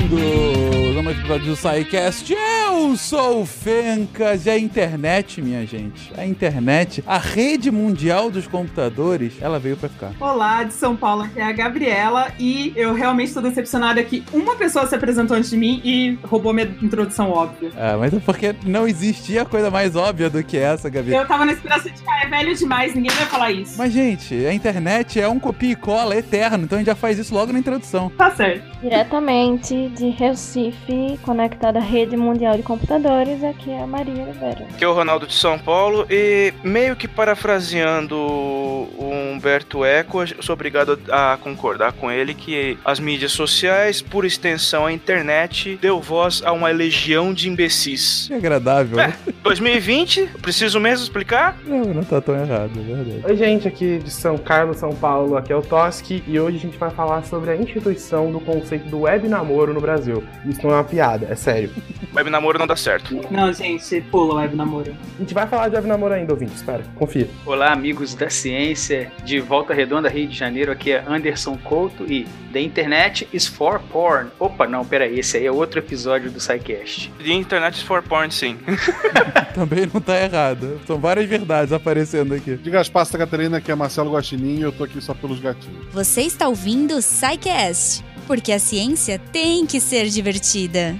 [0.00, 2.32] Bem-vindos a mais um episódio do SciCast.
[2.32, 8.46] Eu sou o Fencas e a internet, minha gente, a internet, a rede mundial dos
[8.46, 10.12] computadores, ela veio pra ficar.
[10.20, 14.56] Olá, de São Paulo, aqui é a Gabriela e eu realmente estou decepcionada que uma
[14.56, 17.70] pessoa se apresentou antes de mim e roubou minha introdução óbvia.
[17.76, 21.14] É, mas é porque não existia coisa mais óbvia do que essa, Gabi.
[21.14, 23.74] Eu tava na esperança de ah, é velho demais, ninguém vai falar isso.
[23.76, 27.18] Mas, gente, a internet é um copia e cola eterno, então a gente já faz
[27.18, 28.10] isso logo na introdução.
[28.10, 28.64] Tá certo.
[28.80, 34.64] Diretamente de Recife, conectada à rede mundial de computadores, aqui é a Maria Oliveira.
[34.72, 40.40] Aqui é o Ronaldo de São Paulo e meio que parafraseando o Humberto Eco, eu
[40.40, 46.00] sou obrigado a concordar com ele que as mídias sociais, por extensão a internet, deu
[46.00, 48.26] voz a uma legião de imbecis.
[48.28, 49.00] Que agradável.
[49.00, 51.58] É, 2020, preciso mesmo explicar?
[51.66, 53.22] Não, não tá tão errado, é verdade.
[53.24, 56.60] Oi, gente, aqui de São Carlos, São Paulo, aqui é o Toski e hoje a
[56.60, 60.22] gente vai falar sobre a instituição do conceito do web namoro no Brasil.
[60.46, 61.70] Isso não é uma piada, é sério.
[62.14, 63.18] Web namoro não dá certo.
[63.30, 64.94] Não, gente, pula o web namoro.
[65.16, 67.28] A gente vai falar de web namoro ainda, ouvinte, espera, confia.
[67.46, 70.70] Olá, amigos da ciência de Volta Redonda, Rio de Janeiro.
[70.70, 74.28] Aqui é Anderson Couto e The Internet is for Porn.
[74.38, 77.10] Opa, não, peraí, esse aí é outro episódio do SciCast.
[77.18, 78.58] The Internet is for porn, sim.
[79.54, 80.80] Também não tá errado.
[80.86, 82.56] São várias verdades aparecendo aqui.
[82.56, 85.86] Diga as pastas, Catarina, que é Marcelo Guaxinim e eu tô aqui só pelos gatinhos.
[85.92, 90.96] Você está ouvindo o SciCast, porque a ciência tem que ser divertida.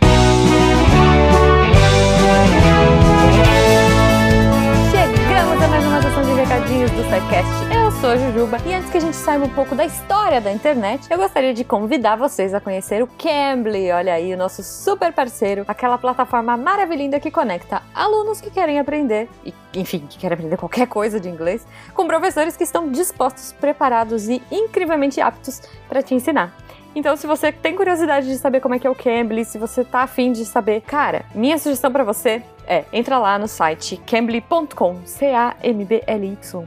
[4.91, 7.75] Chegamos a mais uma sessão de recadinhos do SciCast.
[7.75, 10.53] Eu sou a Jujuba e antes que a gente saiba um pouco da história da
[10.53, 13.91] internet, eu gostaria de convidar vocês a conhecer o Cambly.
[13.91, 19.29] Olha aí, o nosso super parceiro, aquela plataforma maravilhosa que conecta alunos que querem aprender
[19.45, 24.29] e, enfim, que querem aprender qualquer coisa de inglês, com professores que estão dispostos, preparados
[24.29, 26.55] e incrivelmente aptos para te ensinar.
[26.95, 29.85] Então, se você tem curiosidade de saber como é que é o Cambly, se você
[29.85, 35.01] tá afim de saber, cara, minha sugestão para você é, entra lá no site cambly.com,
[35.05, 36.61] C-A-M-B-L-Y.com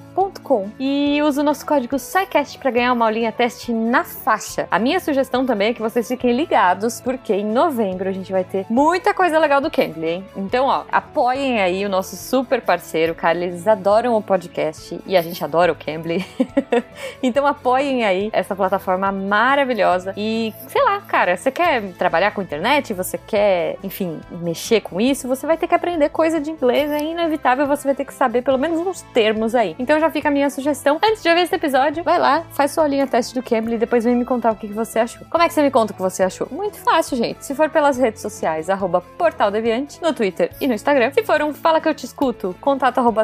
[0.77, 4.67] e usa o nosso código SciCast para ganhar uma aulinha teste na faixa.
[4.69, 8.43] A minha sugestão também é que vocês fiquem ligados, porque em novembro a gente vai
[8.43, 10.25] ter muita coisa legal do Cambly, hein?
[10.35, 15.21] Então, ó, apoiem aí o nosso super parceiro, cara, eles adoram o podcast e a
[15.21, 16.25] gente adora o Cambly.
[17.23, 22.93] então, apoiem aí essa plataforma maravilhosa e, sei lá, cara, você quer trabalhar com internet,
[22.93, 26.99] você quer, enfim, mexer com isso, você vai ter que aprender coisa de inglês, é
[27.03, 29.75] inevitável, você vai ter que saber pelo menos uns termos aí.
[29.79, 30.99] Então já fica a minha sugestão.
[31.03, 34.03] Antes de ouvir esse episódio, vai lá, faz sua linha teste do Cambly e depois
[34.03, 35.25] vem me contar o que que você achou.
[35.29, 36.47] Como é que você me conta o que você achou?
[36.51, 37.45] Muito fácil, gente.
[37.45, 41.11] Se for pelas redes sociais, arroba Portal Deviante, no Twitter e no Instagram.
[41.11, 43.23] Se for um Fala Que Eu Te Escuto, contato arroba.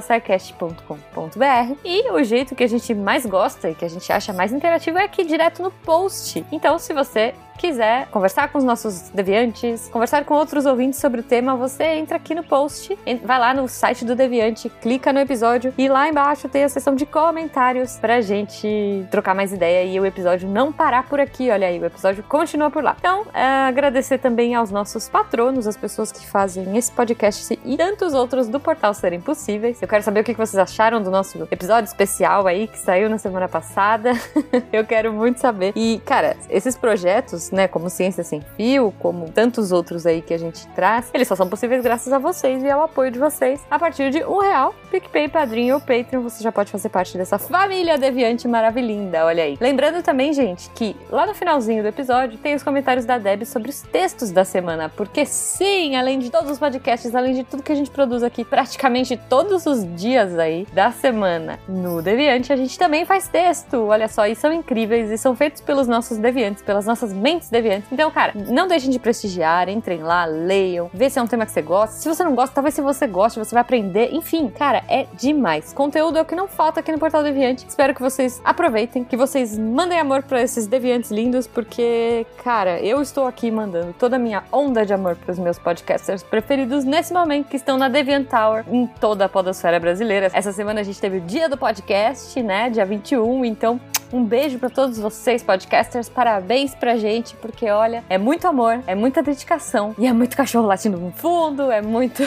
[1.84, 4.98] E o jeito que a gente mais gosta e que a gente acha mais interativo
[4.98, 6.46] é aqui direto no post.
[6.52, 11.24] Então, se você quiser conversar com os nossos deviantes, conversar com outros ouvintes sobre o
[11.24, 15.72] tema, você entra aqui no post, vai lá no site do Deviante, clica no episódio
[15.78, 20.06] e lá embaixo tem a seção de comentários pra gente trocar mais ideia e o
[20.06, 22.96] episódio não parar por aqui, olha aí, o episódio continua por lá.
[23.00, 28.16] Então, é, agradecer também aos nossos patronos, as pessoas que fazem esse podcast e tantos
[28.16, 29.80] outros do portal serem possíveis.
[29.80, 33.20] Eu quero saber o que vocês acharam do nosso episódio especial aí que saiu na
[33.20, 34.14] semana passada.
[34.74, 35.74] Eu quero muito saber.
[35.76, 40.38] E, cara, esses projetos né, como Ciência Sem Fio, como tantos outros aí que a
[40.40, 43.66] gente traz, eles só são possíveis graças a vocês e ao apoio de vocês.
[43.70, 47.38] A partir de um real, PicPay, Padrinho ou Patreon, você já pode fazer parte dessa
[47.38, 49.58] família deviante maravilhinda, olha aí.
[49.60, 53.70] Lembrando também, gente, que lá no finalzinho do episódio tem os comentários da Deb sobre
[53.70, 57.72] os textos da semana, porque sim, além de todos os podcasts, além de tudo que
[57.72, 62.78] a gente produz aqui praticamente todos os dias aí da semana no Deviante, a gente
[62.78, 66.86] também faz texto, olha só, e são incríveis e são feitos pelos nossos deviantes, pelas
[66.86, 67.92] nossas mentes deviantes.
[67.92, 71.52] Então, cara, não deixem de prestigiar, entrem lá, leiam, vê se é um tema que
[71.52, 71.96] você gosta.
[71.96, 74.10] Se você não gosta, talvez se você goste, você vai aprender.
[74.14, 75.74] Enfim, cara, é demais.
[75.74, 77.66] Conteúdo é o que não falta aqui no Portal Deviante.
[77.68, 83.02] Espero que vocês aproveitem, que vocês mandem amor para esses deviantes lindos, porque, cara, eu
[83.02, 87.14] estou aqui mandando toda a minha onda de amor para os meus podcasters preferidos nesse
[87.14, 90.30] momento que estão na Deviant Tower em toda a podosfera brasileira.
[90.34, 93.80] Essa semana a gente teve o dia do podcast, né, dia 21, então
[94.12, 96.10] Um beijo para todos vocês, podcasters.
[96.10, 100.66] Parabéns pra gente, porque olha, é muito amor, é muita dedicação e é muito cachorro
[100.66, 102.24] latindo no fundo, é muito.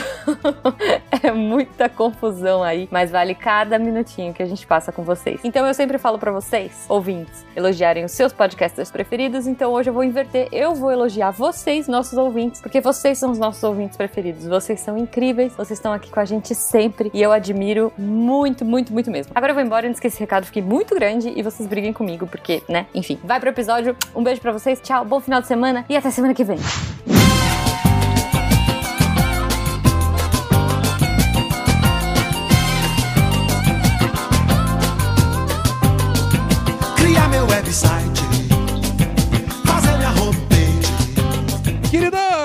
[1.21, 5.41] é muita confusão aí, mas vale cada minutinho que a gente passa com vocês.
[5.43, 9.49] Então eu sempre falo para vocês, ouvintes, elogiarem os seus podcasters preferidos.
[9.49, 13.41] Então hoje eu vou inverter, eu vou elogiar vocês, nossos ouvintes, porque vocês são os
[13.41, 14.47] nossos ouvintes preferidos.
[14.47, 18.93] Vocês são incríveis, vocês estão aqui com a gente sempre e eu admiro muito, muito,
[18.93, 19.33] muito mesmo.
[19.35, 22.27] Agora eu vou embora antes que esse recado fique muito grande e vocês briguem comigo,
[22.27, 22.87] porque, né?
[22.95, 23.97] Enfim, vai pro episódio.
[24.15, 26.59] Um beijo para vocês, tchau, bom final de semana e até semana que vem.
[36.99, 38.02] Criar meu website,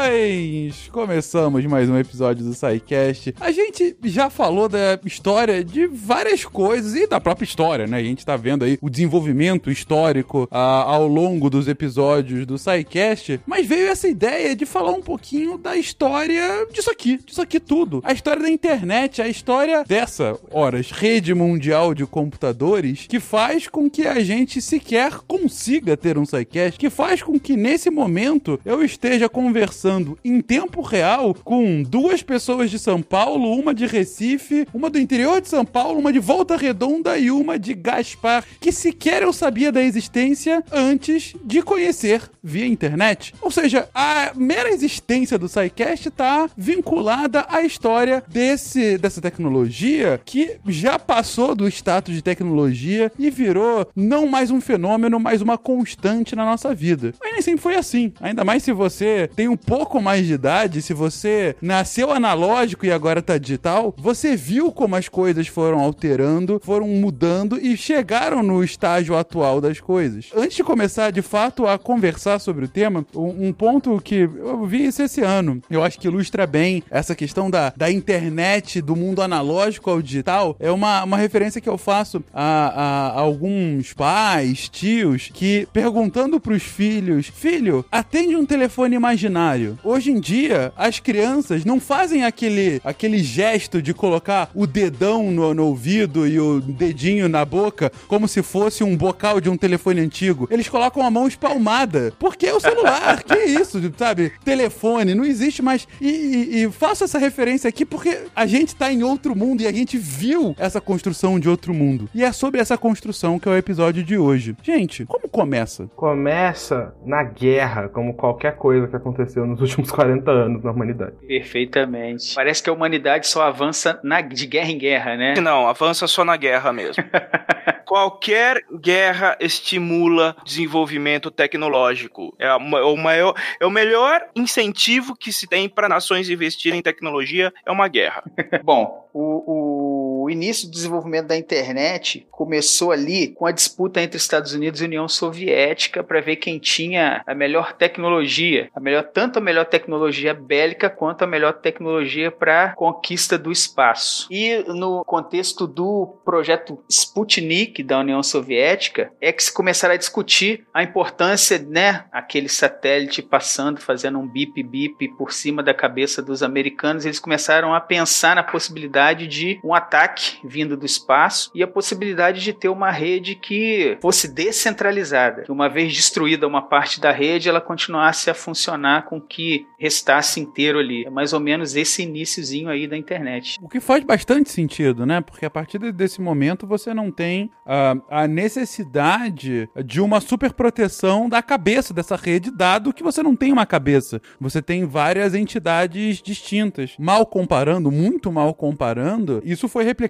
[0.08, 3.36] Queridões, começamos mais um episódio do SciCast.
[3.42, 7.98] A gente já falou da história de várias coisas e da própria história, né?
[7.98, 13.42] A gente tá vendo aí o desenvolvimento histórico ah, ao longo dos episódios do SciCast,
[13.46, 18.02] mas veio essa ideia de falar um pouquinho da história disso aqui, disso aqui tudo.
[18.06, 23.90] A história da internet, a história dessa, horas, rede mundial de computadores que faz com
[23.90, 28.82] que a gente sequer consiga ter um SciCast, que faz com que nesse momento eu
[28.82, 34.90] esteja conversando em tempo real com duas pessoas de São Paulo, uma de Recife, uma
[34.90, 39.24] do interior de São Paulo, uma de Volta Redonda e uma de Gaspar, que sequer
[39.24, 43.34] eu sabia da existência antes de conhecer via internet.
[43.42, 50.58] Ou seja, a mera existência do SciCast está vinculada à história desse, dessa tecnologia que
[50.68, 56.36] já passou do status de tecnologia e virou não mais um fenômeno, mas uma constante
[56.36, 57.14] na nossa vida.
[57.22, 58.14] Mas nem sempre foi assim.
[58.20, 62.92] Ainda mais se você tem um pouco mais de idade, se você nasceu analógico e
[62.92, 68.64] agora tá digital, você viu como as coisas foram alterando, foram mudando e chegaram no
[68.64, 70.30] estágio atual das coisas.
[70.36, 74.86] Antes de começar de fato a conversar sobre o tema, um, ponto que eu vi
[74.86, 79.22] isso esse ano, eu acho que ilustra bem essa questão da, da internet, do mundo
[79.22, 85.30] analógico ao digital, é uma, uma referência que eu faço a, a, alguns pais, tios,
[85.34, 89.77] que perguntando pros filhos: Filho, atende um telefone imaginário.
[89.84, 95.54] Hoje em dia, as crianças não fazem aquele, aquele gesto de colocar o dedão no,
[95.54, 100.02] no ouvido e o dedinho na boca como se fosse um bocal de um telefone
[100.02, 100.48] antigo.
[100.52, 102.14] Eles colocam a mão espalmada.
[102.20, 103.24] Porque é o celular.
[103.24, 104.32] que isso, sabe?
[104.44, 105.88] Telefone, não existe mais.
[106.00, 109.68] E, e, e faço essa referência aqui porque a gente tá em outro mundo e
[109.68, 112.10] a gente viu essa construção de outro mundo.
[112.14, 114.56] E é sobre essa construção que é o episódio de hoje.
[114.62, 115.90] Gente, como começa?
[115.96, 121.16] Começa na guerra, como qualquer coisa que aconteceu nos últimos 40 anos na humanidade.
[121.28, 122.34] Perfeitamente.
[122.36, 125.34] Parece que a humanidade só avança na- de guerra em guerra, né?
[125.42, 127.04] Não, avança só na guerra mesmo.
[127.86, 132.36] Qualquer guerra estimula desenvolvimento tecnológico.
[132.38, 136.80] É, a ma- o maior, é o melhor incentivo que se tem para nações investirem
[136.80, 138.24] em tecnologia é uma guerra.
[138.64, 139.97] Bom, o, o
[140.30, 145.08] início do desenvolvimento da internet começou ali com a disputa entre Estados Unidos e União
[145.08, 150.90] Soviética para ver quem tinha a melhor tecnologia, a melhor tanto a melhor tecnologia bélica
[150.90, 154.28] quanto a melhor tecnologia para conquista do espaço.
[154.32, 160.66] E no contexto do projeto Sputnik da União Soviética é que se começaram a discutir
[160.74, 166.44] a importância, né, aquele satélite passando, fazendo um bip bip por cima da cabeça dos
[166.44, 171.68] americanos, eles começaram a pensar na possibilidade de um ataque vindo do espaço e a
[171.68, 177.12] possibilidade de ter uma rede que fosse descentralizada, que uma vez destruída uma parte da
[177.12, 181.06] rede, ela continuasse a funcionar com o que restasse inteiro ali.
[181.06, 183.58] É mais ou menos esse iniciozinho aí da internet.
[183.62, 185.22] O que faz bastante sentido, né?
[185.22, 190.54] Porque a partir de- desse momento você não tem ah, a necessidade de uma super
[190.54, 194.22] proteção da cabeça dessa rede, dado que você não tem uma cabeça.
[194.40, 196.96] Você tem várias entidades distintas.
[196.98, 200.07] Mal comparando, muito mal comparando, isso foi replicado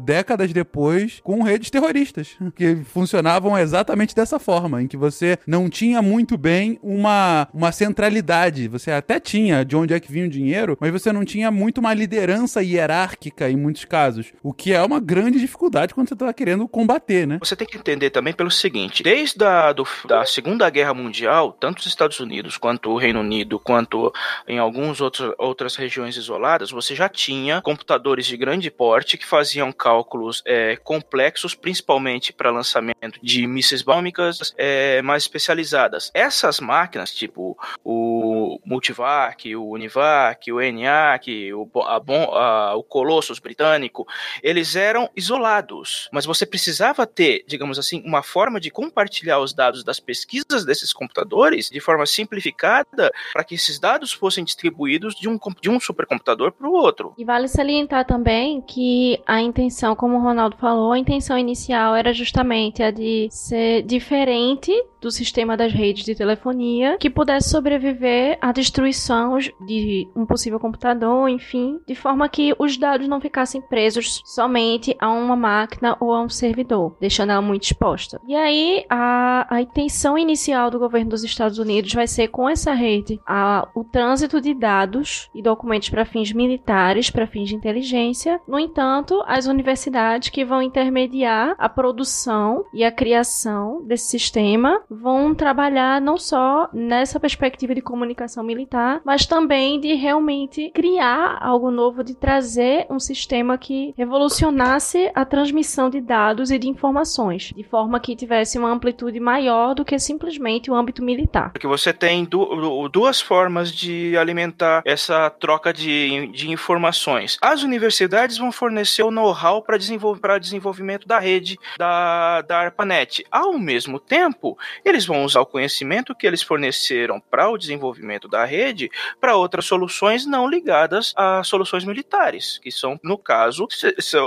[0.00, 6.02] décadas depois com redes terroristas, que funcionavam exatamente dessa forma, em que você não tinha
[6.02, 8.68] muito bem uma, uma centralidade.
[8.68, 11.78] Você até tinha de onde é que vinha o dinheiro, mas você não tinha muito
[11.78, 14.32] uma liderança hierárquica em muitos casos.
[14.42, 17.38] O que é uma grande dificuldade quando você está querendo combater, né?
[17.40, 21.78] Você tem que entender também pelo seguinte: desde a do, da Segunda Guerra Mundial, tanto
[21.78, 24.12] os Estados Unidos quanto o Reino Unido, quanto
[24.46, 25.00] em algumas
[25.38, 31.54] outras regiões isoladas, você já tinha computadores de grande porte que faziam cálculos é, complexos,
[31.54, 36.10] principalmente para lançamento de mísseis bálmicas é, mais especializadas.
[36.14, 44.06] Essas máquinas, tipo o Multivac, o Univac, o ENIAC, o, Bo- a o Colossus britânico,
[44.42, 49.84] eles eram isolados, mas você precisava ter, digamos assim, uma forma de compartilhar os dados
[49.84, 55.38] das pesquisas desses computadores de forma simplificada para que esses dados fossem distribuídos de um,
[55.60, 57.14] de um supercomputador para o outro.
[57.18, 62.12] E vale salientar também que a intenção, como o Ronaldo falou, a intenção inicial era
[62.12, 68.52] justamente a de ser diferente do sistema das redes de telefonia, que pudesse sobreviver à
[68.52, 74.94] destruição de um possível computador, enfim, de forma que os dados não ficassem presos somente
[75.00, 78.20] a uma máquina ou a um servidor, deixando ela muito exposta.
[78.28, 82.72] E aí, a, a intenção inicial do governo dos Estados Unidos vai ser com essa
[82.72, 88.40] rede a, o trânsito de dados e documentos para fins militares, para fins de inteligência.
[88.46, 88.89] No entanto,
[89.26, 96.16] as universidades que vão intermediar a produção e a criação desse sistema vão trabalhar não
[96.18, 102.86] só nessa perspectiva de comunicação militar, mas também de realmente criar algo novo, de trazer
[102.90, 108.58] um sistema que revolucionasse a transmissão de dados e de informações, de forma que tivesse
[108.58, 111.52] uma amplitude maior do que simplesmente o âmbito militar.
[111.52, 117.38] Porque você tem du- duas formas de alimentar essa troca de, de informações.
[117.42, 123.24] As universidades vão fornecer o know-how para desenvol desenvolvimento da rede da, da ARPANET.
[123.30, 128.44] Ao mesmo tempo, eles vão usar o conhecimento que eles forneceram para o desenvolvimento da
[128.44, 133.66] rede para outras soluções não ligadas a soluções militares, que são, no caso,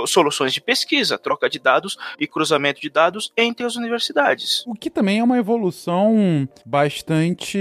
[0.06, 4.64] soluções de pesquisa, troca de dados e cruzamento de dados entre as universidades.
[4.66, 7.58] O que também é uma evolução bastante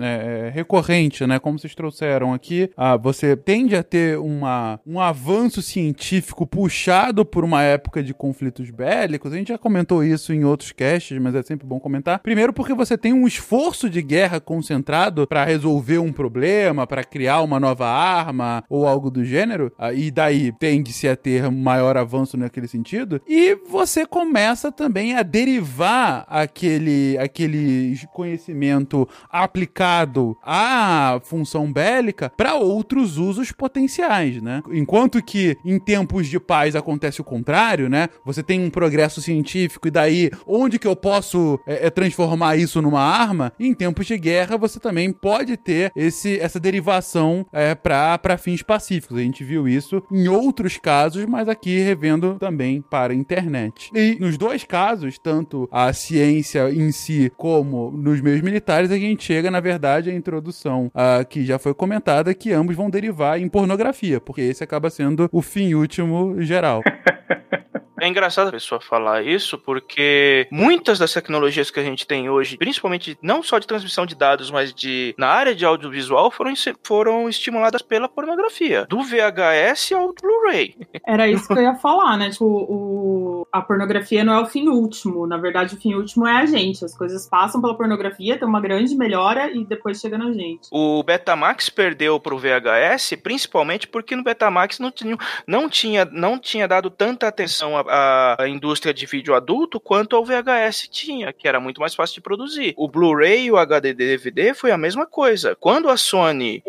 [0.00, 1.38] é, recorrente, né?
[1.38, 6.09] Como vocês trouxeram aqui, ah, você tende a ter uma, um avanço científico
[6.50, 9.32] puxado por uma época de conflitos bélicos.
[9.32, 12.18] A gente já comentou isso em outros casts, mas é sempre bom comentar.
[12.20, 17.42] Primeiro, porque você tem um esforço de guerra concentrado para resolver um problema, para criar
[17.42, 22.36] uma nova arma ou algo do gênero, ah, e daí tende-se a ter maior avanço
[22.36, 23.20] naquele sentido.
[23.28, 33.18] E você começa também a derivar aquele, aquele conhecimento aplicado à função bélica para outros
[33.18, 34.62] usos potenciais, né?
[34.70, 38.08] Enquanto que em tempos de paz acontece o contrário, né?
[38.24, 42.80] Você tem um progresso científico e daí onde que eu posso é, é, transformar isso
[42.80, 43.52] numa arma?
[43.60, 49.18] Em tempos de guerra você também pode ter esse, essa derivação é, para fins pacíficos.
[49.18, 53.90] A gente viu isso em outros casos, mas aqui revendo também para a internet.
[53.94, 59.24] E nos dois casos, tanto a ciência em si como nos meios militares, a gente
[59.24, 63.48] chega, na verdade, à introdução ah, que já foi comentada, que ambos vão derivar em
[63.48, 66.82] pornografia, porque esse acaba sendo o fim último geral.
[68.00, 72.56] É engraçado a pessoa falar isso, porque muitas das tecnologias que a gente tem hoje,
[72.56, 76.52] principalmente não só de transmissão de dados, mas de na área de audiovisual, foram,
[76.82, 78.86] foram estimuladas pela pornografia.
[78.88, 80.76] Do VHS ao Blu-ray.
[81.06, 82.30] Era isso que eu ia falar, né?
[82.30, 85.26] Tipo, o, a pornografia não é o fim último.
[85.26, 86.84] Na verdade, o fim último é a gente.
[86.84, 90.68] As coisas passam pela pornografia, tem uma grande melhora e depois chega na gente.
[90.70, 95.16] O Betamax perdeu pro VHS, principalmente porque no Betamax não tinha,
[95.46, 100.24] não tinha, não tinha dado tanta atenção à, à indústria de vídeo adulto quanto ao
[100.24, 102.72] VHS tinha, que era muito mais fácil de produzir.
[102.76, 105.56] O Blu-ray e o HD DVD foi a mesma coisa.
[105.58, 106.62] Quando a Sony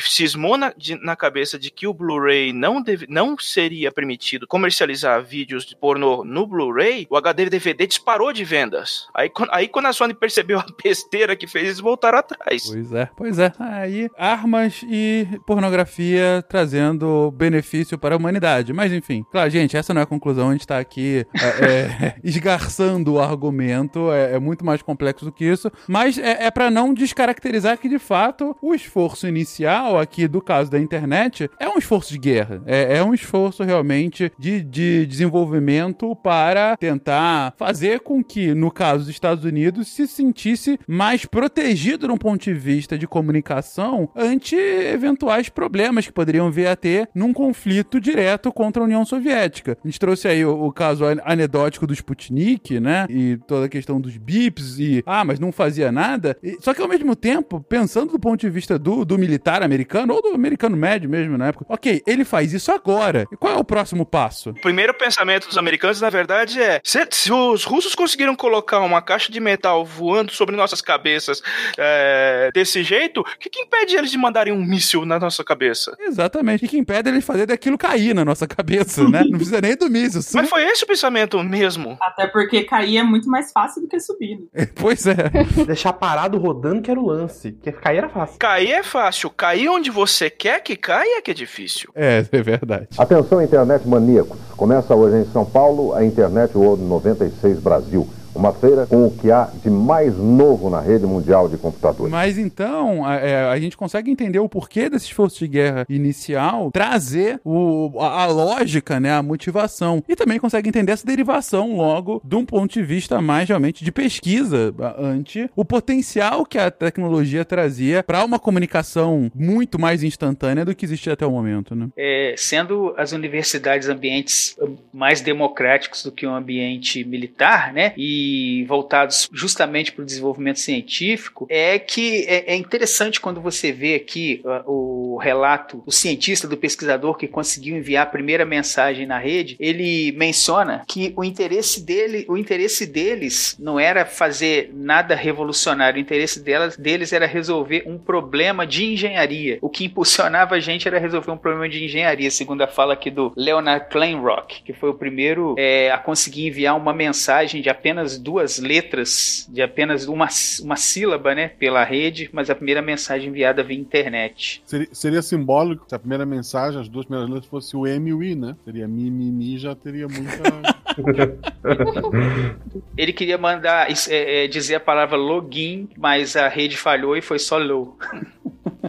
[0.00, 5.22] cismou na, de- na cabeça de que o Blu-ray não, deve- não seria permitido comercializar
[5.24, 9.06] vídeos de pornô no Blu-ray, o HD DVD disparou de vendas.
[9.14, 12.64] Aí, aí quando a Sony percebeu a besteira que fez, eles voltaram atrás.
[12.66, 13.52] Pois é, pois é.
[13.58, 18.72] Aí, armas e pornografia trazendo benefício para a humanidade.
[18.72, 20.43] Mas enfim, claro, gente, essa não é a conclusão.
[20.48, 24.10] A gente tá aqui é, é, esgarçando o argumento.
[24.12, 25.70] É, é muito mais complexo do que isso.
[25.88, 30.70] Mas é, é para não descaracterizar que, de fato, o esforço inicial aqui do caso
[30.70, 32.62] da internet é um esforço de guerra.
[32.66, 39.04] É, é um esforço realmente de, de desenvolvimento para tentar fazer com que, no caso
[39.04, 45.48] dos Estados Unidos, se sentisse mais protegido num ponto de vista de comunicação ante eventuais
[45.48, 49.76] problemas que poderiam vir a ter num conflito direto contra a União Soviética.
[49.82, 53.06] A gente trouxe aí o, o caso an- anedótico do Sputnik, né?
[53.10, 56.34] E toda a questão dos bips e, ah, mas não fazia nada.
[56.42, 60.14] E- só que ao mesmo tempo, pensando do ponto de vista do, do militar americano,
[60.14, 63.26] ou do americano médio mesmo na época, ok, ele faz isso agora.
[63.30, 64.50] E qual é o próximo passo?
[64.50, 69.02] O primeiro pensamento dos americanos, na verdade, é: se, se os russos conseguiram colocar uma
[69.02, 71.42] caixa de metal voando sobre nossas cabeças
[71.78, 75.96] é, desse jeito, o que, que impede eles de mandarem um míssil na nossa cabeça?
[76.00, 76.64] Exatamente.
[76.64, 79.22] E que impede ele fazer daquilo cair na nossa cabeça, né?
[79.24, 80.22] Não precisa nem do míssil.
[80.24, 81.96] Só- Mas foi esse o pensamento mesmo.
[82.00, 84.40] Até porque cair é muito mais fácil do que subir.
[84.52, 84.66] né?
[84.74, 85.14] Pois é.
[85.66, 87.52] Deixar parado rodando que era o lance.
[87.52, 88.38] Porque cair era fácil.
[88.38, 91.90] Cair é fácil, cair onde você quer que caia é que é difícil.
[91.94, 92.88] É, é verdade.
[92.98, 94.38] Atenção, internet maníacos.
[94.56, 98.08] Começa hoje em São Paulo a Internet World 96 Brasil.
[98.34, 102.10] Uma feira com o que há de mais novo na rede mundial de computadores.
[102.10, 106.70] Mas então, a, é, a gente consegue entender o porquê desse esforço de guerra inicial,
[106.70, 110.02] trazer o, a, a lógica, né, a motivação.
[110.08, 113.92] E também consegue entender essa derivação logo de um ponto de vista mais realmente de
[113.92, 120.74] pesquisa ante o potencial que a tecnologia trazia para uma comunicação muito mais instantânea do
[120.74, 121.88] que existia até o momento, né?
[121.96, 124.56] É, sendo as universidades ambientes
[124.92, 128.23] mais democráticos do que um ambiente militar, né, e
[128.68, 134.40] voltados justamente para o desenvolvimento científico, é que é, é interessante quando você vê aqui
[134.44, 139.56] ah, o relato do cientista, do pesquisador que conseguiu enviar a primeira mensagem na rede,
[139.58, 146.00] ele menciona que o interesse dele, o interesse deles não era fazer nada revolucionário, o
[146.00, 149.58] interesse delas, deles era resolver um problema de engenharia.
[149.60, 153.10] O que impulsionava a gente era resolver um problema de engenharia, segundo a fala aqui
[153.10, 158.13] do Leonard Kleinrock, que foi o primeiro é, a conseguir enviar uma mensagem de apenas
[158.18, 160.28] duas letras, de apenas uma,
[160.62, 164.62] uma sílaba, né, pela rede, mas a primeira mensagem enviada via internet.
[164.64, 168.14] Seria, seria simbólico se a primeira mensagem, as duas primeiras letras, fosse o M e
[168.14, 168.56] o I, né?
[168.64, 170.42] Seria mi, mi, mi, já teria muita.
[172.96, 177.38] Ele queria mandar é, é, dizer a palavra login, mas a rede falhou e foi
[177.38, 177.96] só low.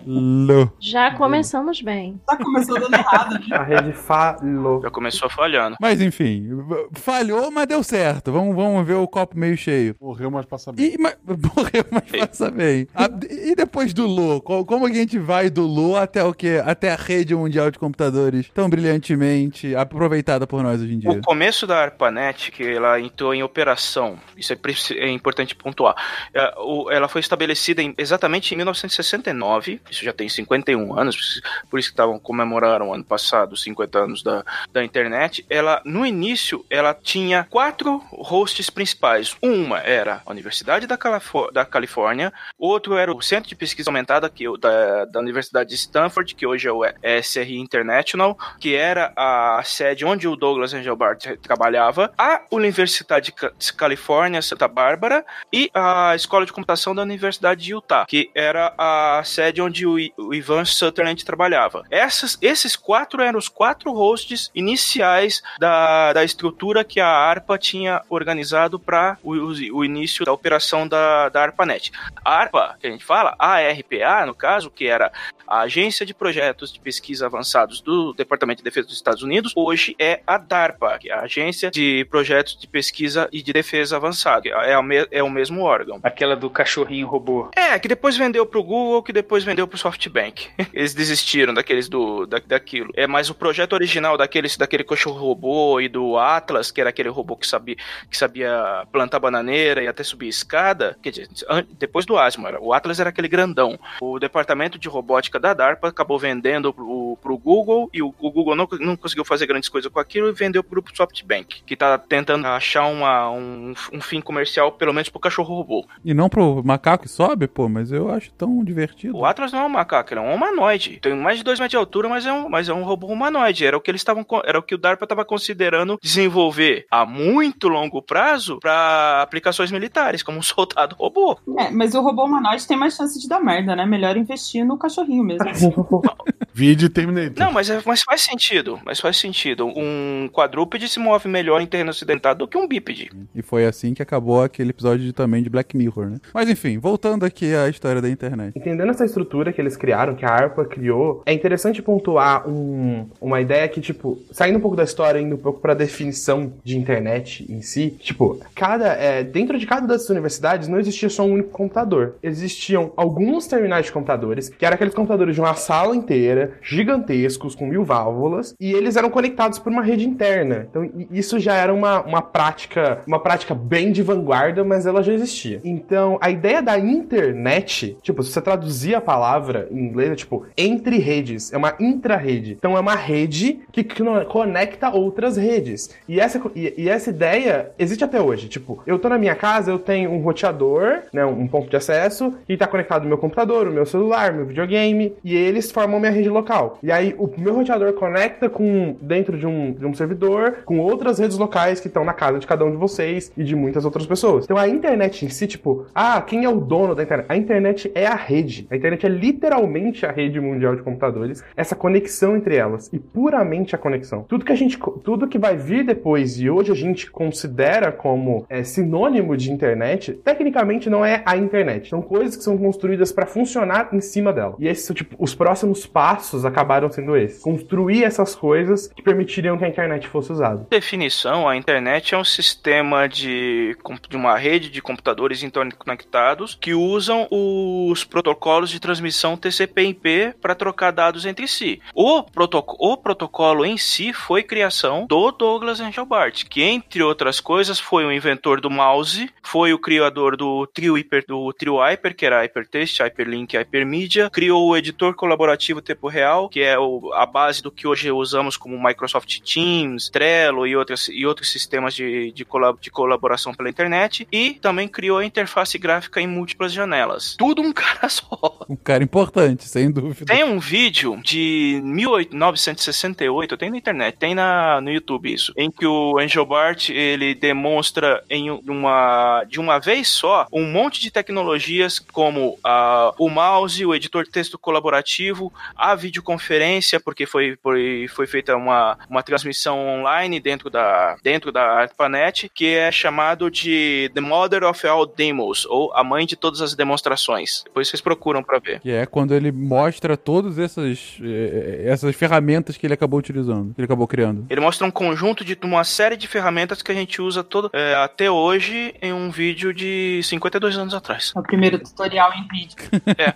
[0.05, 0.69] Lô.
[0.79, 2.19] Já começamos bem.
[2.27, 3.55] Tá começou dando errado, né?
[3.55, 4.81] A rede falou.
[4.81, 5.77] Já começou falhando.
[5.81, 6.50] Mas enfim,
[6.93, 8.31] falhou, mas deu certo.
[8.31, 9.95] Vamos, vamos ver o copo meio cheio.
[10.00, 10.93] Morreu, mas passa bem.
[10.93, 12.88] E, mas, morreu, mas passa bem.
[12.93, 14.41] A- e depois do Lô?
[14.41, 16.62] Co- Como que a gente vai do Lô até o quê?
[16.63, 21.12] Até a rede mundial de computadores tão brilhantemente aproveitada por nós hoje em dia?
[21.12, 24.58] O começo da ARPANET, que ela entrou em operação, isso é,
[24.98, 25.96] é importante pontuar,
[26.34, 26.54] é,
[26.92, 31.94] ela foi estabelecida em- exatamente em 1969, isso já tem 51 anos, por isso que
[31.94, 35.46] estavam comemoraram ano passado os 50 anos da, da internet.
[35.50, 39.36] Ela, no início, ela tinha quatro hosts principais.
[39.42, 44.30] Uma era a Universidade da, Califó- da Califórnia, outro era o Centro de Pesquisa Aumentada
[44.30, 46.82] que, da, da Universidade de Stanford, que hoje é o
[47.22, 51.85] SRI International, que era a sede onde o Douglas Engelbart trabalhava,
[52.18, 57.64] a Universidade de Ca- de Califórnia, Santa Bárbara, e a Escola de Computação da Universidade
[57.64, 59.98] de Utah, que era a sede onde o,
[60.33, 61.83] Ivan Sutherland trabalhava.
[61.90, 68.01] Essas, esses quatro eram os quatro hosts iniciais da, da estrutura que a ARPA tinha
[68.09, 71.92] organizado para o, o- o início da operação da, da ARPANET.
[72.24, 75.12] A ARPA, que a gente fala, a ARPA, no caso, que era
[75.48, 79.96] a Agência de Projetos de Pesquisa Avançados do Departamento de Defesa dos Estados Unidos, hoje
[80.00, 84.50] é a DARPA, que é a Agência de Projetos de Pesquisa e de Defesa Avançada.
[84.50, 84.74] É,
[85.12, 86.00] é o mesmo órgão.
[86.03, 87.50] Aquela do cachorrinho robô.
[87.55, 90.50] É, que depois vendeu pro Google, que depois vendeu pro SoftBank.
[90.74, 92.92] Eles desistiram daqueles do da, daquilo.
[92.96, 97.10] É, mas o projeto original daqueles daquele cachorro robô e do Atlas, que era aquele
[97.10, 97.75] robô que sabia
[98.10, 101.29] que sabia plantar bananeira e até subir escada, quer dizer,
[101.77, 103.77] depois do Asmo, era- o Atlas era aquele grandão.
[104.01, 108.55] O departamento de robótica da DARPA acabou vendendo pro, pro Google e o, o Google
[108.55, 112.45] não, não conseguiu fazer grandes coisas com aquilo e vendeu pro SoftBank, que tá tentando
[112.48, 115.85] achar uma, um, um fim comercial, pelo menos pro cachorro robô.
[116.03, 119.17] E não pro macaco que sobe, pô, mas eu acho tão divertido.
[119.17, 121.00] O Atlas não é um macaco, ele é um humanoide.
[121.01, 123.65] Tem mais de 2 metros de altura, mas é um, mas é um robô humanoide.
[123.65, 127.67] Era o que eles estavam, era o que o DARPA estava considerando desenvolver a muito
[127.67, 131.37] longo prazo para aplicações militares, como um soldado robô.
[131.57, 133.85] É, mas o robô humanoide tem mais chance de dar merda, né?
[133.85, 136.01] Melhor investir no cachorrinho mesmo.
[136.57, 137.46] Vide Terminator.
[137.46, 139.68] Não, mas, é- mas faz sentido, mas faz sentido.
[139.68, 143.11] Um quadrúpede se move melhor em terreno acidentado do que um bípede.
[143.35, 146.18] E foi assim que acabou aquele episódio de, também de Black Mirror, né?
[146.33, 148.57] Mas enfim, voltando aqui à história da internet.
[148.57, 153.41] Entendendo essa estrutura que eles criaram, que a ARPA criou, é interessante pontuar um- uma
[153.41, 157.46] ideia que, tipo, saindo um pouco da história, indo um pouco pra definição de internet
[157.51, 161.50] em si, tipo, cada, é, dentro de cada dessas universidades não existia só um único
[161.50, 162.15] computador.
[162.24, 167.66] Existiam alguns terminais de computadores, que eram aqueles computadores de uma sala inteira, gigantescos, com
[167.66, 170.68] mil válvulas, e eles eram conectados por uma rede interna.
[170.70, 175.14] Então, isso já era uma, uma prática, uma prática bem de vanguarda, mas ela já
[175.14, 175.62] existia.
[175.64, 180.46] Então, a ideia da internet, tipo, se você traduzir a palavra em inglês, é tipo,
[180.58, 182.53] entre redes, é uma intra-rede.
[182.53, 183.86] Então, é uma rede que,
[184.29, 185.90] conecta outras redes.
[186.08, 188.48] E essa, e, e essa ideia existe até hoje.
[188.48, 192.34] Tipo, eu tô na minha casa, eu tenho um roteador, né, um ponto de acesso,
[192.48, 196.12] e tá conectado o meu computador, o meu celular, meu videogame, e eles formam minha
[196.12, 196.77] rede local.
[196.83, 201.19] E aí o meu roteador conecta com dentro de um, de um servidor com outras
[201.19, 204.05] redes locais que estão na casa de cada um de vocês e de muitas outras
[204.05, 204.45] pessoas.
[204.45, 207.25] Então a internet em si, tipo, ah, quem é o dono da internet?
[207.29, 208.67] A internet é a rede.
[208.69, 213.75] A internet é literalmente a rede mundial de computadores, essa conexão entre elas e puramente
[213.75, 214.24] a conexão.
[214.24, 218.45] Tudo que a gente, tudo que vai vir depois e hoje a gente considera como
[218.50, 221.89] é, sinônimo de internet, tecnicamente não é a internet.
[221.89, 224.55] São coisas que são construídas para funcionar em cima dela.
[224.59, 227.42] E esses, tipo, os próximos passos acabaram sendo esses.
[227.42, 230.66] Construir essas coisas que permitiriam que a internet fosse usada.
[230.70, 233.75] Definição, a internet é um sistema de,
[234.09, 240.92] de uma rede de computadores interconectados que usam os protocolos de transmissão TCP/IP para trocar
[240.92, 241.81] dados entre si.
[241.94, 247.79] O, protoc o protocolo em si foi criação do Douglas Engelbart, que entre outras coisas
[247.79, 252.25] foi o inventor do mouse, foi o criador do trio Hyper, do trio Hyper, que
[252.25, 257.62] era Hypertext, Hyperlink, Hypermedia, criou o editor colaborativo tempo real, que é o, a base
[257.62, 262.46] do que hoje usamos como Microsoft Teams, Trello e outros, e outros sistemas de, de,
[262.46, 267.36] colab de colaboração pela internet, e também criou a interface gráfica em múltiplas janelas.
[267.38, 268.60] Tudo um cara só.
[268.70, 270.25] Um cara importante, sem dúvida.
[270.25, 275.86] Tem um vídeo de 1968, tem na internet, tem na, no YouTube isso, em que
[275.86, 282.00] o Angel Bart ele demonstra em uma de uma vez só um monte de tecnologias
[282.00, 288.27] como uh, o mouse, o editor de texto colaborativo, a videoconferência, porque foi, foi, foi
[288.27, 294.22] feita uma, uma transmissão online dentro da, dentro da ARPANET, que é chamado de The
[294.22, 297.63] Mother of All Demos, ou a mãe de todas as demonstrações.
[297.65, 298.79] Depois vocês procuram para ver.
[298.79, 303.81] Que é quando ele mostra todas essas, eh, essas ferramentas que ele acabou utilizando, que
[303.81, 304.46] ele acabou criando.
[304.50, 307.96] Ele mostra um conjunto de uma série de ferramentas que a gente usa todo, é,
[307.96, 311.33] até hoje em um vídeo de 52 anos atrás.
[311.35, 312.75] O primeiro tutorial em vídeo.
[313.18, 313.33] É.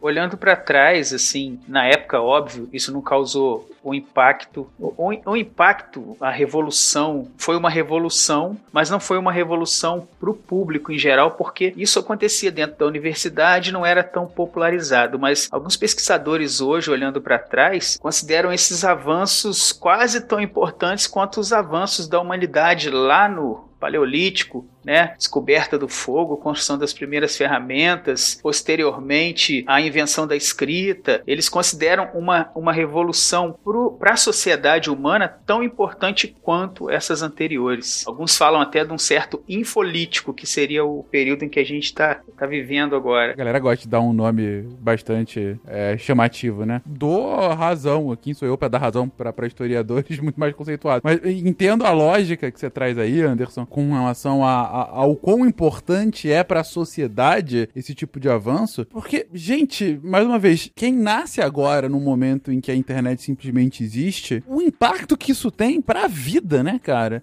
[0.00, 4.70] Olhando para trás, assim, na época, óbvio, isso não causou o impacto.
[4.78, 10.34] O, o, impacto, a revolução, foi uma revolução, mas não foi uma revolução para o
[10.34, 15.18] público em geral, porque isso acontecia dentro da universidade, não era tão popularizado.
[15.18, 21.52] Mas alguns pesquisadores hoje, olhando para trás, consideram esses avanços quase tão importantes quanto os
[21.52, 25.14] avanços da humanidade lá no Paleolítico, né?
[25.18, 31.20] Descoberta do fogo, construção das primeiras ferramentas, posteriormente a invenção da escrita.
[31.26, 33.58] Eles consideram uma, uma revolução
[33.98, 38.04] para a sociedade humana tão importante quanto essas anteriores.
[38.06, 41.84] Alguns falam até de um certo infolítico, que seria o período em que a gente
[41.84, 43.32] está tá vivendo agora.
[43.32, 46.82] A galera gosta de dar um nome bastante é, chamativo, né?
[46.84, 51.02] Dou razão, quem sou eu para dar razão para historiadores muito mais conceituados.
[51.04, 56.30] Mas entendo a lógica que você traz aí, Anderson, com relação a ao quão importante
[56.30, 58.84] é para a sociedade esse tipo de avanço.
[58.86, 63.61] Porque, gente, mais uma vez, quem nasce agora num momento em que a internet simplesmente
[63.82, 67.22] existe, o impacto que isso tem para a vida, né, cara?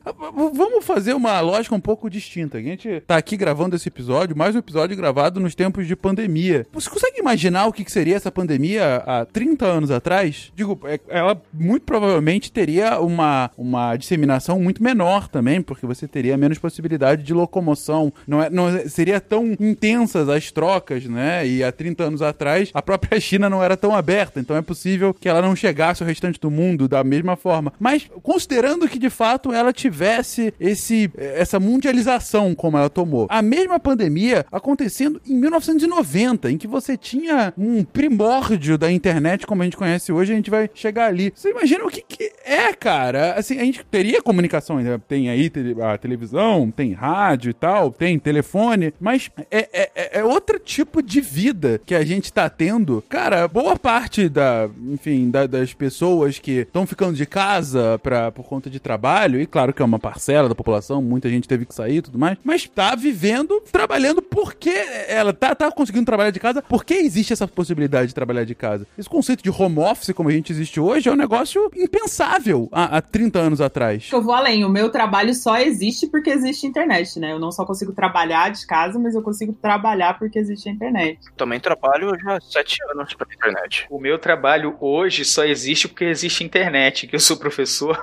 [0.53, 2.57] Vamos fazer uma lógica um pouco distinta.
[2.57, 6.65] A gente tá aqui gravando esse episódio, mais um episódio gravado nos tempos de pandemia.
[6.71, 10.51] Você consegue imaginar o que seria essa pandemia há 30 anos atrás?
[10.55, 16.37] Digo, é, ela muito provavelmente teria uma, uma disseminação muito menor também, porque você teria
[16.37, 21.47] menos possibilidade de locomoção, não, é, não seria tão intensas as trocas, né?
[21.47, 25.13] E há 30 anos atrás, a própria China não era tão aberta, então é possível
[25.13, 27.73] que ela não chegasse ao restante do mundo da mesma forma.
[27.79, 33.27] Mas considerando que de fato ela tivesse esse essa mundialização como ela tomou.
[33.29, 39.61] A mesma pandemia acontecendo em 1990, em que você tinha um primórdio da internet como
[39.61, 41.31] a gente conhece hoje, a gente vai chegar ali.
[41.33, 43.33] Você imagina o que, que é, cara?
[43.33, 48.93] Assim, a gente teria comunicação, tem aí a televisão, tem rádio, e tal, tem telefone,
[48.99, 53.03] mas é, é, é outro tipo de vida que a gente tá tendo.
[53.07, 58.45] Cara, boa parte da, enfim, da, das pessoas que estão ficando de casa pra, por
[58.45, 61.73] conta de trabalho, e claro que é uma parcela da população, muita gente teve que
[61.73, 64.73] sair e tudo mais, mas tá vivendo, trabalhando porque
[65.07, 68.85] ela tá, tá conseguindo trabalhar de casa, porque existe essa possibilidade de trabalhar de casa.
[68.97, 72.97] Esse conceito de home office, como a gente existe hoje, é um negócio impensável há,
[72.97, 74.09] há 30 anos atrás.
[74.11, 77.31] Eu vou além, o meu trabalho só existe porque existe internet, né?
[77.31, 81.19] Eu não só consigo trabalhar de casa, mas eu consigo trabalhar porque existe a internet.
[81.37, 83.85] Também trabalho já há sete anos pela internet.
[83.89, 87.97] O meu trabalho hoje só existe porque existe internet, que eu sou professor.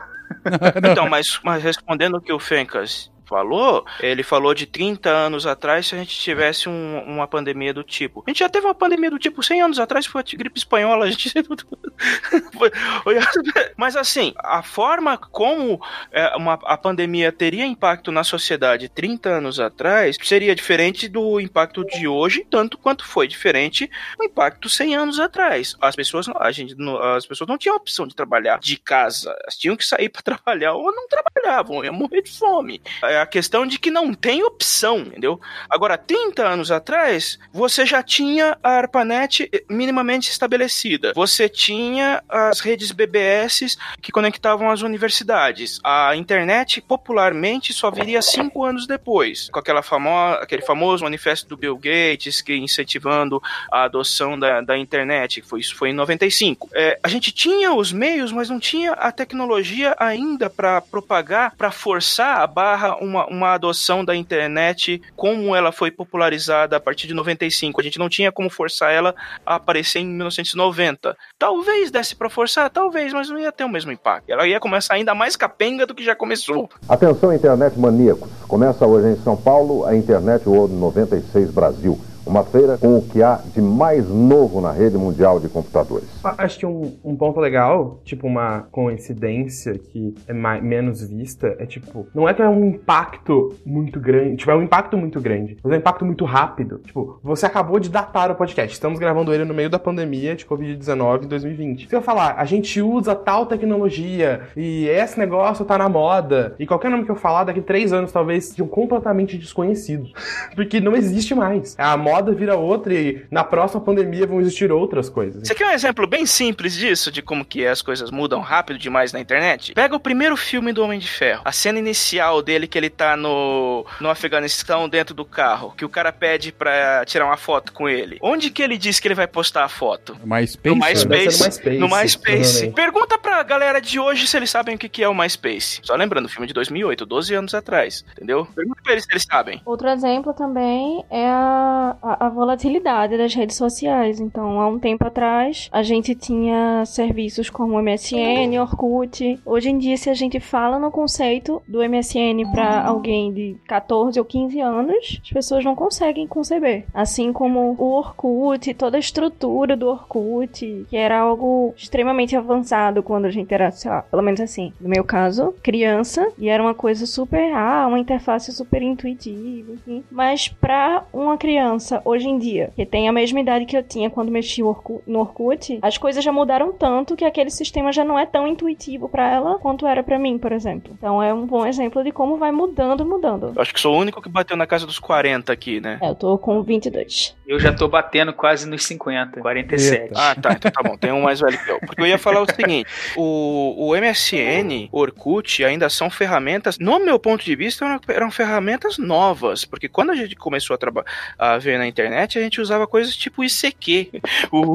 [0.90, 5.86] então, mas, mas respondendo o que o Fencas falou, ele falou de 30 anos atrás
[5.86, 8.22] se a gente tivesse um- uma pandemia do tipo.
[8.26, 11.06] A gente já teve uma pandemia do tipo 100 anos atrás, foi a gripe espanhola,
[11.06, 11.32] a gente...
[13.76, 15.80] Mas assim, a forma como
[16.12, 21.84] é, uma, a pandemia teria impacto na sociedade 30 anos atrás seria diferente do impacto
[21.84, 25.76] de hoje, tanto quanto foi diferente o impacto 100 anos atrás.
[25.80, 26.74] As pessoas, a gente,
[27.16, 30.74] as pessoas não tinham opção de trabalhar de casa, elas tinham que sair para trabalhar
[30.74, 32.80] ou não trabalhavam, iam morrer de fome.
[33.16, 35.40] É a questão de que não tem opção, entendeu?
[35.70, 41.14] Agora, 30 anos atrás, você já tinha a ARPANET minimamente estabelecida.
[41.14, 45.80] Você tinha as redes BBS que conectavam as universidades.
[45.82, 51.56] A internet, popularmente, só viria cinco anos depois, com aquela famo aquele famoso manifesto do
[51.56, 56.68] Bill Gates, que incentivando a adoção da, da internet, que foi, isso foi em 95.
[56.74, 61.70] É, a gente tinha os meios, mas não tinha a tecnologia ainda para propagar, para
[61.70, 67.14] forçar a barra uma, uma adoção da internet como ela foi popularizada a partir de
[67.14, 67.80] 95.
[67.80, 69.14] A gente não tinha como forçar ela
[69.44, 71.16] a aparecer em 1990.
[71.38, 74.30] Talvez desse para forçar, talvez, mas não ia ter o mesmo impacto.
[74.30, 76.68] Ela ia começar ainda mais capenga do que já começou.
[76.88, 78.28] Atenção, internet maníacos.
[78.48, 82.00] Começa hoje em São Paulo a Internet World 96 Brasil.
[82.26, 86.08] Uma feira com o que há de mais novo na rede mundial de computadores.
[86.24, 91.54] A- Acho que um, um ponto legal, tipo uma coincidência que é mais, menos vista,
[91.58, 95.20] é tipo, não é que é um impacto muito grande, tipo, é um impacto muito
[95.20, 96.78] grande, mas é um impacto muito rápido.
[96.84, 100.44] Tipo, você acabou de datar o podcast, estamos gravando ele no meio da pandemia de
[100.46, 101.88] Covid-19 em 2020.
[101.88, 106.66] Se eu falar, a gente usa tal tecnologia e esse negócio tá na moda, e
[106.66, 110.12] qualquer nome que eu falar, daqui três anos talvez sejam completamente desconhecidos.
[110.56, 111.74] Porque não existe mais.
[111.78, 115.46] A moda vira outra e na próxima pandemia vão existir outras coisas.
[115.46, 119.12] Você quer um exemplo bem simples disso, de como que as coisas mudam rápido demais
[119.12, 119.74] na internet?
[119.74, 121.42] Pega o primeiro filme do Homem de Ferro.
[121.44, 125.88] A cena inicial dele que ele tá no, no Afeganistão dentro do carro, que o
[125.88, 128.18] cara pede pra tirar uma foto com ele.
[128.20, 130.16] Onde que ele diz que ele vai postar a foto?
[130.24, 130.74] MySpace?
[130.74, 131.38] No MySpace.
[131.38, 132.70] No MySpace, No MySpace.
[132.70, 135.80] Pergunta pra galera de hoje se eles sabem o que que é o MySpace.
[135.82, 138.46] Só lembrando, o filme de 2008, 12 anos atrás, entendeu?
[138.54, 139.60] Pergunta pra eles se eles sabem.
[139.64, 144.20] Outro exemplo também é a, a, volatilidade das redes sociais.
[144.20, 149.40] Então, há um tempo atrás, a gente tinha serviços como MSN, Orkut.
[149.44, 154.18] Hoje em dia, se a gente fala no conceito do MSN para alguém de 14
[154.18, 156.84] ou 15 anos, as pessoas não conseguem conceber.
[156.92, 163.24] Assim como o Orkut, toda a estrutura do Orkut, que era algo extremamente avançado quando
[163.24, 166.74] a gente era, sei lá, pelo menos assim, no meu caso, criança, e era uma
[166.74, 170.04] coisa super, ah, uma interface super intuitiva, enfim.
[170.10, 174.10] Mas pra uma criança hoje em dia, que tem a mesma idade que eu tinha
[174.10, 174.62] quando mexi
[175.06, 179.08] no Orkut, as coisas já mudaram tanto que aquele sistema já não é tão intuitivo
[179.08, 180.94] pra ela quanto era pra mim, por exemplo.
[180.96, 183.52] Então é um bom exemplo de como vai mudando, mudando.
[183.54, 185.98] Eu acho que sou o único que bateu na casa dos 40 aqui, né?
[186.02, 187.36] É, eu tô com 22.
[187.46, 190.10] Eu já tô batendo quase nos 50, 47.
[190.16, 190.96] Ah, tá, então tá bom.
[190.96, 191.78] Tem um mais velho que eu.
[191.80, 197.18] Porque eu ia falar o seguinte: o, o MSN, Orkut, ainda são ferramentas, no meu
[197.18, 199.64] ponto de vista, eram, eram ferramentas novas.
[199.64, 201.04] Porque quando a gente começou a, traba-
[201.38, 204.10] a ver na internet, a gente usava coisas tipo ICQ,
[204.50, 204.74] o,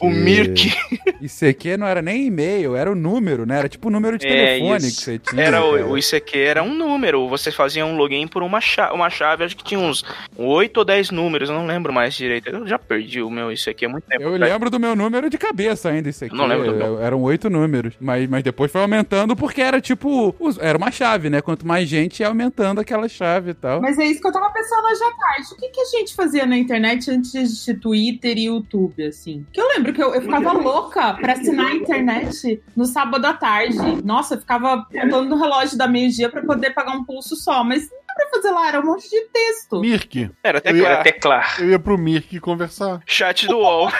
[0.00, 0.72] o Mirk.
[1.48, 3.58] Aqui não era nem e-mail, era o número, né?
[3.58, 4.96] Era tipo o número de É, telefone isso.
[4.98, 5.42] que você tinha.
[5.42, 7.28] Era o, o ICQ era um número.
[7.28, 10.04] Você fazia um login por uma, cha uma chave, acho que tinha uns
[10.36, 12.48] 8 ou 10 números, eu não lembro mais direito.
[12.48, 14.22] Eu já perdi o meu ICQ há muito tempo.
[14.22, 14.52] Eu atrás.
[14.52, 16.34] lembro do meu número de cabeça ainda, isso aqui.
[16.34, 17.00] Não lembro do meu.
[17.00, 17.94] Eram oito números.
[18.00, 20.34] Mas, mas depois foi aumentando porque era tipo.
[20.60, 21.40] Era uma chave, né?
[21.40, 23.80] Quanto mais gente ia aumentando aquela chave e tal.
[23.80, 25.52] Mas é isso que eu tava pensando hoje à tarde.
[25.52, 29.46] O que, que a gente fazia na internet antes de existir Twitter e YouTube, assim?
[29.52, 33.32] Que eu lembro que eu, eu ficava louca pra assinar a internet no sábado à
[33.32, 33.78] tarde.
[34.04, 37.62] Nossa, eu ficava contando no relógio da meio-dia pra poder pagar um pulso só.
[37.64, 37.88] Mas
[38.20, 39.80] pra fazer lá, era um monte de texto.
[39.80, 40.30] Mirk.
[40.42, 41.46] Era até Eu ia- claro.
[41.62, 43.00] Eu ia pro Mirk conversar.
[43.06, 43.90] Chat do UOL.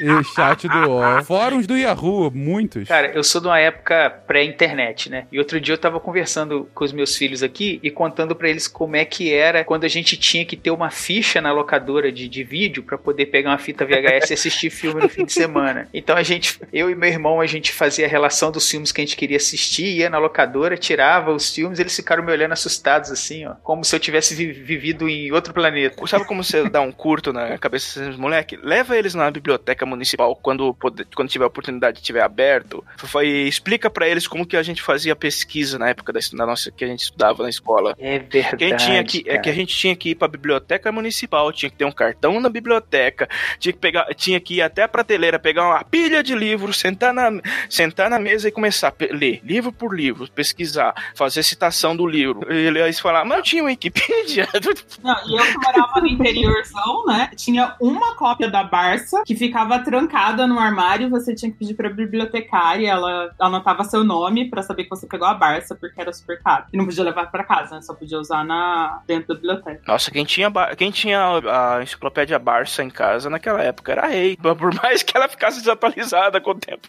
[0.00, 1.22] E chat do UOL.
[1.24, 2.88] Fóruns do Yahoo, muitos.
[2.88, 5.26] Cara, eu sou de uma época pré-internet, né?
[5.32, 8.66] E outro dia eu tava conversando com os meus filhos aqui e contando pra eles
[8.68, 12.28] como é que era quando a gente tinha que ter uma ficha na locadora de,
[12.28, 15.88] de vídeo pra poder pegar uma fita VHS e assistir filme no fim de semana.
[15.92, 19.00] Então a gente, eu e meu irmão, a gente fazia a relação dos filmes que
[19.00, 22.91] a gente queria assistir, ia na locadora, tirava os filmes, eles ficaram me olhando assustados.
[22.92, 23.54] Fechados, assim, ó.
[23.62, 26.06] Como se eu tivesse vi- vivido em outro planeta.
[26.06, 28.58] Sabe como você dá um curto na cabeça desses moleque?
[28.62, 32.84] Leva eles na biblioteca municipal quando, poder- quando tiver a oportunidade de tiver aberto.
[32.96, 36.70] Foi, explica pra eles como que a gente fazia pesquisa na época da, da nossa
[36.70, 37.94] que a gente estudava na escola.
[37.98, 38.56] É verdade.
[38.56, 41.52] Que a gente tinha que, é que a gente tinha que ir pra biblioteca municipal,
[41.52, 43.28] tinha que ter um cartão na biblioteca,
[43.58, 47.12] tinha que pegar, tinha que ir até a prateleira, pegar uma pilha de livros, sentar
[47.14, 47.30] na,
[47.68, 52.46] sentar na mesa e começar a ler livro por livro, pesquisar, fazer citação do livro.
[52.78, 54.48] Eles falaram, mas eu tinha Wikipedia.
[55.02, 57.30] Não, e eu que morava no interiorzão, né?
[57.36, 61.10] Tinha uma cópia da Barça que ficava trancada no armário.
[61.10, 65.26] Você tinha que pedir pra bibliotecária, ela anotava seu nome pra saber que você pegou
[65.26, 66.66] a Barça, porque era super caro.
[66.72, 67.82] E não podia levar pra casa, né?
[67.82, 69.82] Só podia usar na, dentro da biblioteca.
[69.86, 74.36] Nossa, quem tinha, quem tinha a enciclopédia Barça em casa naquela época era rei.
[74.36, 76.88] Por mais que ela ficasse desatualizada com o tempo,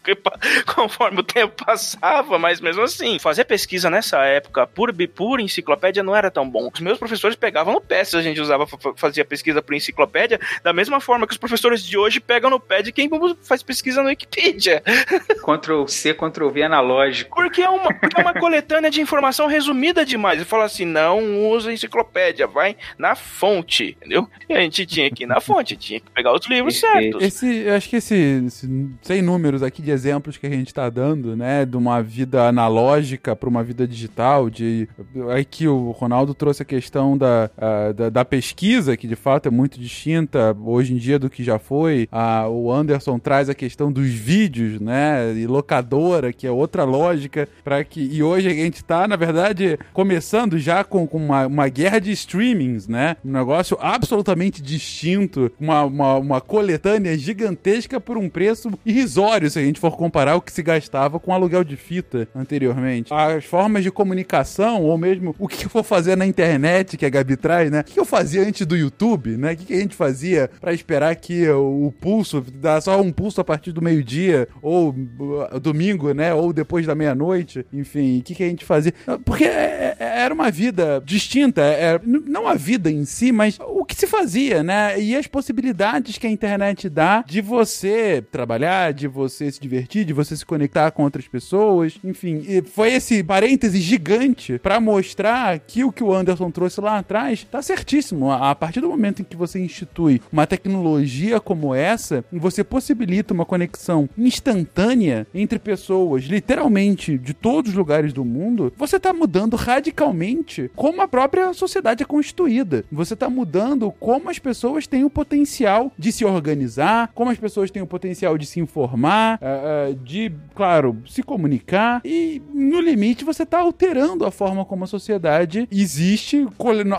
[0.75, 5.72] conforme o tempo passava, mas mesmo assim, fazer pesquisa nessa época por, por enciclopédia
[6.03, 6.69] não era tão bom.
[6.73, 10.39] Os meus professores pegavam no pé se a gente usava, fa- fazia pesquisa por enciclopédia,
[10.63, 13.09] da mesma forma que os professores de hoje pegam no pé de quem
[13.41, 14.81] faz pesquisa no Wikipedia.
[15.43, 17.35] Ctrl C, Ctrl V analógico.
[17.35, 20.39] Porque é uma, porque é uma coletânea de informação resumida demais.
[20.39, 24.27] Eu falo assim, não usa enciclopédia, vai na fonte, entendeu?
[24.49, 27.21] E a gente tinha que ir na fonte, tinha que pegar os livros certos.
[27.23, 30.89] Esse, eu acho que esse, esse sem números aqui de exemplos que a gente tá
[30.89, 34.87] dando, né, de uma vida analógica para uma vida digital, de
[35.31, 37.49] aí que o Ronaldo trouxe a questão da,
[37.95, 41.57] da, da pesquisa, que de fato é muito distinta hoje em dia do que já
[41.57, 42.09] foi.
[42.51, 47.81] O Anderson traz a questão dos vídeos, né, e locadora, que é outra lógica para
[47.83, 51.99] que e hoje a gente tá, na verdade, começando já com, com uma, uma guerra
[51.99, 53.15] de streamings, né?
[53.23, 59.63] Um negócio absolutamente distinto, uma, uma, uma coletânea gigantesca por um preço irrisório, se a
[59.63, 63.13] gente for comparar o que se gastava com aluguel de fita anteriormente.
[63.13, 67.09] As formas de comunicação, ou mesmo o que eu vou fazer na internet, que a
[67.09, 67.81] Gabi traz, né?
[67.81, 69.53] O que eu fazia antes do YouTube, né?
[69.53, 73.39] O que que a gente fazia pra esperar que o, pulso, dá só um pulso
[73.41, 76.33] a partir do meio-dia, ou uh, domingo, né?
[76.33, 78.93] Ou depois da meia-noite, enfim, o que, que a gente fazia?
[79.23, 83.83] Porque é- é- era uma vida distinta, é, não a vida em si, mas o
[83.85, 84.99] que se fazia, né?
[84.99, 90.13] E as possibilidades que a internet dá de você trabalhar, de você se divertir, de
[90.13, 92.43] você se conectar com outras pessoas, enfim.
[92.73, 97.61] Foi esse parêntese gigante pra mostrar que o que o Anderson trouxe lá atrás tá
[97.61, 98.31] certíssimo.
[98.31, 103.45] A partir do momento em que você institui uma tecnologia como essa, você possibilita uma
[103.45, 110.71] conexão instantânea entre pessoas, literalmente de todos os lugares do mundo, você tá mudando radicalmente
[110.75, 112.85] como a própria sociedade é constituída.
[112.91, 117.71] Você tá mudando como as pessoas têm o potencial de se organizar, como as pessoas
[117.71, 123.25] têm o potencial de se informar, ah, ah, de, claro, se comunicar e, no limite,
[123.25, 125.32] você tá alterando a forma como a sociedade
[125.71, 126.45] existe,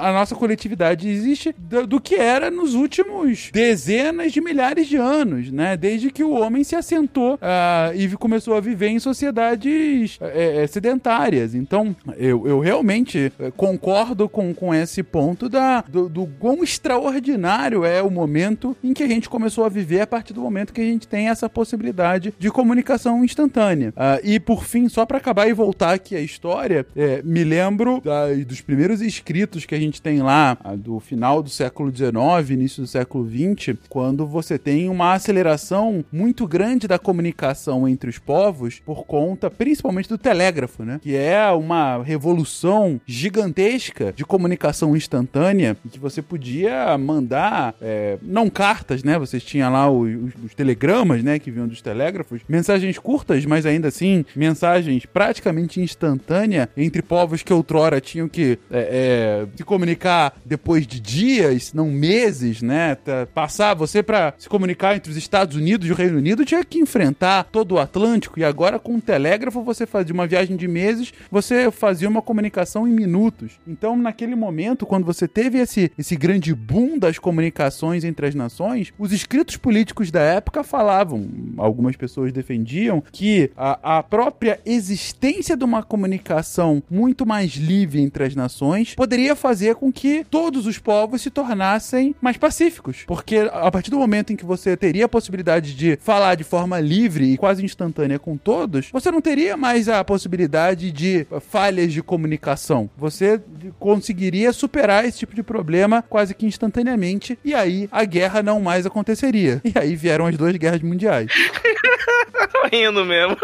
[0.00, 5.50] a nossa coletividade existe do, do que era nos últimos dezenas de milhares de anos,
[5.50, 5.76] né?
[5.76, 10.66] Desde que o homem se assentou ah, e começou a viver em sociedades eh, eh,
[10.66, 11.54] sedentárias.
[11.54, 17.84] Então, eu, eu realmente eh, concordo com, com esse ponto da, do, do quão extraordinário
[17.84, 20.80] é o momento em que a gente começou a viver a partir do momento que
[20.80, 23.92] a gente tem essa possibilidade de comunicação instantânea.
[23.96, 28.00] Ah, e por fim, só para acabar e voltar aqui a história, eh, me lembro
[28.04, 32.82] da- dos primeiros escritos que a gente tem lá, do final do século XIX, início
[32.82, 38.80] do século XX, quando você tem uma aceleração muito grande da comunicação entre os povos
[38.84, 41.00] por conta, principalmente do telégrafo, né?
[41.02, 48.48] Que é uma revolução gigantesca de comunicação instantânea e que você podia mandar, é, não
[48.48, 49.18] cartas, né?
[49.18, 51.38] Vocês tinham lá os- os telegramas, né?
[51.38, 57.52] Que vinham dos telégrafos, mensagens curtas, mas ainda assim, mensagens praticamente instantâneas entre povos que
[57.52, 62.94] outrora tinham que é, é, se comunicar depois de dias, não meses, né?
[62.96, 66.64] Tá- Passar você para se comunicar entre os Estados Unidos e o Reino Unido tinha
[66.64, 70.68] que enfrentar todo o Atlântico e agora com o telégrafo você fazia uma viagem de
[70.68, 73.52] meses, você fazia uma comunicação em minutos.
[73.66, 78.92] Então, naquele momento, quando você teve esse, esse grande boom das comunicações entre as nações,
[78.98, 85.64] os escritos políticos da época falavam, algumas pessoas defendiam, que a, a própria existência de
[85.64, 91.22] uma comunicação muito mais livre entre as nações poderia fazer com que todos os povos
[91.22, 93.04] se tornassem mais pacíficos.
[93.06, 96.78] Porque a partir do momento em que você teria a possibilidade de falar de forma
[96.80, 102.02] livre e quase instantânea com todos, você não teria mais a possibilidade de falhas de
[102.02, 102.88] comunicação.
[102.96, 103.40] Você
[103.78, 108.86] conseguiria superar esse tipo de problema quase que instantaneamente e aí a guerra não mais
[108.86, 109.60] aconteceria.
[109.64, 111.32] E aí vieram as duas guerras mundiais.
[112.52, 113.36] Tô rindo mesmo.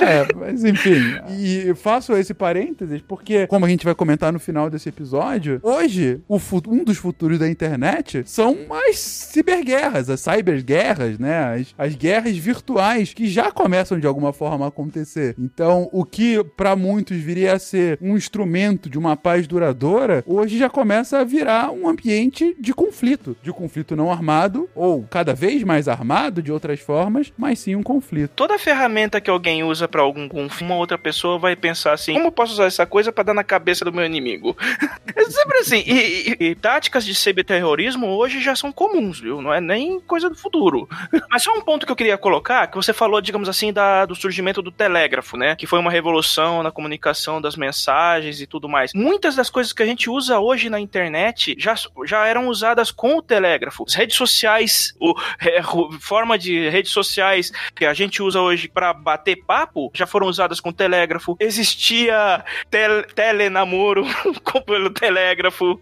[0.00, 1.00] É, Mas enfim,
[1.38, 6.20] e faço esse parênteses porque, como a gente vai comentar no final desse episódio, hoje
[6.28, 8.56] o um dos futuros da internet são
[8.88, 11.54] as ciberguerras, as cyberguerras, né?
[11.54, 15.34] As, as guerras virtuais que já começam de alguma forma a acontecer.
[15.38, 20.58] Então, o que para muitos viria a ser um instrumento de uma paz duradoura, hoje
[20.58, 25.62] já começa a virar um ambiente de conflito, de conflito não armado ou cada vez
[25.62, 28.32] mais armado de outras formas, mas sim um conflito.
[28.34, 32.26] Toda ferramenta que alguém usa pra algum um- uma outra pessoa vai pensar assim: como
[32.26, 34.56] eu posso usar essa coisa pra dar na cabeça do meu inimigo?
[35.14, 35.82] É sempre assim.
[35.86, 39.42] E, e- e táticas de cyberterrorismo hoje já são comuns, viu?
[39.42, 40.88] Não é nem coisa do futuro.
[41.30, 44.14] Mas só um ponto que eu queria colocar, que você falou, digamos assim, da, do
[44.14, 45.54] surgimento do telégrafo, né?
[45.54, 48.92] Que foi uma revolução na comunicação das mensagens e tudo mais.
[48.94, 51.74] Muitas das coisas que a gente usa hoje na internet já,
[52.06, 53.84] já eram usadas com o telégrafo.
[53.86, 55.60] As redes sociais, o, é,
[56.00, 60.58] forma de redes sociais que a gente usa hoje pra bater papo já foram usadas
[60.58, 61.36] com telégrafo.
[61.38, 64.04] Existia tel, telenamoro
[64.66, 65.80] pelo telégrafo.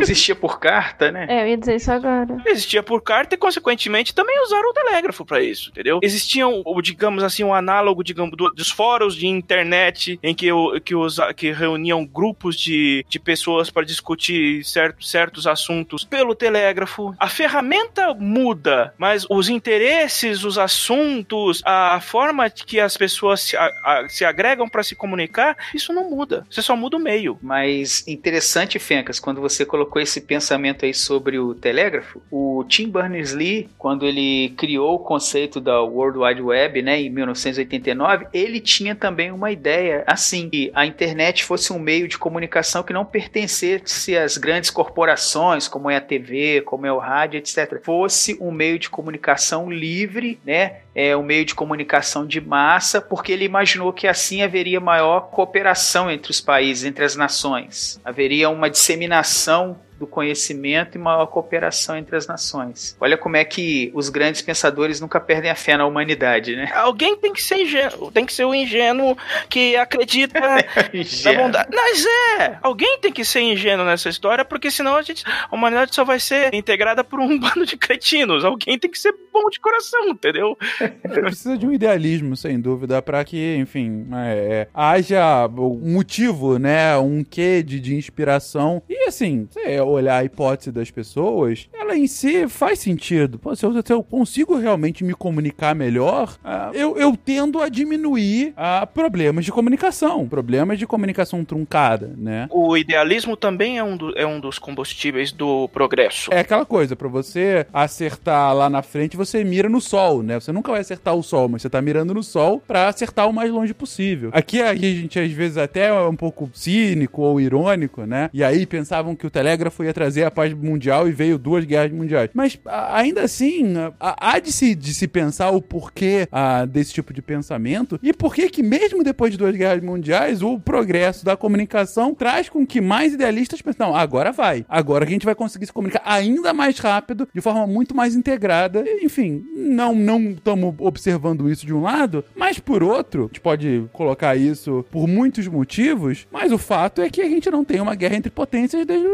[0.00, 1.26] Existia por carta, né?
[1.28, 2.36] É, eu ia dizer isso agora.
[2.46, 5.98] Existia por carta e, consequentemente, também usaram o telégrafo pra isso, entendeu?
[6.02, 10.48] Existiam, digamos assim, um análogo, digamos, do- dos fóruns de internet em que,
[10.84, 17.14] que, os, que reuniam grupos de, de pessoas para discutir certo, certos assuntos pelo telégrafo.
[17.18, 23.56] A ferramenta muda, mas os interesses, os assuntos, a, a forma que as pessoas se,
[23.56, 26.46] a- a- se agregam para se comunicar, isso não muda.
[26.58, 27.38] Você só muda o meio.
[27.40, 33.68] Mas interessante, Fencas, quando você colocou esse pensamento aí sobre o telégrafo, o Tim Berners-Lee,
[33.78, 39.30] quando ele criou o conceito da World Wide Web, né, em 1989, ele tinha também
[39.30, 44.36] uma ideia assim, que a internet fosse um meio de comunicação que não pertencesse às
[44.36, 47.80] grandes corporações, como é a TV, como é o rádio, etc.
[47.84, 53.30] Fosse um meio de comunicação livre, né, é um meio de comunicação de massa, porque
[53.30, 58.00] ele imaginou que assim haveria maior cooperação entre os países, entre as nações.
[58.04, 62.96] Haveria uma disseminação do conhecimento e maior cooperação entre as nações.
[63.00, 66.70] Olha como é que os grandes pensadores nunca perdem a fé na humanidade, né?
[66.74, 69.16] Alguém tem que ser ingênuo, tem que ser o ingênuo
[69.48, 70.58] que acredita na
[70.92, 71.44] Ingênuo.
[71.44, 71.68] bondade.
[71.74, 72.06] Mas
[72.40, 76.04] é, alguém tem que ser ingênuo nessa história, porque senão a, gente, a humanidade só
[76.04, 78.44] vai ser integrada por um bando de cretinos.
[78.44, 80.56] Alguém tem que ser bom de coração, entendeu?
[81.02, 86.96] Precisa de um idealismo, sem dúvida, para que, enfim, é, é, haja um motivo, né?
[86.98, 88.82] Um quê de, de inspiração.
[88.88, 93.38] E assim, você olhar a hipótese das pessoas, ela em si faz sentido.
[93.38, 97.68] Pô, se, eu, se eu consigo realmente me comunicar melhor, ah, eu, eu tendo a
[97.68, 102.46] diminuir ah, problemas de comunicação, problemas de comunicação truncada, né?
[102.50, 106.32] O idealismo também é um, do- é um dos combustíveis do progresso.
[106.32, 110.38] É aquela coisa, pra você acertar lá na frente, você mira no sol, né?
[110.38, 113.32] Você nunca vai acertar o sol, mas você tá mirando no sol pra acertar o
[113.32, 114.30] mais longe possível.
[114.32, 118.30] Aqui a gente às vezes até é um pouco cínico ou irônico, né?
[118.32, 121.92] E aí pensavam que o telégrafo ia trazer a paz mundial e veio duas guerras
[121.92, 122.30] mundiais.
[122.34, 127.22] Mas ainda assim, há de se, de se pensar o porquê ah, desse tipo de
[127.22, 132.14] pensamento e por que que mesmo depois de duas guerras mundiais, o progresso da comunicação
[132.14, 134.64] traz com que mais idealistas pensem, não, agora vai.
[134.68, 138.84] Agora a gente vai conseguir se comunicar ainda mais rápido, de forma muito mais integrada.
[139.02, 143.84] Enfim, não não estamos observando isso de um lado, mas por outro, a gente pode
[143.92, 147.94] colocar isso por muitos motivos, mas o fato é que a gente não tem uma
[147.94, 149.06] guerra entre potências desde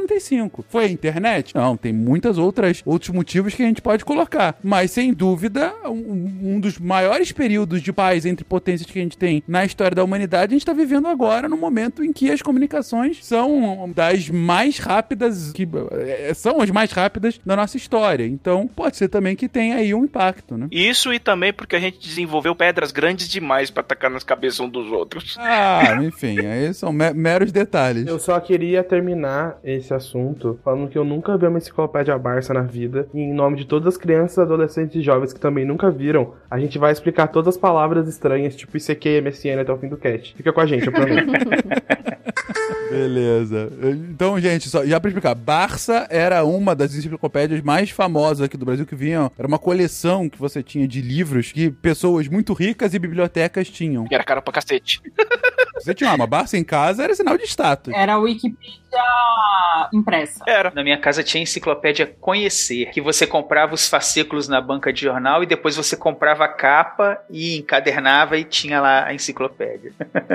[0.00, 0.64] 1945.
[0.68, 1.54] Foi a internet?
[1.54, 6.54] Não, tem muitas outras outros motivos que a gente pode colocar, mas sem dúvida, um,
[6.54, 10.04] um dos maiores períodos de paz entre potências que a gente tem na história da
[10.04, 14.78] humanidade, a gente está vivendo agora no momento em que as comunicações são das mais
[14.78, 18.26] rápidas que eh, são as mais rápidas da nossa história.
[18.26, 20.68] Então, pode ser também que tenha aí um impacto, né?
[20.70, 24.68] Isso e também porque a gente desenvolveu pedras grandes demais pra atacar nas cabeças um
[24.68, 25.36] dos outros.
[25.38, 28.06] Ah, enfim, aí são me- meros detalhes.
[28.06, 32.62] Eu só queria terminar esse assunto falando que eu nunca vi uma enciclopédia Barça na
[32.62, 33.06] vida.
[33.12, 36.58] E em nome de todas as crianças, adolescentes e jovens que também nunca viram, a
[36.58, 39.96] gente vai explicar todas as palavras estranhas, tipo ICQ e MSN até o fim do
[39.96, 40.34] cast.
[40.34, 41.32] Fica com a gente, eu prometo.
[42.92, 43.72] Beleza.
[44.10, 48.66] Então, gente, só, já pra explicar, Barça era uma das enciclopédias mais famosas aqui do
[48.66, 49.30] Brasil que vinham.
[49.38, 54.06] Era uma coleção que você tinha de livros que pessoas muito ricas e bibliotecas tinham.
[54.10, 55.00] E era cara pra cacete.
[55.76, 57.94] Você tinha uma Barça em casa, era sinal de status.
[57.94, 58.81] Era a Wikipedia
[59.92, 60.44] impressa.
[60.46, 60.72] Era.
[60.74, 65.02] Na minha casa tinha a enciclopédia Conhecer, que você comprava os fascículos na banca de
[65.02, 69.92] jornal e depois você comprava a capa e encadernava e tinha lá a enciclopédia.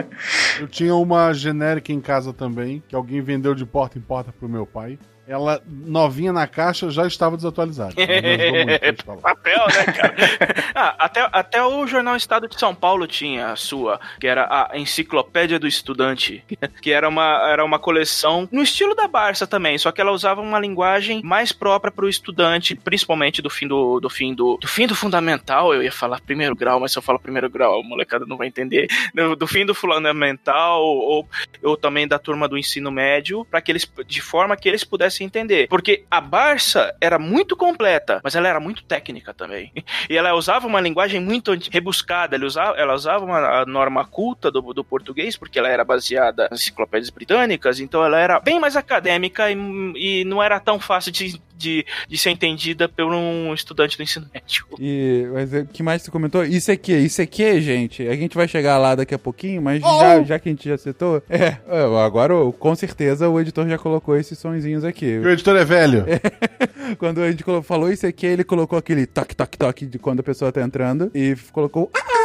[0.59, 4.49] Eu tinha uma genérica em casa também, que alguém vendeu de porta em porta pro
[4.49, 4.97] meu pai.
[5.27, 7.93] Ela, novinha na caixa, já estava desatualizada.
[9.05, 9.21] Falar.
[9.21, 10.15] Papel, né, cara?
[10.73, 14.77] ah, até, até o Jornal Estado de São Paulo tinha a sua, que era a
[14.77, 16.43] Enciclopédia do Estudante,
[16.81, 20.39] que era uma, era uma coleção no estilo da Barça também, só que ela usava
[20.39, 24.67] uma linguagem mais própria para o estudante, principalmente do fim do, do fim do, do
[24.67, 27.83] fim do fundamental, eu ia falar primeiro grau, mas se eu falar primeiro grau, a
[27.83, 31.27] molecada não vai entender, do, do fim do fundamental ou,
[31.61, 35.16] ou também da turma do ensino médio, para que eles de forma que eles pudessem
[35.23, 39.71] entender, porque a Barça era muito completa, mas ela era muito técnica também.
[40.09, 44.61] E ela usava uma linguagem muito rebuscada, ela usava, ela usava uma norma culta do,
[44.73, 49.51] do português, porque ela era baseada nas enciclopédias britânicas, então ela era bem mais acadêmica
[49.51, 49.55] e,
[49.95, 54.27] e não era tão fácil de, de, de ser entendida por um estudante do ensino
[54.33, 54.65] médio.
[54.79, 56.43] E mas o que mais você comentou?
[56.45, 58.07] Isso aqui, isso aqui, gente.
[58.07, 60.77] A gente vai chegar lá daqui a pouquinho, mas já, já que a gente já
[60.77, 61.21] citou.
[61.29, 65.17] É, é, agora o- com certeza o editor já colocou esses sonzinhos aqui.
[65.17, 66.05] O editor é velho.
[66.97, 70.23] Quando a gente falou isso aqui, ele colocou aquele toque, toque, toque de quando a
[70.23, 71.89] pessoa tá entrando e colocou.
[71.93, 72.16] "Ah, ah",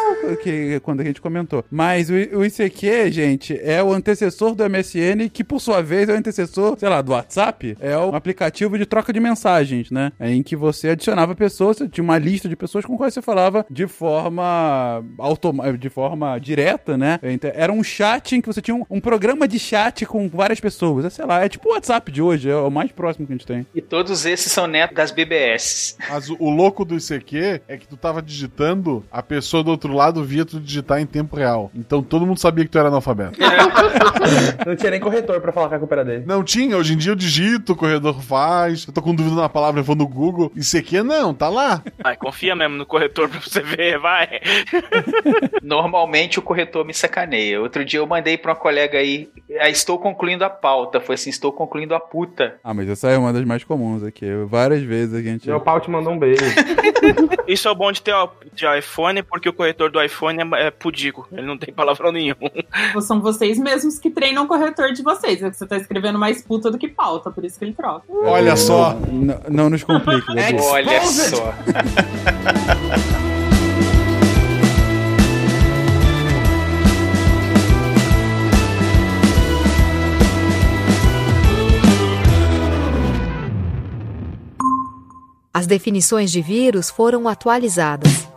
[0.43, 1.65] Que, quando a gente comentou.
[1.71, 6.13] Mas o, o ICQ, gente, é o antecessor do MSN, que por sua vez é
[6.13, 7.77] o antecessor, sei lá, do WhatsApp.
[7.81, 10.13] É um aplicativo de troca de mensagens, né?
[10.21, 13.67] Em que você adicionava pessoas, você tinha uma lista de pessoas com quais você falava
[13.71, 15.03] de forma
[15.79, 17.19] de forma direta, né?
[17.23, 20.61] Então, Era um chat em que você tinha um, um programa de chat com várias
[20.61, 21.05] pessoas.
[21.05, 23.37] É, sei lá, é tipo o WhatsApp de hoje, é o mais próximo que a
[23.37, 23.67] gente tem.
[23.75, 25.97] E todos esses são netos das BBS.
[26.09, 29.92] Mas o, o louco do ICQ é que tu tava digitando, a pessoa do outro
[29.93, 31.71] lado via tu digitar em tempo real.
[31.75, 33.39] Então todo mundo sabia que tu era analfabeto.
[34.67, 36.25] Não tinha nem corretor pra falar que a culpa dele.
[36.27, 39.49] Não tinha, hoje em dia eu digito, o corredor faz, eu tô com dúvida na
[39.49, 40.53] palavra, eu vou no Google.
[40.57, 41.83] ICQ não, tá lá.
[42.03, 44.41] Ai, confia mesmo no corretor pra você ver, vai.
[45.63, 47.61] Normalmente o corretor me sacaneia.
[47.61, 49.29] Outro dia eu mandei pra uma colega aí,
[49.61, 51.01] ah, estou concluindo a pauta.
[51.01, 52.57] Foi assim, estou concluindo a puta.
[52.63, 54.27] Ah, mas essa é uma das mais comuns aqui.
[54.47, 55.47] Várias vezes a gente.
[55.49, 56.43] Meu pau te mandou um beijo.
[57.47, 60.71] Isso é bom de ter o- de iPhone, porque o corretor do iPhone é, é
[60.71, 61.27] pudico.
[61.33, 62.35] Ele não tem palavrão nenhum.
[63.01, 65.43] São vocês mesmos que treinam o corretor de vocês.
[65.43, 68.05] É que você tá escrevendo mais puta do que pauta, por isso que ele troca.
[68.09, 68.97] Olha só.
[69.49, 70.61] Não nos complique, Gabi.
[70.61, 71.55] Olha só.
[85.55, 88.32] As definições de vírus foram atualizadas.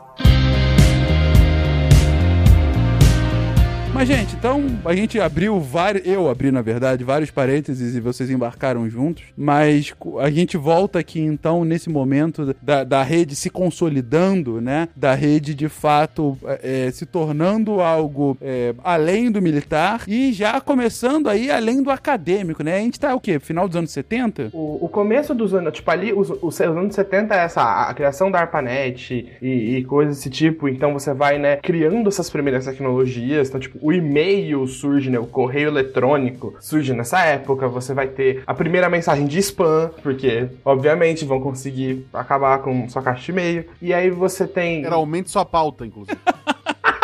[3.96, 6.06] Mas, gente, então a gente abriu vários.
[6.06, 9.24] Eu abri, na verdade, vários parênteses e vocês embarcaram juntos.
[9.38, 14.90] Mas a gente volta aqui, então, nesse momento da, da rede se consolidando, né?
[14.98, 21.30] Da rede de fato é, se tornando algo é, além do militar e já começando
[21.30, 22.76] aí além do acadêmico, né?
[22.76, 23.40] A gente tá o quê?
[23.40, 24.50] Final dos anos 70?
[24.52, 27.94] O, o começo dos anos, tipo ali, os, os anos 70 é essa, a, a
[27.94, 32.66] criação da ARPANET e, e coisas desse tipo, então você vai, né, criando essas primeiras
[32.66, 38.08] tecnologias, então, tipo, o e-mail surge, né, o correio eletrônico surge nessa época, você vai
[38.08, 43.32] ter a primeira mensagem de spam, porque, obviamente, vão conseguir acabar com sua caixa de
[43.32, 44.84] e-mail, e aí você tem...
[44.84, 46.18] Era aumente sua pauta, inclusive.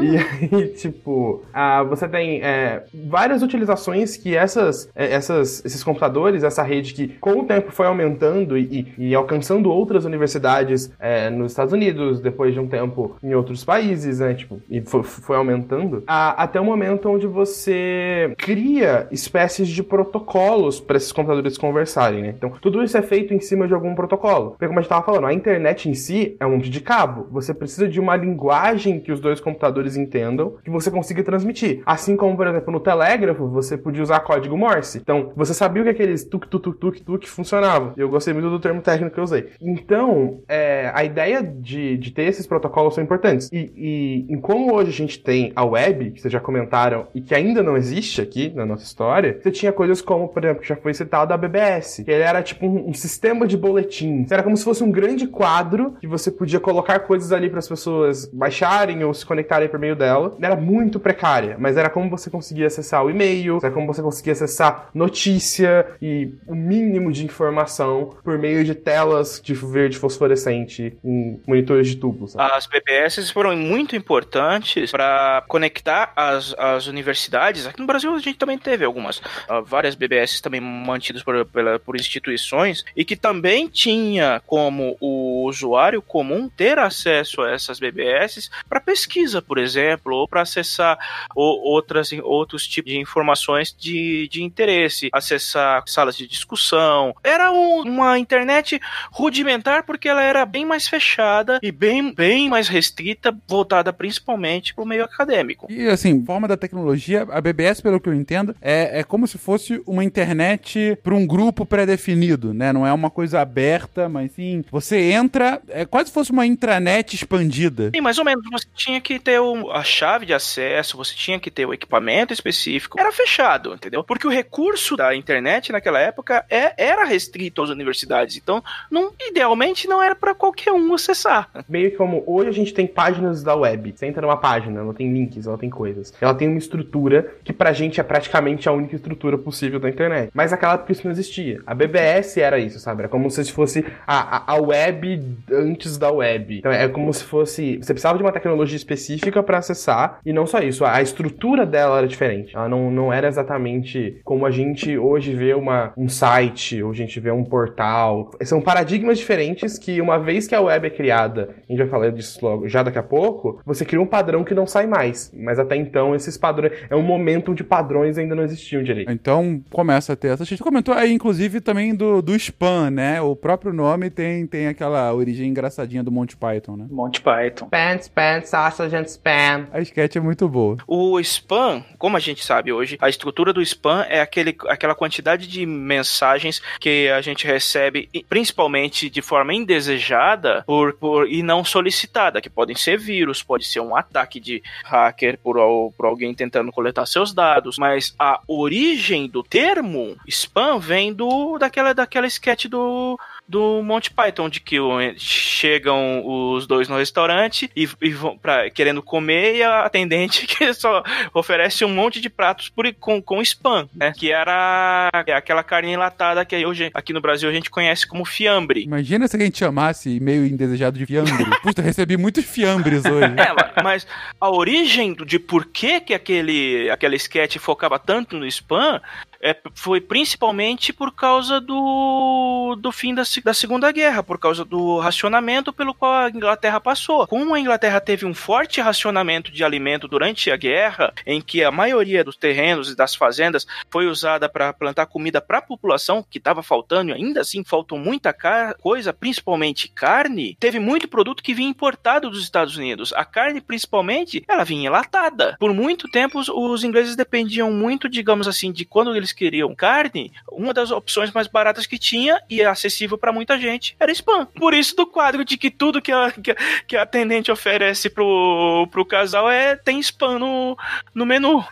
[0.00, 6.42] e aí, tipo, ah, você tem é, várias utilizações que essas, é, essas, esses computadores,
[6.44, 11.52] essa rede que com o tempo foi aumentando e, e alcançando outras universidades é, nos
[11.52, 14.34] Estados Unidos, depois de um tempo em outros países, né?
[14.34, 20.80] Tipo, e foi, foi aumentando, a- até o momento onde você cria espécies de protocolos
[20.80, 22.34] para esses computadores conversarem, né?
[22.36, 24.50] Então, tudo isso é feito em cima de algum protocolo.
[24.52, 27.26] Porque, como a gente estava falando, a internet em si é um monte de cabo.
[27.30, 31.82] Você precisa de uma linguagem que os dois computadores entendam que você consiga transmitir.
[31.84, 34.98] Assim como, por exemplo, no telégrafo, você podia usar código Morse.
[34.98, 37.92] Então, você sabia o que aqueles tuk tuk tuk tuk tuk funcionava.
[37.96, 39.48] E eu gostei muito do termo técnico que eu usei.
[39.60, 43.48] Então, é, a ideia de, de ter esses protocolos são importantes.
[43.52, 47.20] E, e, em como hoje a gente tem a web, que vocês já comentaram, e
[47.20, 50.68] que ainda não existe aqui na nossa história, você tinha coisas como, por exemplo, que
[50.68, 54.30] já foi citado a BBS, que ele era tipo um, um sistema de boletins.
[54.30, 57.68] Era como se fosse um grande quadro que você podia colocar coisas ali para as
[57.68, 60.36] pessoas baixarem ou se conectarem por meio dela.
[60.40, 64.32] Era muito precária, mas era como você conseguia acessar o e-mail, era como você conseguia
[64.32, 71.40] acessar notícia e o mínimo de informação por meio de telas de verde fosforescente em
[71.46, 72.34] monitores de tubos.
[72.36, 77.66] As BBS foram muito importantes para conectar as, as universidades.
[77.66, 81.78] Aqui no Brasil a gente também teve algumas, ah, várias BBS também mantidas por, pela-
[81.78, 88.50] por instituições e que também tinha como o usuário comum ter acesso a essas BBS
[88.72, 90.98] para pesquisa, por exemplo, ou para acessar
[91.36, 97.14] outras, outros tipos de informações de, de interesse, acessar salas de discussão.
[97.22, 102.66] Era um, uma internet rudimentar porque ela era bem mais fechada e bem, bem mais
[102.66, 105.66] restrita, voltada principalmente para o meio acadêmico.
[105.70, 109.36] E assim, forma da tecnologia, a BBS, pelo que eu entendo, é, é como se
[109.36, 112.72] fosse uma internet para um grupo pré-definido, né?
[112.72, 117.14] Não é uma coisa aberta, mas sim, você entra, é quase se fosse uma intranet
[117.14, 117.90] expandida.
[117.94, 118.42] Sim, mais ou menos.
[118.50, 122.32] Você tinha que ter o, a chave de acesso, você tinha que ter o equipamento
[122.32, 122.98] específico.
[122.98, 124.02] Era fechado, entendeu?
[124.02, 128.36] Porque o recurso da internet naquela época é, era restrito às universidades.
[128.36, 131.50] Então, não, idealmente, não era para qualquer um acessar.
[131.68, 133.92] Meio que como hoje a gente tem páginas da web.
[133.94, 136.12] Você entra numa página, ela tem links, ela tem coisas.
[136.20, 140.30] Ela tem uma estrutura que pra gente é praticamente a única estrutura possível da internet.
[140.34, 141.60] Mas naquela época isso não existia.
[141.66, 143.02] A BBS era isso, sabe?
[143.02, 146.58] Era como se fosse a, a, a web antes da web.
[146.58, 147.78] Então é como se fosse.
[147.78, 150.20] Você precisava de uma tecnologia específica para acessar.
[150.24, 152.54] E não só isso, a estrutura dela era diferente.
[152.54, 156.94] Ela não, não era exatamente como a gente hoje vê uma, um site, ou a
[156.94, 158.30] gente vê um portal.
[158.42, 162.10] São paradigmas diferentes que, uma vez que a web é criada, a gente vai falar
[162.10, 165.32] disso logo já daqui a pouco, você cria um padrão que não sai mais.
[165.36, 166.72] Mas até então, esses padrões.
[166.88, 169.10] É um momento onde padrões ainda não existiam direito.
[169.10, 170.42] Então começa a ter essa.
[170.42, 173.20] A gente comentou aí, inclusive, também do, do spam, né?
[173.20, 176.86] O próprio nome tem, tem aquela origem engraçadinha do Monty Python, né?
[176.90, 177.68] Monty Python.
[178.00, 179.66] Spam, spam, sausage and spam.
[179.72, 180.76] A sketch é muito boa.
[180.86, 185.46] O spam, como a gente sabe hoje, a estrutura do spam é aquele, aquela quantidade
[185.46, 192.40] de mensagens que a gente recebe, principalmente de forma indesejada por, por, e não solicitada,
[192.40, 195.56] que podem ser vírus, pode ser um ataque de hacker por,
[195.96, 201.92] por alguém tentando coletar seus dados, mas a origem do termo spam vem do daquela,
[201.92, 203.18] daquela sketch do
[203.48, 208.70] do Monty Python, de que o- chegam os dois no restaurante e, e vão pra,
[208.70, 211.02] querendo comer e a atendente que só
[211.34, 214.12] oferece um monte de pratos por, com, com spam, né?
[214.16, 218.82] Que era aquela carne enlatada que hoje aqui no Brasil a gente conhece como fiambre.
[218.84, 221.32] Imagina se a gente chamasse meio indesejado de fiambre.
[221.62, 223.34] Puta, recebi muitos fiambres hoje.
[223.36, 224.06] É, ma- mas
[224.40, 229.00] a origem de por que, que aquele, aquela sketch focava tanto no spam
[229.42, 235.00] é, foi principalmente por causa do, do fim da, da Segunda Guerra, por causa do
[235.00, 237.26] racionamento pelo qual a Inglaterra passou.
[237.26, 241.72] Como a Inglaterra teve um forte racionamento de alimento durante a guerra, em que a
[241.72, 246.38] maioria dos terrenos e das fazendas foi usada para plantar comida para a população, que
[246.38, 248.32] estava faltando e ainda assim faltou muita
[248.80, 253.12] coisa, principalmente carne, teve muito produto que vinha importado dos Estados Unidos.
[253.14, 255.56] A carne, principalmente, ela vinha enlatada.
[255.58, 260.32] Por muito tempo, os, os ingleses dependiam muito, digamos assim, de quando eles queriam carne,
[260.50, 264.46] uma das opções mais baratas que tinha e acessível para muita gente era spam.
[264.46, 266.56] Por isso, do quadro de que tudo que a, que a,
[266.86, 270.76] que a atendente oferece pro, pro casal é tem spam no,
[271.14, 271.64] no menu.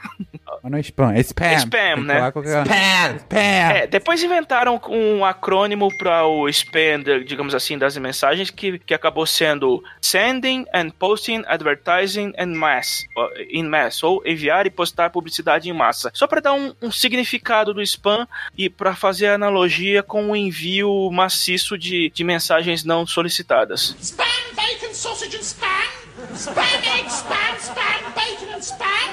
[0.62, 1.52] Mas não é spam, é spam.
[1.58, 2.30] Spam, Tem né?
[2.32, 3.16] qualquer- Spam!
[3.16, 3.38] Spam!
[3.38, 9.24] É, depois inventaram um acrônimo para o spam, digamos assim, das mensagens, que, que acabou
[9.26, 13.04] sendo Sending and Posting Advertising in Mass,
[13.50, 16.11] in mass ou enviar e postar publicidade em massa.
[16.14, 18.26] Só para dar um, um significado do spam
[18.57, 23.96] e para fazer analogia com o envio maciço de, de mensagens não solicitadas.
[24.01, 24.24] Spam,
[24.55, 26.01] bacon, sausage and spam.
[26.34, 29.11] Spam, egg, spam, spam, bacon and spam.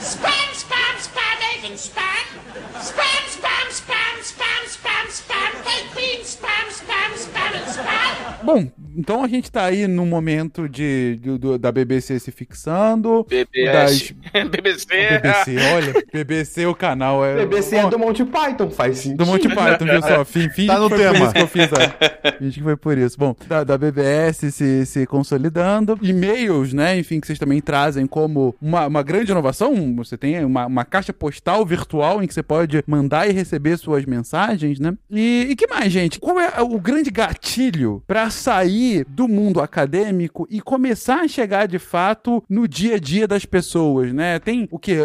[0.00, 2.24] Spam, spam, spam, egg and spam.
[2.80, 8.09] Spam, spam, spam, spam, spam, spam, baked spam, spam, spam and spam.
[8.42, 13.24] Bom, então a gente tá aí no momento de, do- da BBC se fixando.
[13.28, 14.14] BBS.
[14.32, 14.86] Das- BBC.
[15.20, 17.36] BBC, olha, BBC o canal é.
[17.44, 19.18] BBC é do Monty Python, faz sentido.
[19.18, 20.24] Do Monty Python, viu só?
[20.24, 21.24] Fim, fim Tá no foi por tema.
[21.26, 22.32] isso que eu fiz a...
[22.38, 23.18] Finge que foi por isso.
[23.18, 25.98] Bom, da, da BBS se, se consolidando.
[26.00, 26.96] E-mails, né?
[26.98, 29.94] Enfim, que vocês também trazem como uma, uma grande inovação.
[29.96, 34.04] Você tem uma, uma caixa postal virtual em que você pode mandar e receber suas
[34.04, 34.94] mensagens, né?
[35.10, 36.18] E, e que mais, gente?
[36.18, 41.78] Qual é o grande gatilho pra sair do mundo acadêmico e começar a chegar de
[41.78, 44.38] fato no dia a dia das pessoas, né?
[44.38, 44.96] Tem o que?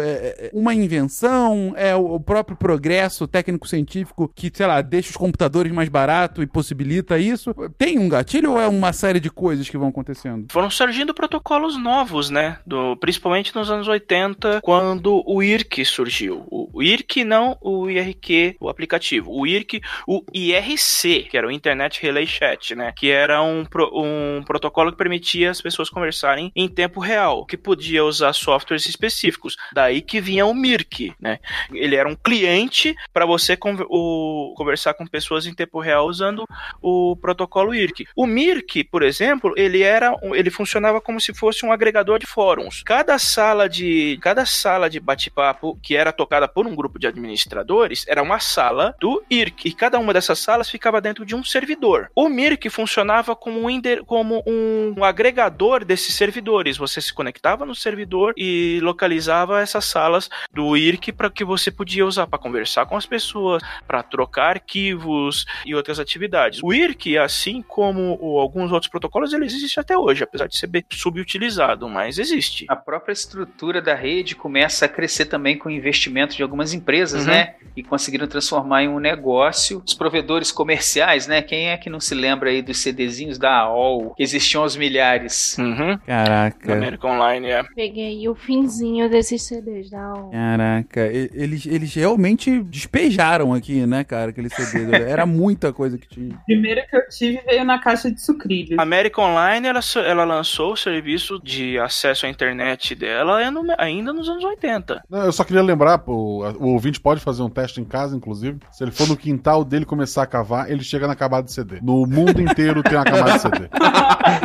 [0.52, 1.72] uma invenção?
[1.76, 7.18] É o próprio progresso técnico-científico que, sei lá, deixa os computadores mais baratos e possibilita
[7.18, 7.54] isso?
[7.78, 10.46] Tem um gatilho ou é uma série de coisas que vão acontecendo?
[10.50, 12.58] foram surgindo protocolos novos, né?
[12.66, 16.46] Do, principalmente nos anos 80, quando o IRC surgiu.
[16.50, 19.30] O, o IRC não o IRQ, o aplicativo.
[19.30, 22.92] O IRC, o IRC, que era o Internet Relay Chat, né?
[22.96, 28.04] Que era um um protocolo que permitia as pessoas conversarem em tempo real, que podia
[28.04, 29.56] usar softwares específicos.
[29.72, 31.38] Daí que vinha o Mirk, né?
[31.72, 36.44] Ele era um cliente para você conver- o- conversar com pessoas em tempo real usando
[36.82, 38.06] o protocolo IRC.
[38.14, 42.82] O Mirk, por exemplo, ele era ele funcionava como se fosse um agregador de fóruns.
[42.84, 48.04] Cada sala de cada sala de bate-papo que era tocada por um grupo de administradores
[48.08, 52.10] era uma sala do IRC e cada uma dessas salas ficava dentro de um servidor.
[52.14, 53.05] O Mirk funcionava
[53.36, 56.76] como um, como um agregador desses servidores.
[56.76, 62.04] Você se conectava no servidor e localizava essas salas do IRC para que você podia
[62.06, 66.60] usar para conversar com as pessoas, para trocar arquivos e outras atividades.
[66.62, 71.88] O IRC, assim como alguns outros protocolos, ele existe até hoje, apesar de ser subutilizado,
[71.88, 72.66] mas existe.
[72.68, 77.22] A própria estrutura da rede começa a crescer também com o investimento de algumas empresas,
[77.22, 77.32] Uhum.
[77.32, 77.54] né?
[77.76, 79.82] E conseguiram transformar em um negócio.
[79.86, 81.42] Os provedores comerciais, né?
[81.42, 85.56] Quem é que não se lembra aí dos CDzinhos da AOL, que existiam aos milhares?
[85.58, 85.98] Uhum.
[86.06, 86.72] Caraca.
[86.72, 87.62] América Online, é.
[87.74, 90.30] Peguei o finzinho desses CDs da aula.
[90.30, 94.96] Caraca, eles, eles realmente despejaram aqui, né, cara, aquele CD.
[95.06, 96.38] Era muita coisa que tinha.
[96.46, 98.78] Primeiro que eu tive veio na caixa de sucrilhos.
[98.78, 104.12] A América Online, ela, ela lançou o serviço de acesso à internet dela é ainda
[104.12, 105.02] nos anos 80.
[105.08, 108.58] Não, eu só queria lembrar, pô, o ouvinte pode fazer um teste em casa, inclusive.
[108.70, 111.80] Se ele for no quintal dele começar a cavar, ele chega na camada de CD.
[111.82, 113.68] No mundo inteiro tem uma camada de CD.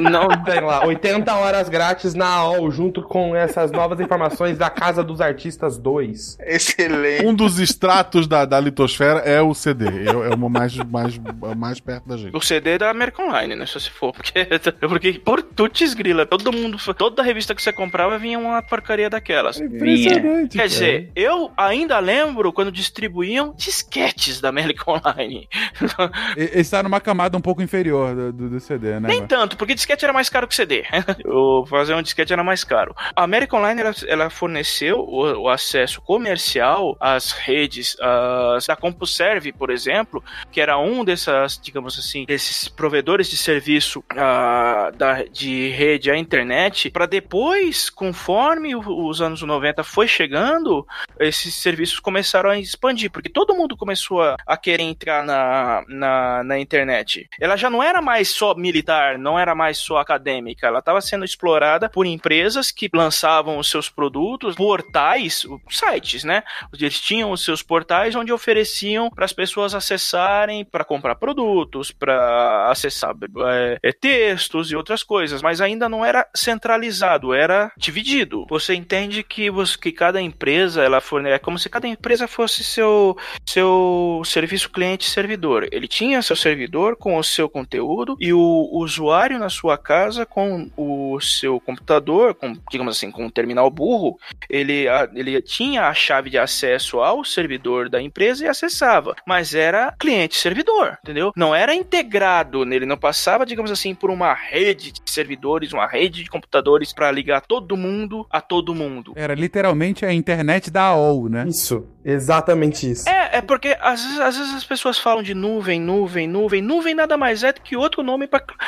[0.02, 5.04] Não, Tem lá, 80 horas grátis na AOL, junto com essas novas informações da Casa
[5.04, 6.38] dos Artistas 2.
[6.42, 7.26] Excelente.
[7.26, 9.86] Um dos extratos da, da litosfera é o CD.
[9.86, 11.20] É, é o mais, mais,
[11.58, 12.36] mais perto da gente.
[12.36, 13.66] O CD da América Online, né?
[13.66, 14.14] Se você for.
[14.14, 14.48] Porque,
[14.88, 16.78] porque por tuts grila, todo mundo.
[16.96, 19.60] Toda revista que você comprava vinha uma porcaria daquelas.
[19.60, 20.58] Impressionante.
[20.58, 25.48] Quer dizer, eu ainda lembro quando distribuíam disquetes da América Online.
[26.38, 29.08] E- Esse tá numa camada um pouco inferior do, do- do CD, né?
[29.10, 30.84] Nem tanto, porque disquete era mais caro que CD.
[31.26, 32.96] o fazer um disquete era mais caro.
[33.16, 39.52] A American Online ela, ela forneceu o, o acesso comercial às redes às- da CompuServe,
[39.52, 45.70] por exemplo, que era um dessas, digamos assim, desses provedores de serviço ah, da, de
[45.70, 50.86] rede à internet, para depois, conforme o- os anos 90 foi chegando,
[51.20, 56.44] esses serviços começaram a expandir, porque todo mundo começou a, a querer entrar na, na,
[56.44, 57.28] na internet.
[57.40, 61.26] Ela já não era mais só militar, não era mais só acadêmica, ela estava sendo
[61.26, 66.44] explorada por empresas que lançavam os seus produtos, portais, sites, né?
[66.74, 72.70] Eles tinham os seus portais onde ofereciam para as pessoas acessarem para comprar produtos, para
[72.70, 73.16] acessar
[73.48, 78.46] é, é, textos e outras coisas, mas ainda não era centralizado, era dividido.
[78.50, 82.64] Você entende que, você, que cada empresa ela fornece, é como se cada empresa fosse
[82.64, 85.68] seu seu serviço cliente servidor.
[85.72, 90.70] Ele tinha seu servidor com o seu conteúdo e o usuário na sua casa com
[90.78, 94.18] o seu computador, com digamos assim, com um terminal burro,
[94.50, 99.54] ele, a- ele tinha a chave de acesso ao servidor da empresa e acessava, mas
[99.56, 101.32] era cliente-servidor, entendeu?
[101.36, 106.24] Não era integrado nele, não passava, digamos assim, por uma rede de servidores, uma rede
[106.24, 109.14] de computadores para ligar todo mundo a todo mundo.
[109.16, 111.46] Era literalmente a internet da AOL, né?
[111.48, 113.08] Isso, exatamente isso.
[113.10, 116.62] É, é porque às vezes, às vezes as pessoas falam de nuvem, nuvem, nuvem.
[116.62, 118.28] Nuvem nada mais é do que outro nome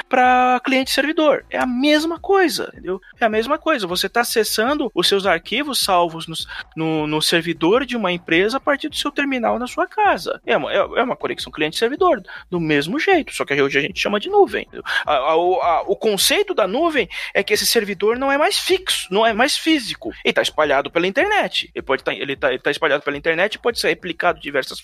[0.09, 1.43] para cliente-servidor.
[1.49, 3.01] É a mesma coisa, entendeu?
[3.19, 3.87] É a mesma coisa.
[3.87, 8.59] Você está acessando os seus arquivos salvos nos- no, no servidor de uma empresa a
[8.59, 10.39] partir do seu terminal na sua casa.
[10.45, 13.99] É uma, é, é uma conexão cliente-servidor, do mesmo jeito, só que hoje a gente
[13.99, 14.67] chama de nuvem.
[15.05, 18.57] A- a- o- a- o conceito da nuvem é que esse servidor não é mais
[18.59, 20.09] fixo, não é mais físico.
[20.23, 21.69] Ele está espalhado pela internet.
[21.73, 24.43] Ele pode tá, ele tá, ele tá espalhado pela internet e pode ser replicado de
[24.43, 24.81] diversas,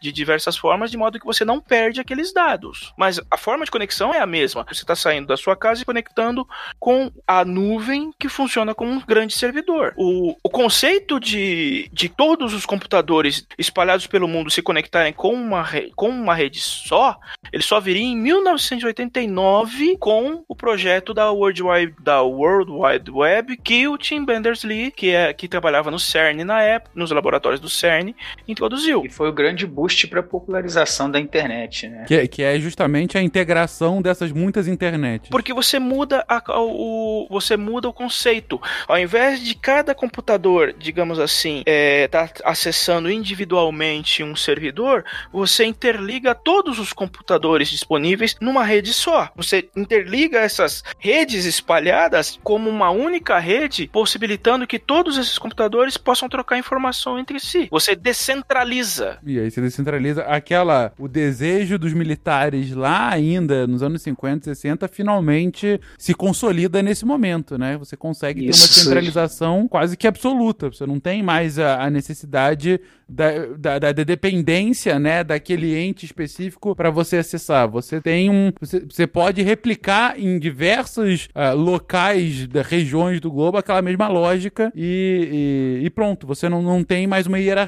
[0.00, 2.92] de diversas formas, de modo que você não perde aqueles dados.
[2.96, 4.64] Mas a forma de conexão é a mesma.
[4.68, 6.46] Você está saindo da sua casa e conectando
[6.78, 9.94] com a nuvem que funciona como um grande servidor.
[9.96, 15.66] O, o conceito de, de todos os computadores espalhados pelo mundo se conectarem com uma,
[15.94, 17.18] com uma rede só,
[17.52, 23.56] ele só viria em 1989 com o projeto da World Wide, da World Wide Web
[23.58, 27.68] que o Tim Berners-Lee, que, é, que trabalhava no CERN na época, nos laboratórios do
[27.82, 28.14] CERN,
[28.46, 29.02] introduziu.
[29.04, 32.04] E foi o grande boost para a popularização da internet, né?
[32.06, 35.28] Que, que é justamente a integração dessas muitas internets.
[35.30, 38.60] Porque você muda a- o, você muda o conceito.
[38.86, 46.34] Ao invés de cada computador, digamos assim, é, tá acessando individualmente um servidor, você interliga
[46.34, 49.28] todos os computadores disponíveis numa rede só.
[49.36, 56.28] Você interliga essas redes espalhadas como uma única rede, possibilitando que todos esses computadores possam
[56.28, 57.68] trocar informação entre si.
[57.72, 59.16] Você descentraliza.
[59.26, 60.92] E aí você descentraliza aquela.
[60.98, 67.56] O desejo dos militares lá ainda, nos anos 50, 60, finalmente se consolida nesse momento,
[67.56, 67.78] né?
[67.78, 68.80] Você consegue ter uma Isso.
[68.84, 70.68] centralização quase que absoluta.
[70.70, 76.04] Você não tem mais a, a necessidade da, da, da- da dependência, né, daquele ente
[76.06, 77.68] específico para você acessar.
[77.70, 78.52] Você tem um.
[78.60, 84.70] Você, você pode replicar em diversos ah, locais, da, regiões do globo, aquela mesma lógica
[84.76, 86.26] e, e- e pronto.
[86.26, 87.61] Você não, não tem mais uma hierarquia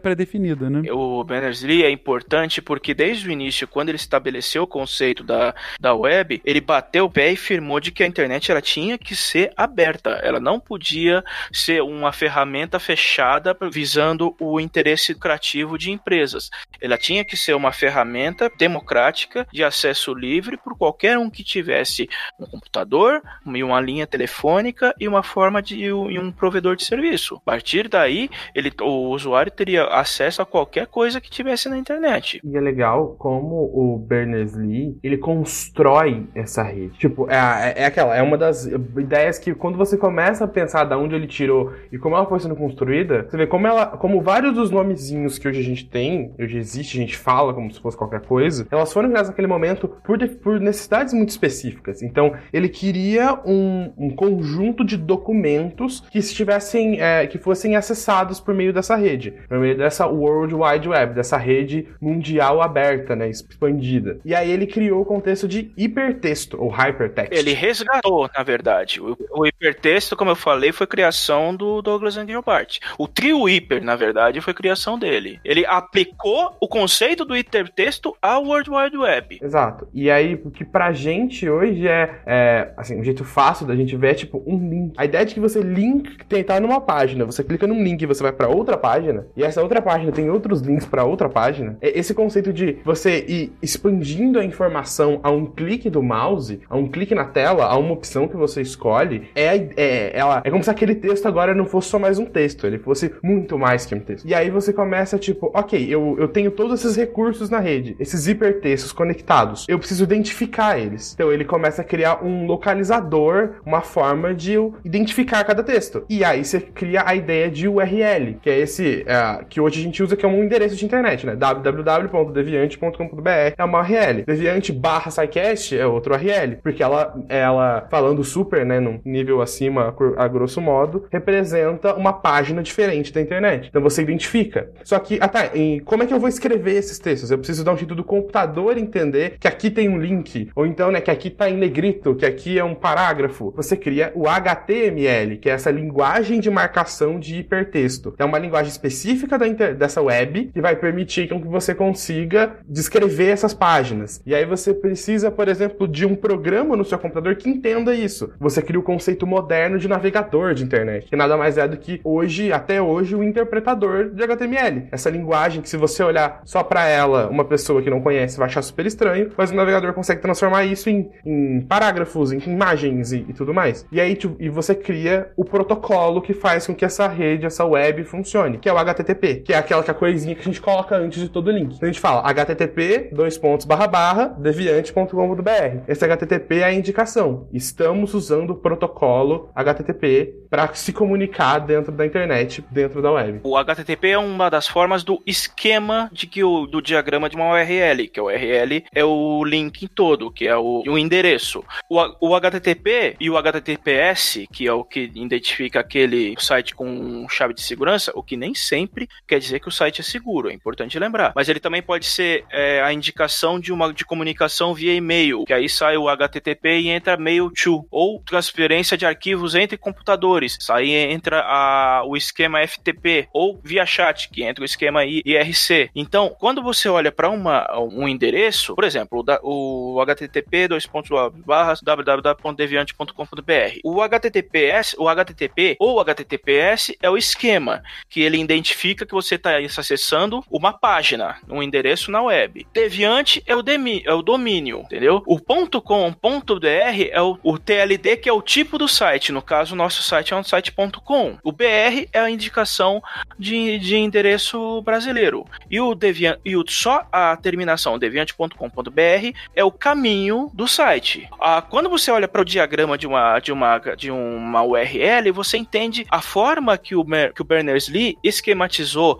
[0.00, 0.90] pré-definida, né?
[0.92, 5.94] O Berners-Lee é importante porque desde o início, quando ele estabeleceu o conceito da, da
[5.94, 9.52] web, ele bateu o pé e firmou de que a internet ela tinha que ser
[9.56, 10.10] aberta.
[10.22, 16.50] Ela não podia ser uma ferramenta fechada visando o interesse lucrativo de empresas.
[16.80, 22.08] Ela tinha que ser uma ferramenta democrática de acesso livre por qualquer um que tivesse
[22.38, 27.36] um computador, e uma linha telefônica e uma forma de e um provedor de serviço.
[27.36, 32.40] A partir daí, ele, o usuário teria acesso a qualquer coisa que tivesse na internet.
[32.44, 36.98] E é legal como o Berners-Lee, ele constrói essa rede.
[36.98, 40.84] Tipo, é, a- é aquela, é uma das ideias que quando você começa a pensar
[40.84, 44.20] da onde ele tirou e como ela foi sendo construída, você vê como ela, como
[44.20, 47.80] vários dos nomezinhos que hoje a gente tem, hoje existe, a gente fala como se
[47.80, 52.02] fosse qualquer coisa, elas foram criadas naquele momento por, de- por necessidades muito específicas.
[52.02, 58.54] Então, ele queria um, um conjunto de documentos que estivessem, é, que fossem acessados por
[58.54, 64.18] meio dessa rede, por meio dessa World Wide Web, dessa rede mundial aberta, né, expandida.
[64.24, 67.36] E aí ele criou o contexto de hipertexto ou hypertext.
[67.36, 69.00] Ele resgatou, na verdade.
[69.00, 72.78] O, o hipertexto, como eu falei, foi criação do Douglas Engelbart.
[72.98, 75.40] O trio hiper, na verdade, foi criação dele.
[75.44, 79.38] Ele aplicou o conceito do hipertexto ao World Wide Web.
[79.42, 79.88] Exato.
[79.92, 83.96] E aí, o que pra gente hoje é, é, assim, um jeito fácil da gente
[83.96, 84.94] ver é tipo um link.
[84.96, 88.22] A ideia de que você link tentar numa página, você clica num link e você
[88.22, 91.76] vai pra outra página, e essa outra página tem outros links pra outra página.
[91.80, 96.76] É esse conceito de você ir expandindo a informação a um clique do mouse, a
[96.76, 100.62] um clique na tela, a uma opção que você escolhe, é, é, ela, é como
[100.62, 103.94] se aquele texto agora não fosse só mais um texto, ele fosse muito mais que
[103.94, 104.26] um texto.
[104.26, 108.26] E aí você começa, tipo, ok, eu, eu tenho todos esses recursos na rede, esses
[108.26, 111.12] hipertextos conectados, eu preciso identificar eles.
[111.14, 116.04] Então ele começa a criar um localizador, uma forma de eu identificar cada texto.
[116.08, 119.82] E aí você cria a ideia de URL, que é esse é, que hoje a
[119.82, 121.36] gente usa que é um endereço de internet, né?
[121.36, 124.24] www.deviante.com.br é uma URL.
[124.26, 129.94] Deviante barra SciCast é outro URL, porque ela, ela falando super, né, num nível acima,
[130.16, 133.68] a grosso modo, representa uma página diferente da internet.
[133.68, 134.70] Então você identifica.
[134.84, 135.50] Só que, ah tá,
[135.84, 137.30] como é que eu vou escrever esses textos?
[137.30, 140.90] Eu preciso dar um jeito do computador entender que aqui tem um link, ou então,
[140.90, 143.52] né, que aqui tá em negrito, que aqui é um parágrafo.
[143.56, 148.14] Você cria o HTML, que é essa linguagem de marcação de hipertexto.
[148.18, 148.89] É uma linguagem específica
[149.38, 154.20] da inter- dessa web que vai permitir que você consiga descrever essas páginas.
[154.24, 158.30] E aí você precisa, por exemplo, de um programa no seu computador que entenda isso.
[158.38, 162.00] Você cria o conceito moderno de navegador de internet, que nada mais é do que
[162.04, 164.88] hoje, até hoje, o interpretador de HTML.
[164.92, 168.46] Essa linguagem que se você olhar só para ela, uma pessoa que não conhece vai
[168.46, 173.24] achar super estranho, mas o navegador consegue transformar isso em, em parágrafos, em imagens e,
[173.28, 173.86] e tudo mais.
[173.90, 178.04] E aí e você cria o protocolo que faz com que essa rede, essa web
[178.04, 180.96] funcione, que é o HTTP, que é aquela que a coisinha que a gente coloca
[180.96, 181.74] antes de todo link.
[181.74, 185.84] Então a gente fala http dois pontos barra barra deviante.com.br.
[185.88, 187.48] Esse HTTP é a indicação.
[187.52, 193.40] Estamos usando o protocolo HTTP para se comunicar dentro da internet, dentro da web.
[193.44, 197.52] O HTTP é uma das formas do esquema de que o, do diagrama de uma
[197.52, 201.64] URL, que a URL é o link todo, que é o, o endereço.
[201.88, 207.54] O, o HTTP e o HTTPS, que é o que identifica aquele site com chave
[207.54, 210.96] de segurança, o que nem sempre quer dizer que o site é seguro, é importante
[210.98, 211.32] lembrar.
[211.34, 215.52] Mas ele também pode ser é, a indicação de uma de comunicação via e-mail, que
[215.52, 220.92] aí sai o HTTP e entra mail to, ou transferência de arquivos entre computadores, aí
[220.92, 225.90] entra a, o esquema FTP, ou via chat, que entra o esquema IRC.
[225.94, 233.80] Então, quando você olha para um endereço, por exemplo, o, o HTTP dois pontos www.deviante.com.br.
[233.82, 238.59] O HTTPS, o HTTP ou HTTPS é o esquema que ele identifica
[239.06, 242.66] que você está acessando uma página, um endereço na web.
[242.72, 243.62] Deviante é o,
[244.04, 245.22] é o domínio, entendeu?
[245.26, 246.66] O .com.br
[247.10, 249.32] é o, o TLD que é o tipo do site.
[249.32, 251.38] No caso, o nosso site é um site.com.
[251.42, 253.02] O BR é a indicação
[253.38, 255.46] de, de endereço brasileiro.
[255.70, 261.28] E o Deviant, e o, só a terminação deviante.com.br é o caminho do site.
[261.40, 265.56] Ah, quando você olha para o diagrama de uma, de, uma, de uma URL, você
[265.56, 268.18] entende a forma que o, que o Berners-Lee
[268.50, 269.18] esquematizou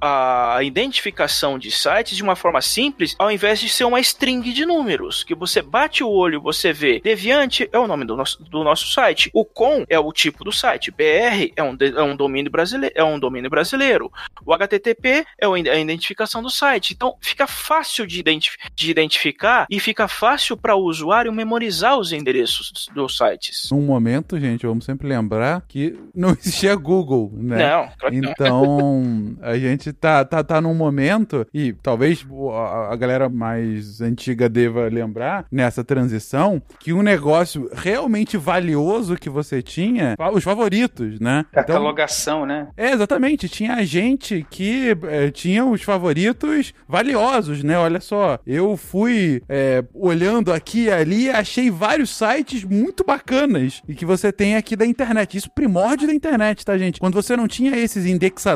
[0.00, 4.52] a, a identificação de sites de uma forma simples, ao invés de ser uma string
[4.52, 8.42] de números, que você bate o olho, você vê Deviante é o nome do nosso,
[8.44, 12.14] do nosso site, o com é o tipo do site, BR é um, é um
[12.16, 14.12] domínio brasileiro, é um domínio brasileiro,
[14.44, 16.92] o HTTP é a identificação do site.
[16.92, 22.12] Então fica fácil de, identif- de identificar e fica fácil para o usuário memorizar os
[22.12, 23.68] endereços dos- sites.
[23.70, 27.56] Num momento, gente, vamos sempre lembrar que não existia Google, né?
[27.56, 28.30] Não, claro que não.
[28.74, 34.48] Então, a gente tá, tá, tá num momento, e talvez a, a galera mais antiga
[34.48, 41.44] deva lembrar, nessa transição, que um negócio realmente valioso que você tinha, os favoritos, né?
[41.52, 42.68] Catalogação, né?
[42.76, 43.48] É, exatamente.
[43.48, 47.78] Tinha gente que é, tinha os favoritos valiosos, né?
[47.78, 53.82] Olha só, eu fui é, olhando aqui e ali e achei vários sites muito bacanas
[53.88, 55.36] e que você tem aqui da internet.
[55.36, 57.00] Isso primórdio da internet, tá, gente?
[57.00, 58.55] Quando você não tinha esses indexadores,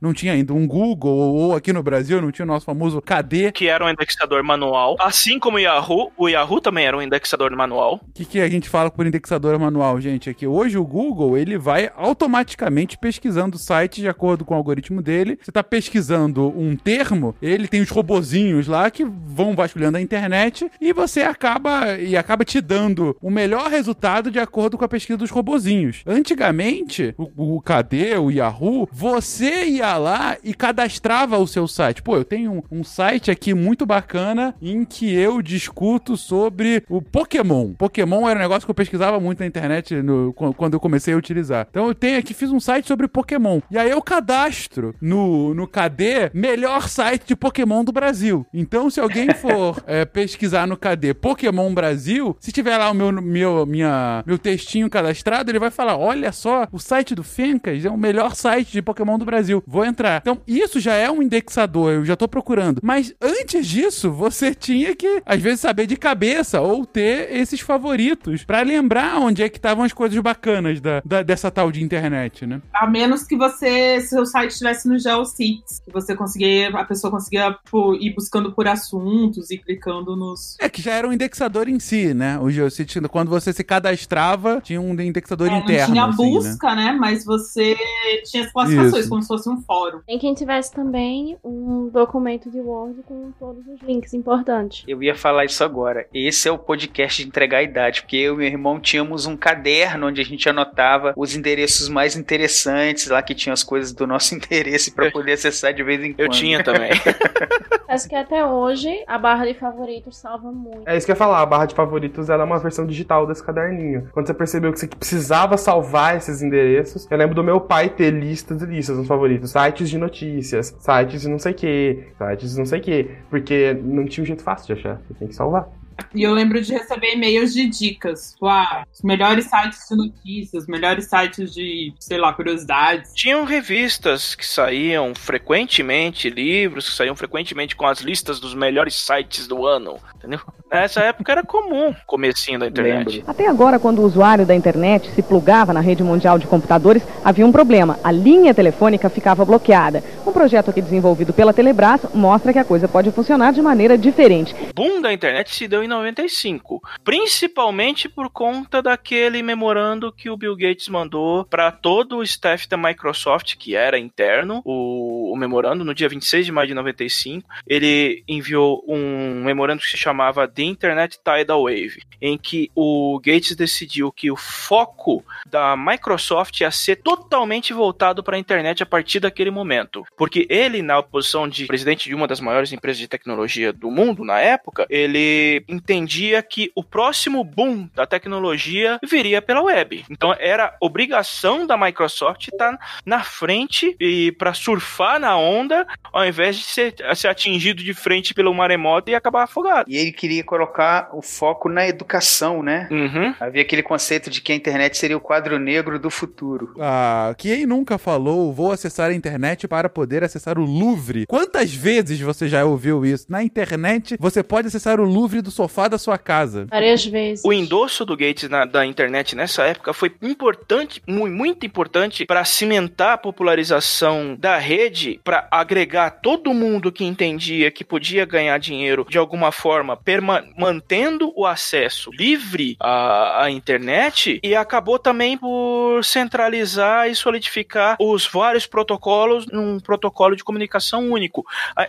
[0.00, 3.52] não tinha ainda um Google ou aqui no Brasil não tinha o nosso famoso KD.
[3.52, 4.96] Que era um indexador manual.
[5.00, 8.00] Assim como o Yahoo, o Yahoo também era um indexador manual.
[8.08, 10.30] O que, que a gente fala por indexador manual, gente?
[10.30, 15.02] É que hoje o Google ele vai automaticamente pesquisando sites de acordo com o algoritmo
[15.02, 15.38] dele.
[15.42, 20.70] Você está pesquisando um termo, ele tem os robozinhos lá que vão vasculhando a internet
[20.80, 25.16] e você acaba e acaba te dando o melhor resultado de acordo com a pesquisa
[25.16, 26.02] dos robozinhos.
[26.06, 32.02] Antigamente, o, o KD, o Yahoo, você ia lá e cadastrava o seu site.
[32.02, 37.00] Pô, eu tenho um, um site aqui muito bacana em que eu discuto sobre o
[37.00, 37.72] Pokémon.
[37.74, 41.14] Pokémon era um negócio que eu pesquisava muito na internet no- qu- quando eu comecei
[41.14, 41.66] a utilizar.
[41.70, 43.60] Então eu tenho aqui, fiz um site sobre Pokémon.
[43.70, 48.46] E aí eu cadastro no, no KD melhor site de Pokémon do Brasil.
[48.52, 53.12] Então, se alguém for é, pesquisar no KD Pokémon Brasil, se tiver lá o meu,
[53.12, 57.90] meu, minha, meu textinho cadastrado, ele vai falar: olha só, o site do Fencas é
[57.90, 59.62] o melhor site de Pokémon do Brasil.
[59.66, 60.18] Vou entrar.
[60.20, 62.80] Então, isso já é um indexador, eu já tô procurando.
[62.82, 68.44] Mas antes disso, você tinha que, às vezes, saber de cabeça ou ter esses favoritos
[68.44, 72.46] pra lembrar onde é que estavam as coisas bacanas da, da- dessa tal de internet,
[72.46, 72.60] né?
[72.72, 77.56] A menos que você, seu site estivesse no GeoCities, que você conseguia, a pessoa conseguia
[77.70, 80.56] pô, ir buscando por assuntos e clicando nos.
[80.60, 82.38] É que já era um indexador em si, né?
[82.38, 85.92] O GeoCity, quando você se cadastrava, tinha um indexador É, não interno.
[85.92, 86.30] tinha assim, né?
[86.30, 86.92] busca, né?
[86.98, 87.76] Mas você
[88.24, 89.08] tinha as classificações, Isso.
[89.08, 90.00] como se fosse um fórum.
[90.06, 94.84] Tem quem tivesse também um documento de Word com todos os links importantes.
[94.86, 96.06] Eu ia falar isso agora.
[96.12, 99.36] Esse é o podcast de entregar a idade, porque eu e meu irmão tínhamos um
[99.36, 104.06] caderno onde a gente anotava os endereços mais interessantes, lá que tinham as coisas do
[104.06, 106.20] nosso interesse para poder acessar de vez em quando.
[106.20, 106.90] Eu tinha também.
[107.86, 110.86] Parece que até hoje a barra de favoritos salva muito.
[110.86, 113.26] É isso que eu ia falar, a barra de favoritos ela é uma versão digital
[113.26, 114.10] desse caderninho.
[114.12, 118.10] Quando você percebeu que você precisava salvar esses endereços, eu lembro do meu pai ter
[118.10, 119.50] listas e listas nos favoritos.
[119.50, 123.10] Sites de notícias, sites de não sei o que, sites de não sei o que.
[123.28, 125.68] Porque não tinha um jeito fácil de achar, você tem que salvar.
[126.14, 128.32] E eu lembro de receber e-mails de dicas.
[128.32, 133.12] Tipo, ah, os melhores sites de notícias, os melhores sites de, sei lá, curiosidades.
[133.14, 139.46] Tinham revistas que saíam frequentemente, livros que saíam frequentemente com as listas dos melhores sites
[139.46, 140.40] do ano, entendeu?
[140.70, 143.24] Nessa época era comum, comecinho da internet.
[143.26, 147.46] Até agora, quando o usuário da internet se plugava na rede mundial de computadores, havia
[147.46, 147.98] um problema.
[148.04, 150.04] A linha telefônica ficava bloqueada.
[150.26, 154.54] Um projeto aqui desenvolvido pela Telebrás mostra que a coisa pode funcionar de maneira diferente.
[154.70, 160.36] O boom da internet se deu em 95, principalmente por conta daquele memorando que o
[160.36, 165.84] Bill Gates mandou para todo o staff da Microsoft, que era interno, o, o memorando
[165.84, 170.62] no dia 26 de maio de 95, ele enviou um memorando que se chamava The
[170.62, 176.96] Internet Tidal Wave, em que o Gates decidiu que o foco da Microsoft ia ser
[176.96, 182.08] totalmente voltado para a internet a partir daquele momento, porque ele na posição de presidente
[182.08, 186.82] de uma das maiores empresas de tecnologia do mundo na época, ele entendia que o
[186.82, 190.04] próximo boom da tecnologia viria pela web.
[190.10, 196.56] Então era obrigação da Microsoft estar na frente e para surfar na onda, ao invés
[196.56, 199.88] de ser, ser atingido de frente pelo maremoto e acabar afogado.
[199.88, 202.88] E ele queria colocar o foco na educação, né?
[202.90, 203.34] Uhum.
[203.40, 206.74] Havia aquele conceito de que a internet seria o quadro negro do futuro.
[206.80, 211.26] Ah, quem nunca falou, vou acessar a internet para poder acessar o Louvre?
[211.26, 213.26] Quantas vezes você já ouviu isso?
[213.28, 216.66] Na internet, você pode acessar o Louvre do sofá da sua casa.
[216.70, 217.44] Várias vezes.
[217.44, 222.44] O endosso do Gates na- da internet nessa época foi importante, mu- muito importante, para
[222.44, 229.06] cimentar a popularização da rede para agregar todo mundo que entendia que podia ganhar dinheiro
[229.08, 236.02] de alguma forma, perma- mantendo o acesso livre à, à internet, e acabou também por
[236.04, 241.44] centralizar e solidificar os vários protocolos num protocolo de comunicação único.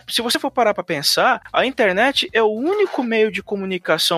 [0.08, 3.69] Se você for parar para pensar, a internet é o único meio de comunicação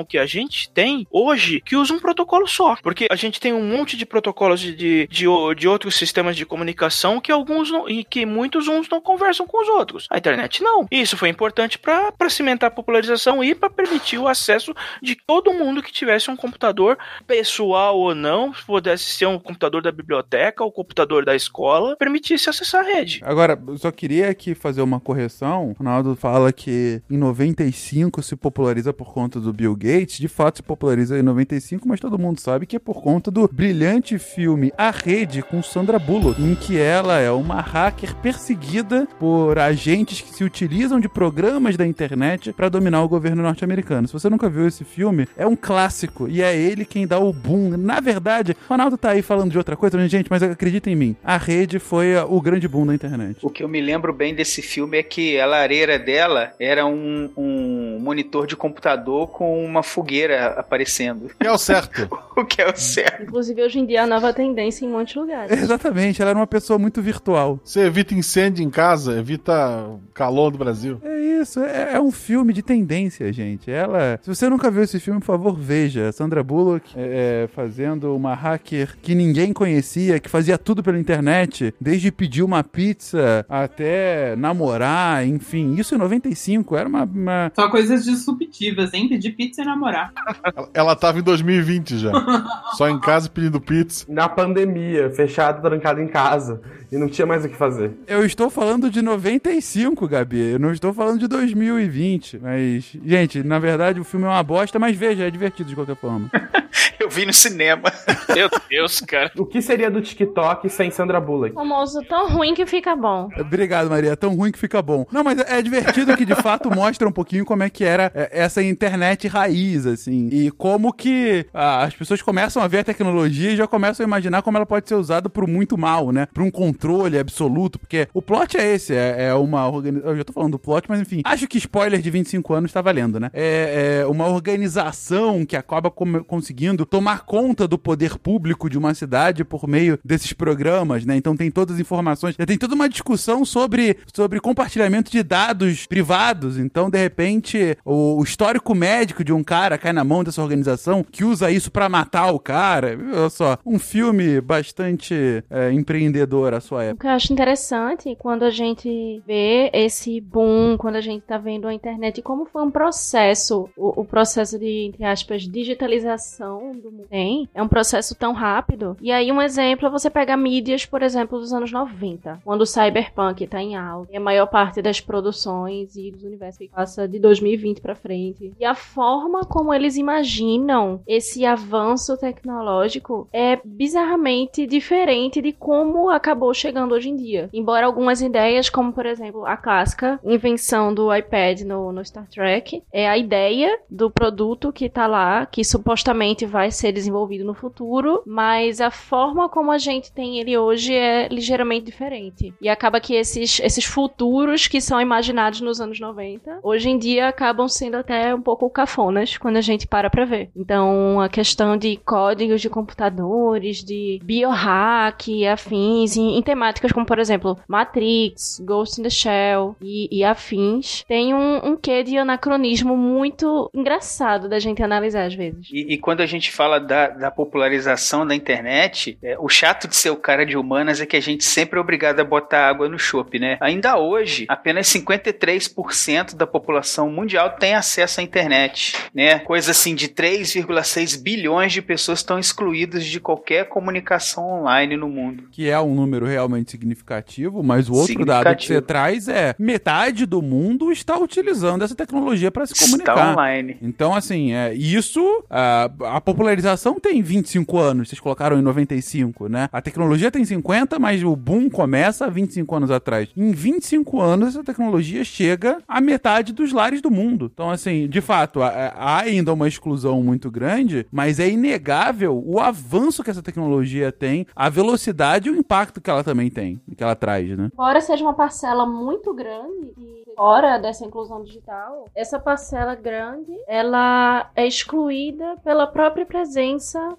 [0.05, 2.77] que a gente tem hoje que usa um protocolo só.
[2.83, 5.27] Porque a gente tem um monte de protocolos de, de, de,
[5.57, 9.61] de outros sistemas de comunicação que alguns não, e que muitos uns não conversam com
[9.61, 10.07] os outros.
[10.11, 10.87] A internet não.
[10.91, 15.83] Isso foi importante para cimentar a popularização e para permitir o acesso de todo mundo
[15.83, 21.25] que tivesse um computador pessoal ou não, pudesse ser um computador da biblioteca ou computador
[21.25, 23.21] da escola, permitisse acessar a rede.
[23.25, 25.71] Agora, só queria aqui fazer uma correção.
[25.71, 30.18] O Ronaldo fala que em 95 se populariza por conta do Bill Gates.
[30.18, 33.49] De fato, se populariza em 95, mas todo mundo sabe que é por conta do
[33.49, 39.59] brilhante filme A Rede com Sandra Bullock, em que ela é uma hacker perseguida por
[39.59, 44.07] agentes que se utilizam de programas da internet para dominar o governo norte-americano.
[44.07, 47.33] Se você nunca viu esse filme, é um clássico e é ele quem dá o
[47.33, 47.76] boom.
[47.76, 51.16] Na verdade, Ronaldo tá aí falando de outra coisa, mas, gente, mas acredita em mim.
[51.22, 53.39] A Rede foi ah, o grande boom da internet.
[53.43, 57.30] O que eu me lembro bem desse filme é que a lareira dela era um,
[57.37, 61.31] um monitor de computador com uma fogueira aparecendo.
[61.41, 62.09] É o certo.
[62.37, 63.23] o que é o certo.
[63.23, 65.51] Inclusive, hoje em dia, é a nova tendência em muitos lugares.
[65.51, 67.61] Exatamente, ela era uma pessoa muito virtual.
[67.64, 71.01] Você evita incêndio em casa, evita o calor do Brasil.
[71.03, 73.70] É isso, é, é um filme de tendência, gente.
[73.70, 74.18] Ela.
[74.23, 76.12] Se você nunca viu esse filme, por favor, veja.
[76.12, 81.75] Sandra Bullock é, é, fazendo uma hacker que ninguém conhecia, que fazia tudo pela internet,
[81.81, 85.75] desde pedir uma pizza até namorar, enfim.
[85.75, 87.05] Isso em 95, era uma.
[87.05, 87.53] uma...
[87.55, 89.09] Só coisas disruptivas, hein?
[89.13, 90.11] Pedir pizza e namorar.
[90.43, 92.11] Ela, ela tava em 2020 já.
[92.79, 94.07] Só em casa pedindo pizza.
[94.09, 96.63] Na pandemia, fechado, trancado em casa.
[96.91, 97.93] E não tinha mais o que fazer.
[98.07, 100.53] Eu estou falando de 95, Gabi.
[100.53, 102.39] Eu não estou falando de 2020.
[102.39, 105.97] Mas, gente, na verdade o filme é uma bosta, mas veja, é divertido de qualquer
[105.97, 106.31] forma.
[107.13, 107.93] Eu vi no cinema.
[108.35, 109.31] Meu Deus, cara.
[109.37, 111.53] O que seria do TikTok sem Sandra Bullock?
[111.55, 113.29] Famoso tão ruim que fica bom.
[113.39, 114.17] Obrigado, Maria.
[114.17, 115.05] Tão ruim que fica bom.
[115.13, 118.31] Não, mas é divertido que de fato mostra um pouquinho como é que era é,
[118.33, 120.31] essa internet raiz, assim.
[120.33, 124.07] E como que ah, as pessoas começam a ver a tecnologia e já começam a
[124.07, 126.27] imaginar como ela pode ser usada pro muito mal, né?
[126.33, 127.79] Pra um controle absoluto.
[127.79, 130.11] Porque o plot é esse: é, é uma organização.
[130.13, 131.21] Eu já tô falando do plot, mas enfim.
[131.27, 133.29] Acho que spoiler de 25 anos tá valendo, né?
[133.35, 138.95] É, é uma organização que acaba com- conseguindo tomar conta do poder público de uma
[138.95, 141.17] cidade por meio desses programas, né?
[141.17, 146.59] Então tem todas as informações, tem toda uma discussão sobre, sobre compartilhamento de dados privados.
[146.59, 151.03] Então, de repente, o, o histórico médico de um cara cai na mão dessa organização
[151.05, 152.99] que usa isso pra matar o cara.
[153.15, 157.01] Olha só, um filme bastante é, empreendedor à sua O época.
[157.01, 161.67] que eu acho interessante quando a gente vê esse boom, quando a gente tá vendo
[161.67, 167.07] a internet como foi um processo, o, o processo de, entre aspas, digitalização do mundo
[167.09, 168.97] tem, é um processo tão rápido.
[169.01, 172.66] E aí, um exemplo é você pegar mídias, por exemplo, dos anos 90, quando o
[172.66, 177.09] cyberpunk tá em alta, e a maior parte das produções e dos universos que passa
[177.09, 178.53] de 2020 pra frente.
[178.59, 186.53] E a forma como eles imaginam esse avanço tecnológico é bizarramente diferente de como acabou
[186.53, 187.49] chegando hoje em dia.
[187.53, 192.82] Embora algumas ideias, como por exemplo a clássica invenção do iPad no, no Star Trek,
[192.93, 198.22] é a ideia do produto que tá lá, que supostamente vai ser desenvolvido no futuro,
[198.26, 202.55] mas a forma como a gente tem ele hoje é ligeiramente diferente.
[202.61, 207.28] E acaba que esses, esses futuros que são imaginados nos anos 90, hoje em dia
[207.28, 210.51] acabam sendo até um pouco cafonas quando a gente para pra ver.
[210.57, 217.07] Então, a questão de códigos de computadores, de biohack e afins, em, em temáticas como,
[217.07, 222.16] por exemplo, Matrix, Ghost in the Shell e, e afins, tem um, um quê de
[222.16, 225.68] anacronismo muito engraçado da gente analisar às vezes.
[225.70, 229.97] E, e quando a gente fala da, da popularização da internet, é, o chato de
[229.97, 232.89] ser o cara de humanas é que a gente sempre é obrigado a botar água
[232.89, 233.57] no chope, né?
[233.61, 239.39] Ainda hoje, apenas 53% da população mundial tem acesso à internet, né?
[239.41, 245.45] Coisa assim de 3,6 bilhões de pessoas estão excluídas de qualquer comunicação online no mundo.
[245.51, 250.27] Que é um número realmente significativo, mas o outro dado que você traz é metade
[250.27, 253.12] do mundo está utilizando essa tecnologia para se comunicar.
[253.12, 253.77] Está online.
[253.83, 256.62] Então, assim, é, isso, a, a popularização
[257.01, 259.69] tem 25 anos, vocês colocaram em 95, né?
[259.73, 263.29] A tecnologia tem 50, mas o boom começa há 25 anos atrás.
[263.37, 267.51] Em 25 anos, essa tecnologia chega à metade dos lares do mundo.
[267.53, 272.61] Então, assim, de fato, há, há ainda uma exclusão muito grande, mas é inegável o
[272.61, 277.03] avanço que essa tecnologia tem, a velocidade e o impacto que ela também tem, que
[277.03, 277.71] ela traz, né?
[277.73, 284.51] Embora seja uma parcela muito grande e fora dessa inclusão digital, essa parcela grande, ela
[284.55, 286.52] é excluída pela própria presença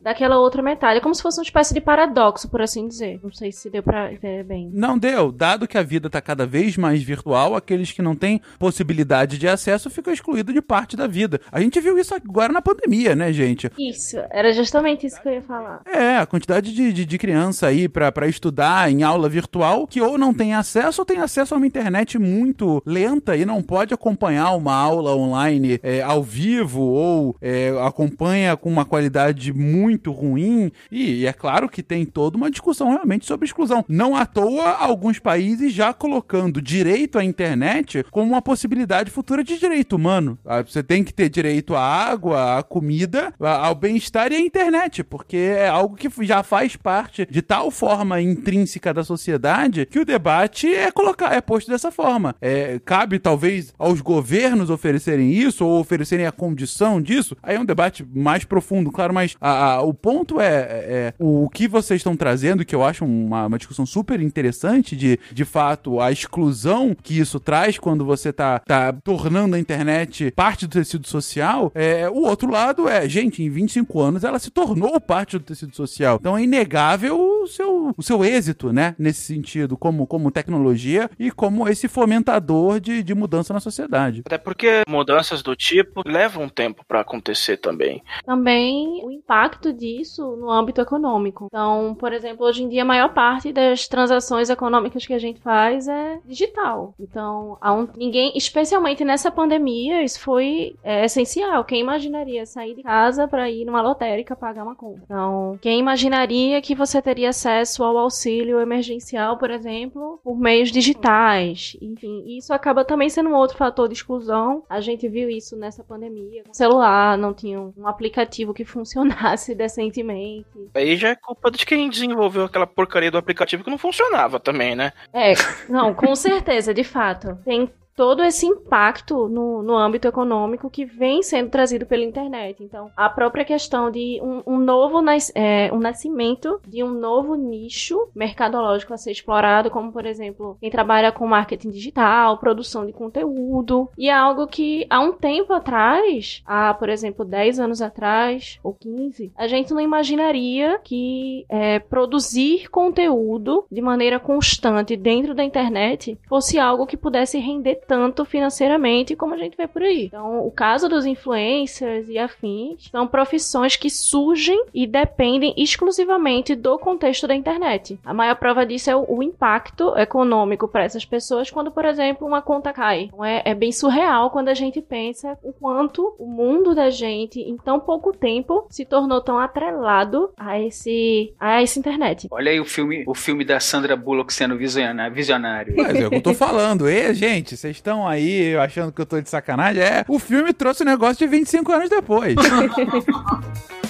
[0.01, 0.97] daquela outra metade.
[0.97, 3.19] É como se fosse uma espécie de paradoxo, por assim dizer.
[3.23, 4.69] Não sei se deu pra ver bem.
[4.73, 5.31] Não deu.
[5.31, 9.47] Dado que a vida tá cada vez mais virtual, aqueles que não têm possibilidade de
[9.47, 11.39] acesso ficam excluídos de parte da vida.
[11.51, 13.71] A gente viu isso agora na pandemia, né, gente?
[13.77, 15.81] Isso, era justamente isso que eu ia falar.
[15.85, 20.01] É, a quantidade de, de, de criança aí pra, pra estudar em aula virtual que
[20.01, 23.93] ou não tem acesso ou tem acesso a uma internet muito lenta e não pode
[23.93, 29.22] acompanhar uma aula online é, ao vivo ou é, acompanha com uma qualidade
[29.53, 30.71] muito ruim.
[30.91, 33.85] E, e é claro que tem toda uma discussão realmente sobre exclusão.
[33.87, 39.57] Não à toa, alguns países já colocando direito à internet como uma possibilidade futura de
[39.59, 40.37] direito humano.
[40.65, 45.37] Você tem que ter direito à água, à comida, ao bem-estar e à internet, porque
[45.37, 50.73] é algo que já faz parte de tal forma intrínseca da sociedade que o debate
[50.73, 52.35] é colocar, é posto dessa forma.
[52.41, 57.35] É, cabe talvez aos governos oferecerem isso ou oferecerem a condição disso.
[57.43, 61.49] Aí é um debate mais profundo, claro, mas a- a- o ponto é, é o
[61.49, 65.99] que vocês estão trazendo, que eu acho uma, uma discussão super interessante de, de fato,
[65.99, 71.07] a exclusão que isso traz quando você tá, tá tornando a internet parte do tecido
[71.07, 71.71] social.
[71.75, 75.75] É, o outro lado é, gente, em 25 anos ela se tornou parte do tecido
[75.75, 76.17] social.
[76.19, 78.95] Então é inegável o seu, o seu êxito, né?
[78.99, 84.21] Nesse sentido, como, como tecnologia e como esse fomentador de, de mudança na sociedade.
[84.25, 88.01] Até porque mudanças do tipo levam tempo pra acontecer também.
[88.25, 91.45] Também o impacto disso no âmbito econômico.
[91.47, 95.39] Então, por exemplo, hoje em dia a maior parte das transações econômicas que a gente
[95.39, 96.93] faz é digital.
[96.99, 101.63] Então, um- ninguém, especialmente nessa pandemia, isso foi é, essencial.
[101.63, 105.03] Quem imaginaria sair de casa para ir numa lotérica pagar uma compra?
[105.05, 111.75] Então, quem imaginaria que você teria acesso ao auxílio emergencial, por exemplo, por meios digitais?
[111.81, 114.63] Enfim, isso acaba também sendo um outro fator de exclusão.
[114.69, 116.43] A gente viu isso nessa pandemia.
[116.51, 120.45] Celular não tinha um aplicativo que funcionasse decentemente.
[120.73, 124.75] Aí já é culpa de quem desenvolveu aquela porcaria do aplicativo que não funcionava também,
[124.75, 124.91] né?
[125.13, 125.33] É,
[125.69, 127.37] não, com certeza, de fato.
[127.45, 132.63] Tem todo esse impacto no, no âmbito econômico que vem sendo trazido pela internet.
[132.63, 137.35] Então, a própria questão de um, um novo nas- é, um nascimento de um novo
[137.35, 142.93] nicho mercadológico a ser explorado, como por exemplo, quem trabalha com marketing digital, produção de
[142.93, 148.59] conteúdo, e é algo que há um tempo atrás, há, por exemplo, 10 anos atrás,
[148.63, 155.43] ou 15, a gente não imaginaria que é, produzir conteúdo de maneira constante dentro da
[155.43, 160.05] internet fosse algo que pudesse render tanto financeiramente como a gente vê por aí.
[160.05, 166.77] Então, o caso dos influencers e afins são profissões que surgem e dependem exclusivamente do
[166.77, 167.99] contexto da internet.
[168.03, 172.27] A maior prova disso é o, o impacto econômico para essas pessoas quando, por exemplo,
[172.27, 173.03] uma conta cai.
[173.03, 177.39] Então, é, é bem surreal quando a gente pensa o quanto o mundo da gente,
[177.39, 182.27] em tão pouco tempo, se tornou tão atrelado a esse a essa internet.
[182.31, 185.75] Olha aí o filme, o filme da Sandra Bullock sendo visionário.
[185.75, 186.89] Mas é o que eu tô falando.
[186.89, 189.83] E, gente, vocês estão aí achando que eu tô de sacanagem?
[189.83, 192.35] É, o filme trouxe o negócio de 25 anos depois.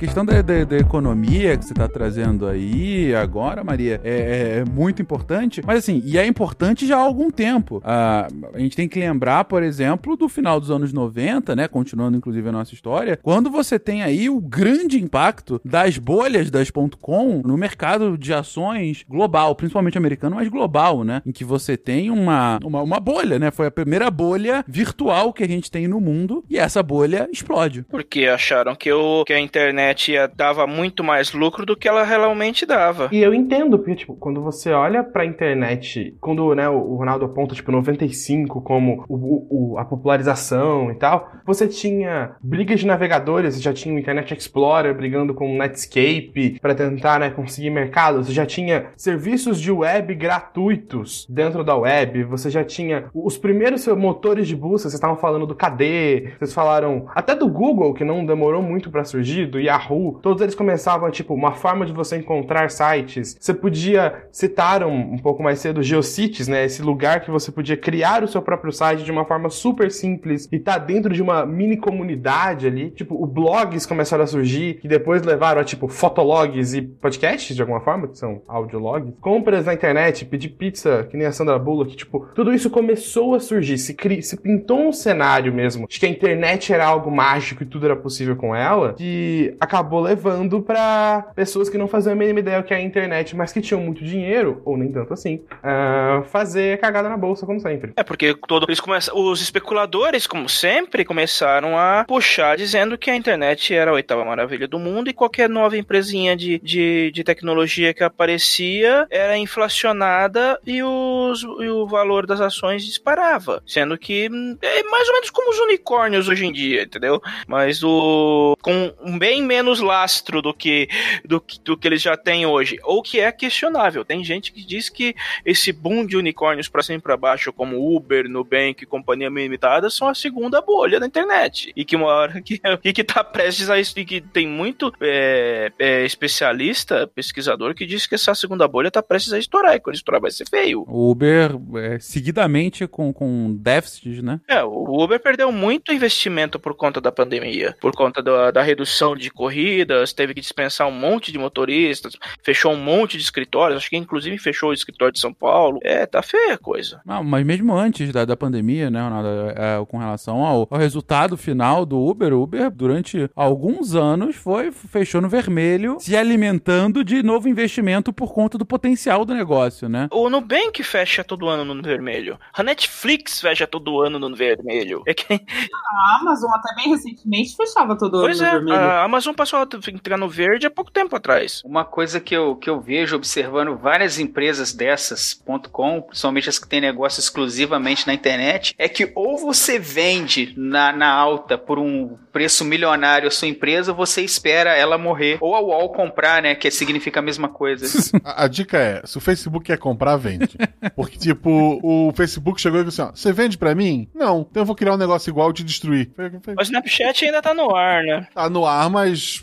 [0.00, 5.02] questão da, da- da economia que você está trazendo aí agora, Maria, é, é muito
[5.02, 5.60] importante.
[5.64, 7.82] Mas assim, e é importante já há algum tempo.
[7.84, 11.68] Ah, a gente tem que lembrar, por exemplo, do final dos anos 90, né?
[11.68, 16.70] Continuando inclusive a nossa história, quando você tem aí o grande impacto das bolhas das
[17.00, 21.20] .com no mercado de ações global, principalmente americano, mas global, né?
[21.26, 23.50] Em que você tem uma, uma, uma bolha, né?
[23.50, 27.82] Foi a primeira bolha virtual que a gente tem no mundo e essa bolha explode.
[27.90, 32.02] Porque acharam que, o, que a internet ia, dava muito mais lucro do que ela
[32.04, 33.08] realmente dava.
[33.12, 37.54] E eu entendo, porque, tipo, quando você olha pra internet, quando, né, o Ronaldo aponta,
[37.54, 43.72] tipo, 95 como o, o- a popularização e tal, você tinha brigas de navegadores, já
[43.72, 48.46] tinha o Internet Explorer brigando com o Netscape pra tentar, né, conseguir mercado, você já
[48.46, 54.56] tinha serviços de web gratuitos dentro da web, você já tinha os primeiros motores de
[54.56, 58.90] busca, vocês estavam falando do KD, vocês falaram até do Google, que não demorou muito
[58.90, 63.36] pra surgir, do Yahoo, Yahoo, todos eles começavam, tipo, uma forma de você encontrar sites.
[63.40, 66.64] Você podia, citaram um pouco mais cedo, Geocities, né?
[66.64, 70.48] Esse lugar que você podia criar o seu próprio site de uma forma super simples
[70.52, 72.90] e tá dentro de uma mini comunidade ali.
[72.90, 77.62] Tipo, o blogs começaram a surgir, que depois levaram a, tipo, fotologs e podcasts, de
[77.62, 79.14] alguma forma, que são audiologs.
[79.20, 83.40] Compras na internet, pedir pizza, que nem a Sandra Bullock, tipo, tudo isso começou a
[83.40, 84.22] surgir, se, cri...
[84.22, 87.96] se pintou um cenário mesmo de que a internet era algo mágico e tudo era
[87.96, 92.64] possível com ela, que acabou levando pra pessoas que não faziam a mínima ideia o
[92.64, 96.80] que é a internet, mas que tinham muito dinheiro, ou nem tanto assim, ah, fazer
[96.80, 97.92] cagada na bolsa, como sempre.
[97.96, 103.14] É porque todo, eles começam, os especuladores, como sempre, começaram a puxar dizendo que a
[103.14, 107.94] internet era a oitava maravilha do mundo e qualquer nova empresinha de, de, de tecnologia
[107.94, 113.62] que aparecia era inflacionada e, os, e o valor das ações disparava.
[113.64, 117.22] Sendo que hum, é mais ou menos como os unicórnios hoje em dia, entendeu?
[117.46, 120.88] Mas o com bem menos lastro do que,
[121.24, 122.78] do, do que eles já têm hoje.
[122.82, 124.04] Ou que é questionável.
[124.04, 125.14] Tem gente que diz que
[125.44, 129.90] esse boom de unicórnios pra cima e pra baixo, como Uber, Nubank e companhia limitada,
[129.90, 131.72] são a segunda bolha da internet.
[131.76, 133.98] E que uma hora que, e que tá prestes a isso.
[133.98, 139.02] E que tem muito é, é, especialista, pesquisador, que diz que essa segunda bolha tá
[139.02, 139.74] prestes a estourar.
[139.74, 140.84] E quando estourar vai ser feio.
[140.86, 144.40] O Uber, é, seguidamente, com, com déficits, né?
[144.48, 149.16] É, o Uber perdeu muito investimento por conta da pandemia, por conta da, da redução
[149.16, 153.90] de corridas, teve que dispensar um monte de motoristas, fechou um monte de escritórios, acho
[153.90, 155.80] que inclusive fechou o escritório de São Paulo.
[155.82, 157.00] É, tá feia a coisa.
[157.06, 161.36] Ah, mas mesmo antes da, da pandemia, né, Ronaldo, é, com relação ao, ao resultado
[161.36, 167.22] final do Uber, o Uber, durante alguns anos, foi fechou no vermelho, se alimentando de
[167.22, 170.08] novo investimento por conta do potencial do negócio, né?
[170.12, 172.38] O Nubank fecha todo ano no vermelho.
[172.54, 175.02] A Netflix fecha todo ano no vermelho.
[175.06, 178.76] É que, A Amazon até bem recentemente fechava todo ano pois no é, vermelho.
[178.76, 181.62] a Amazon passou a entrar no verde há pouco tempo atrás.
[181.64, 185.32] Uma coisa que eu, que eu vejo observando várias empresas dessas,
[185.72, 190.92] .com, principalmente as que têm negócio exclusivamente na internet, é que ou você vende na,
[190.92, 195.60] na alta por um preço milionário a sua empresa, você espera ela morrer, ou a
[195.60, 197.86] UOL comprar, né, que significa a mesma coisa.
[198.24, 200.56] A, a dica é, se o Facebook quer comprar, vende.
[200.94, 204.08] Porque, tipo, o Facebook chegou e disse assim, ó, você vende pra mim?
[204.14, 206.10] Não, então eu vou criar um negócio igual e te destruir.
[206.58, 208.26] O Snapchat ainda tá no ar, né?
[208.34, 209.42] Tá no ar, mas...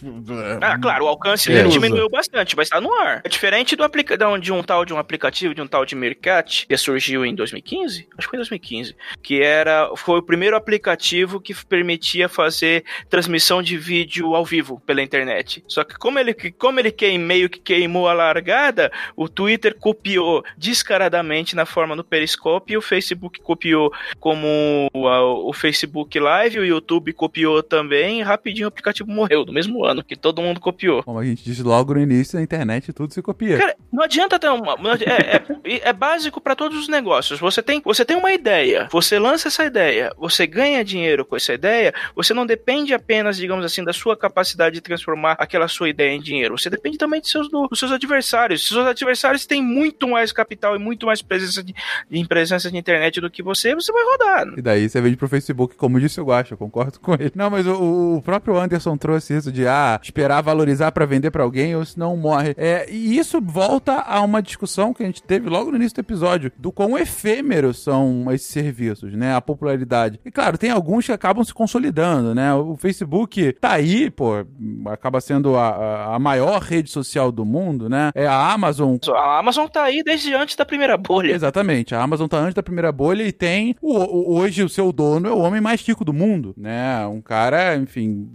[0.62, 1.56] Ah, claro, o alcance É.
[1.56, 3.22] dele diminuiu bastante, mas tá no ar.
[3.24, 5.96] É diferente do aplica de um- um tal de um aplicativo, de um tal de
[5.96, 8.08] Meerkat, que surgiu em 2015?
[8.18, 8.96] Acho que foi em 2015.
[9.22, 12.77] Que era, foi o primeiro aplicativo que permitia fazer
[13.10, 15.64] transmissão de vídeo ao vivo pela internet.
[15.68, 20.44] Só que como ele, como ele queim, meio que queimou a largada, o Twitter copiou
[20.58, 26.66] descaradamente na forma do Periscope e o Facebook copiou como a- o Facebook Live, o
[26.66, 31.04] YouTube copiou também, e rapidinho o aplicativo morreu, no mesmo ano, que todo mundo copiou.
[31.04, 33.58] Como a gente disse logo no início, na internet tudo se copia.
[33.58, 34.76] Cara, não adianta ter uma.
[35.06, 35.36] É,
[35.76, 37.40] é, é básico para todos os negócios.
[37.40, 41.54] Você tem, você tem uma ideia, você lança essa ideia, você ganha dinheiro com essa
[41.54, 46.12] ideia, você não depende apenas, digamos assim, da sua capacidade de transformar aquela sua ideia
[46.14, 46.58] em dinheiro.
[46.58, 48.62] Você depende também de seus, do- dos seus adversários.
[48.68, 51.74] Se seus adversários têm muito mais capital e muito mais presença de,
[52.10, 54.48] de presença de internet do que você, você vai rodar.
[54.58, 57.32] E daí você vende pro Facebook, como disse o Guacha, eu concordo com ele.
[57.36, 61.44] Não, mas o, o próprio Anderson trouxe isso de, ah, esperar valorizar pra vender pra
[61.44, 62.54] alguém ou senão morre.
[62.58, 66.02] É, e isso volta a uma discussão que a gente teve logo no início do
[66.02, 69.36] episódio, do quão efêmeros são esses serviços, né?
[69.36, 70.20] A popularidade.
[70.26, 72.57] E claro, tem alguns que acabam se consolidando, né?
[72.62, 74.46] O Facebook tá aí, pô,
[74.88, 78.12] acaba sendo a, a- maior rede social do mundo, né?
[78.16, 81.32] É a Amazon A Amazon tá aí desde antes da primeira bolha.
[81.34, 81.94] Exatamente.
[81.96, 83.76] A Amazon tá antes da primeira bolha e tem.
[83.82, 87.06] o- o- hoje o seu dono é o homem mais rico do mundo, né?
[87.08, 88.28] Um cara, enfim,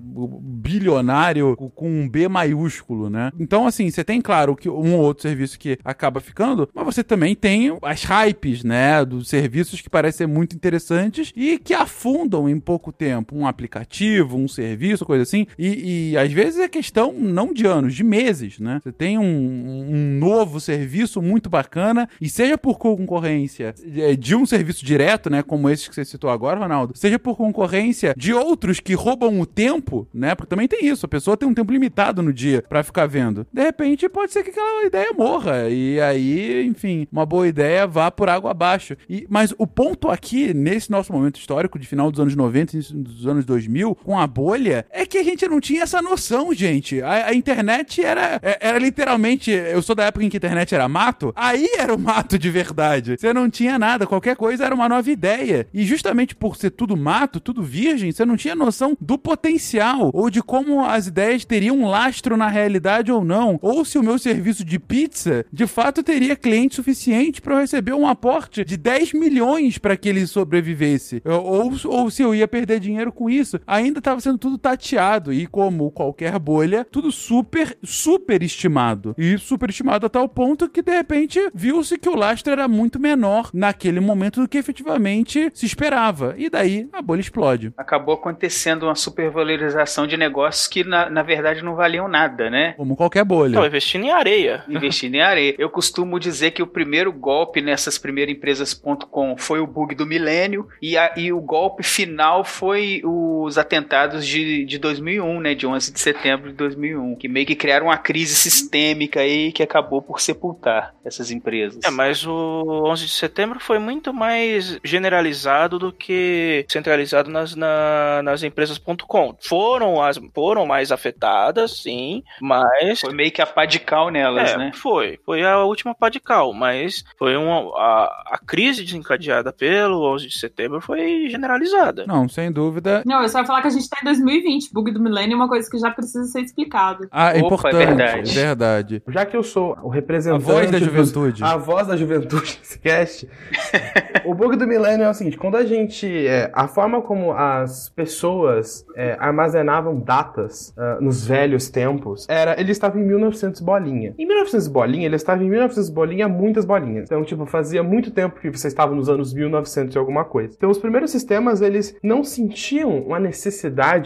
[0.62, 3.30] bilionário com- com um B maiúsculo, né?
[3.38, 7.02] Então, assim, você tem, claro, que um ou outro serviço que acaba ficando, mas você
[7.02, 9.04] também tem as hypes, né?
[9.04, 13.36] Dos serviços que parecem ser muito interessantes e que afundam em pouco tempo.
[13.36, 15.46] Um aplicativo, um serviço, coisa assim.
[15.58, 18.80] E, e, às vezes é questão não de anos, de meses, né?
[18.82, 23.74] Você tem um, um novo serviço muito bacana e seja por concorrência
[24.18, 25.42] de um serviço direto, né?
[25.42, 29.46] Como esse que você citou agora, Ronaldo, seja por concorrência de outros que roubam o
[29.46, 30.34] tempo, né?
[30.34, 33.46] Porque também tem isso, a pessoa tem um tempo limitado no dia pra ficar vendo.
[33.52, 38.10] De repente pode ser que aquela ideia morra e aí, enfim, uma boa ideia vá
[38.10, 38.96] por água abaixo.
[39.08, 42.76] E, mas o ponto aqui, nesse nosso momento histórico de final dos anos 90 e
[42.76, 46.52] início dos anos 2000, com a bolha, é que a gente não tinha essa noção,
[46.54, 47.00] gente.
[47.02, 49.50] A, a internet era, é- era literalmente.
[49.50, 52.50] Eu sou da época em que a internet era mato, aí era o mato de
[52.50, 53.16] verdade.
[53.18, 55.66] Você não tinha nada, qualquer coisa era uma nova ideia.
[55.74, 60.30] E justamente por ser tudo mato, tudo virgem, você não tinha noção do potencial ou
[60.30, 64.20] de como as as ideias teriam lastro na realidade ou não, ou se o meu
[64.20, 69.12] serviço de pizza de fato teria cliente suficiente para eu receber um aporte de 10
[69.14, 73.58] milhões para que ele sobrevivesse, ou, ou se eu ia perder dinheiro com isso.
[73.66, 79.14] Ainda estava sendo tudo tateado e, como qualquer bolha, tudo super, super estimado.
[79.18, 82.98] E super estimado a tal ponto que, de repente, viu-se que o lastro era muito
[83.00, 86.34] menor naquele momento do que efetivamente se esperava.
[86.36, 87.72] E daí a bolha explode.
[87.76, 92.72] Acabou acontecendo uma supervalorização de negócios que, na, na verdade, não valiam nada, né?
[92.76, 93.54] Como qualquer bolha.
[93.58, 94.64] Não, investindo em areia.
[94.68, 95.54] Investindo em areia.
[95.58, 100.68] Eu costumo dizer que o primeiro golpe nessas primeiras empresas.com foi o bug do milênio
[100.80, 105.54] e, a- e o golpe final foi os atentados de, de 2001, né?
[105.54, 109.62] De 11 de setembro de 2001, que meio que criaram uma crise sistêmica aí que
[109.62, 111.80] acabou por sepultar essas empresas.
[111.84, 118.20] É, mas o 11 de setembro foi muito mais generalizado do que centralizado nas, na-
[118.22, 119.36] nas empresas.com.
[119.40, 123.00] Foram, as, foram mais afetadas, sim, mas.
[123.00, 124.72] Foi meio que a pá de cal nelas, É, né?
[124.74, 125.18] foi.
[125.24, 127.60] Foi a última pá de cal, mas foi uma.
[127.78, 132.04] A, a crise desencadeada pelo 11 de setembro foi generalizada.
[132.06, 133.02] Não, sem dúvida.
[133.04, 134.72] Não, eu só ia falar que a gente tá em 2020.
[134.72, 137.06] Bug do milênio é uma coisa que já precisa ser explicado.
[137.10, 137.76] Ah, é Opa, é importante.
[137.86, 138.30] verdade.
[138.30, 139.02] É verdade.
[139.08, 140.44] Já que eu sou o representante.
[140.44, 141.44] A voz da dos- juventude.
[141.44, 143.28] a voz da juventude desse cast.
[144.24, 146.06] o bug do milênio é o seguinte: quando a gente.
[146.26, 152.58] é, a forma como as pessoas é, armazenavam datas ah, nos velhos tempos era.
[152.60, 154.14] Ele estava em 1900 bolinha.
[154.18, 157.04] Em 1900 bolinha, ele estava em 1900 bolinha, muitas bolinhas.
[157.04, 160.54] Então, tipo, fazia muito tempo que você estava nos anos 1900 e alguma coisa.
[160.56, 163.51] Então, os primeiros sistemas, eles não sentiam uma necessidade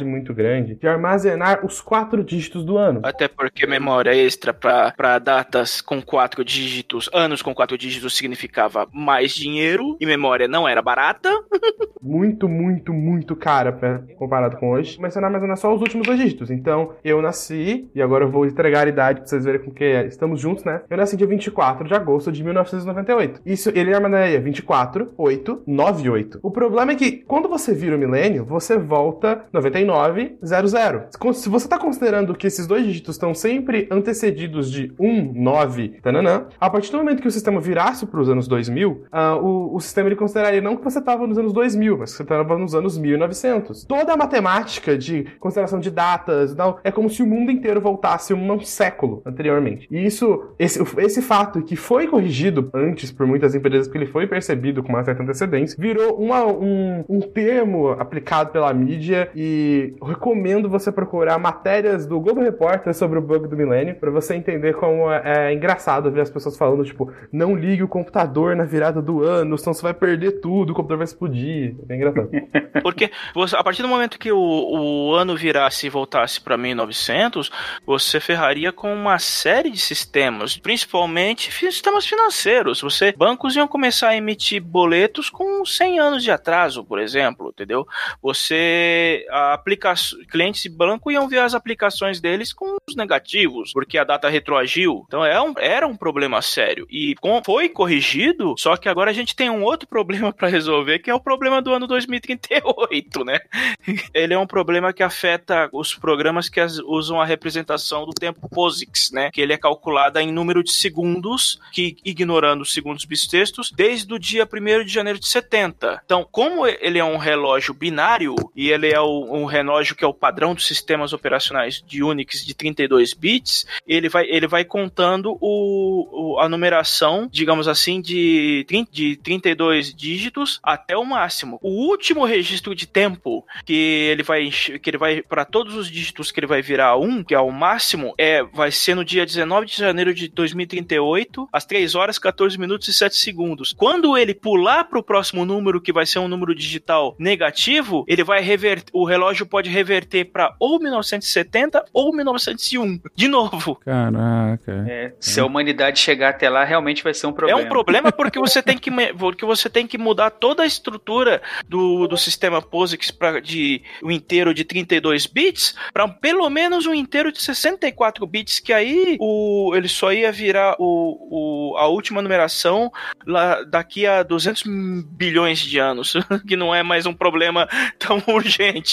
[0.04, 3.00] muito grande de armazenar os quatro dígitos do ano.
[3.02, 9.32] Até porque memória extra para datas com quatro dígitos, anos com quatro dígitos significava mais
[9.32, 11.30] dinheiro e memória não era barata.
[12.06, 14.96] muito, muito, muito cara pra, comparado com hoje.
[14.96, 16.50] Começando a armazenar só os últimos dois dígitos.
[16.50, 19.84] Então, eu nasci, e agora eu vou entregar a idade pra vocês verem com que
[20.04, 20.82] estamos juntos, né?
[20.88, 23.40] Eu nasci dia 24 de agosto de 1998.
[23.44, 26.38] Isso, ele armazenaria 24, 8, 9, 8.
[26.42, 31.02] O problema é que, quando você vira o milênio, você volta 99, 00.
[31.34, 36.46] Se você tá considerando que esses dois dígitos estão sempre antecedidos de 1, 9, tananã,
[36.60, 40.08] a partir do momento que o sistema virasse pros anos 2000, ah, o, o sistema
[40.08, 42.96] ele consideraria não que você estava nos anos 2000, mas que você estava nos anos
[42.98, 43.84] 1900.
[43.84, 47.80] Toda a matemática de consideração de datas e tal, é como se o mundo inteiro
[47.80, 49.86] voltasse um século anteriormente.
[49.90, 54.26] E isso, esse, esse fato que foi corrigido antes por muitas empresas, porque ele foi
[54.26, 60.68] percebido com uma certa antecedência, virou uma- um, um termo aplicado pela mídia e recomendo
[60.68, 65.10] você procurar matérias do Globo Repórter sobre o bug do milênio para você entender como
[65.10, 69.22] é, é engraçado ver as pessoas falando, tipo, não ligue o computador na virada do
[69.22, 71.74] ano, senão você vai perder tudo, o computador vai explodir.
[71.88, 72.30] É engraçado.
[72.82, 77.50] Porque você- a partir do momento que o, o ano virasse e voltasse para 1900,
[77.86, 82.80] você ferraria com uma série de sistemas, principalmente sistemas financeiros.
[82.80, 87.86] Você bancos iam começar a emitir boletos com 100 anos de atraso, por exemplo, entendeu?
[88.22, 89.94] Você a aplica
[90.30, 90.64] clientes
[91.10, 95.04] iam ver as aplicações deles com os negativos, porque a data retroagiu.
[95.06, 99.14] Então é um, era um problema sério e com- foi corrigido, só que agora a
[99.14, 103.38] gente tem um outro problema para resolver, que é o problema do ano 2038, né?
[104.14, 108.48] Ele é um problema que afeta os programas que as- usam a representação do tempo
[108.48, 109.30] POSIX, né?
[109.32, 114.18] Que ele é calculado em número de segundos, que ignorando os segundos bissextos, desde o
[114.18, 116.00] dia 1 de janeiro de 70.
[116.04, 120.06] Então, como ele é um relógio binário e ele é o- um relógio que é
[120.06, 125.36] o padrão dos sistemas operacionais de Unix de 32 bits, ele vai, ele vai contando
[125.40, 131.58] o, o- a numeração, digamos assim, de, 30 de 32 dígitos até o máximo.
[131.62, 136.30] O último registro de tempo que ele vai que ele vai para todos os dígitos
[136.30, 139.66] que ele vai virar 1, que é o máximo, é vai ser no dia 19
[139.66, 143.72] de janeiro de 2038, às 3 horas 14 minutos e 7 segundos.
[143.76, 148.24] Quando ele pular para o próximo número, que vai ser um número digital negativo, ele
[148.24, 153.00] vai reverter, o relógio pode reverter para ou 1970 ou 1901.
[153.14, 153.76] De novo.
[153.76, 154.84] Caraca.
[154.88, 157.60] É, se a humanidade chegar até lá, realmente vai ser um É problema.
[157.60, 162.06] um problema porque você tem que, porque você tem que mudar toda a estrutura do,
[162.06, 167.30] do sistema POSIX para de um inteiro de 32 bits para pelo menos um inteiro
[167.32, 172.90] de 64 bits, que aí o, ele só ia virar o, o, a última numeração
[173.26, 174.62] lá, daqui a 200
[175.10, 176.14] bilhões de anos,
[176.46, 177.68] que não é mais um problema
[177.98, 178.85] tão urgente.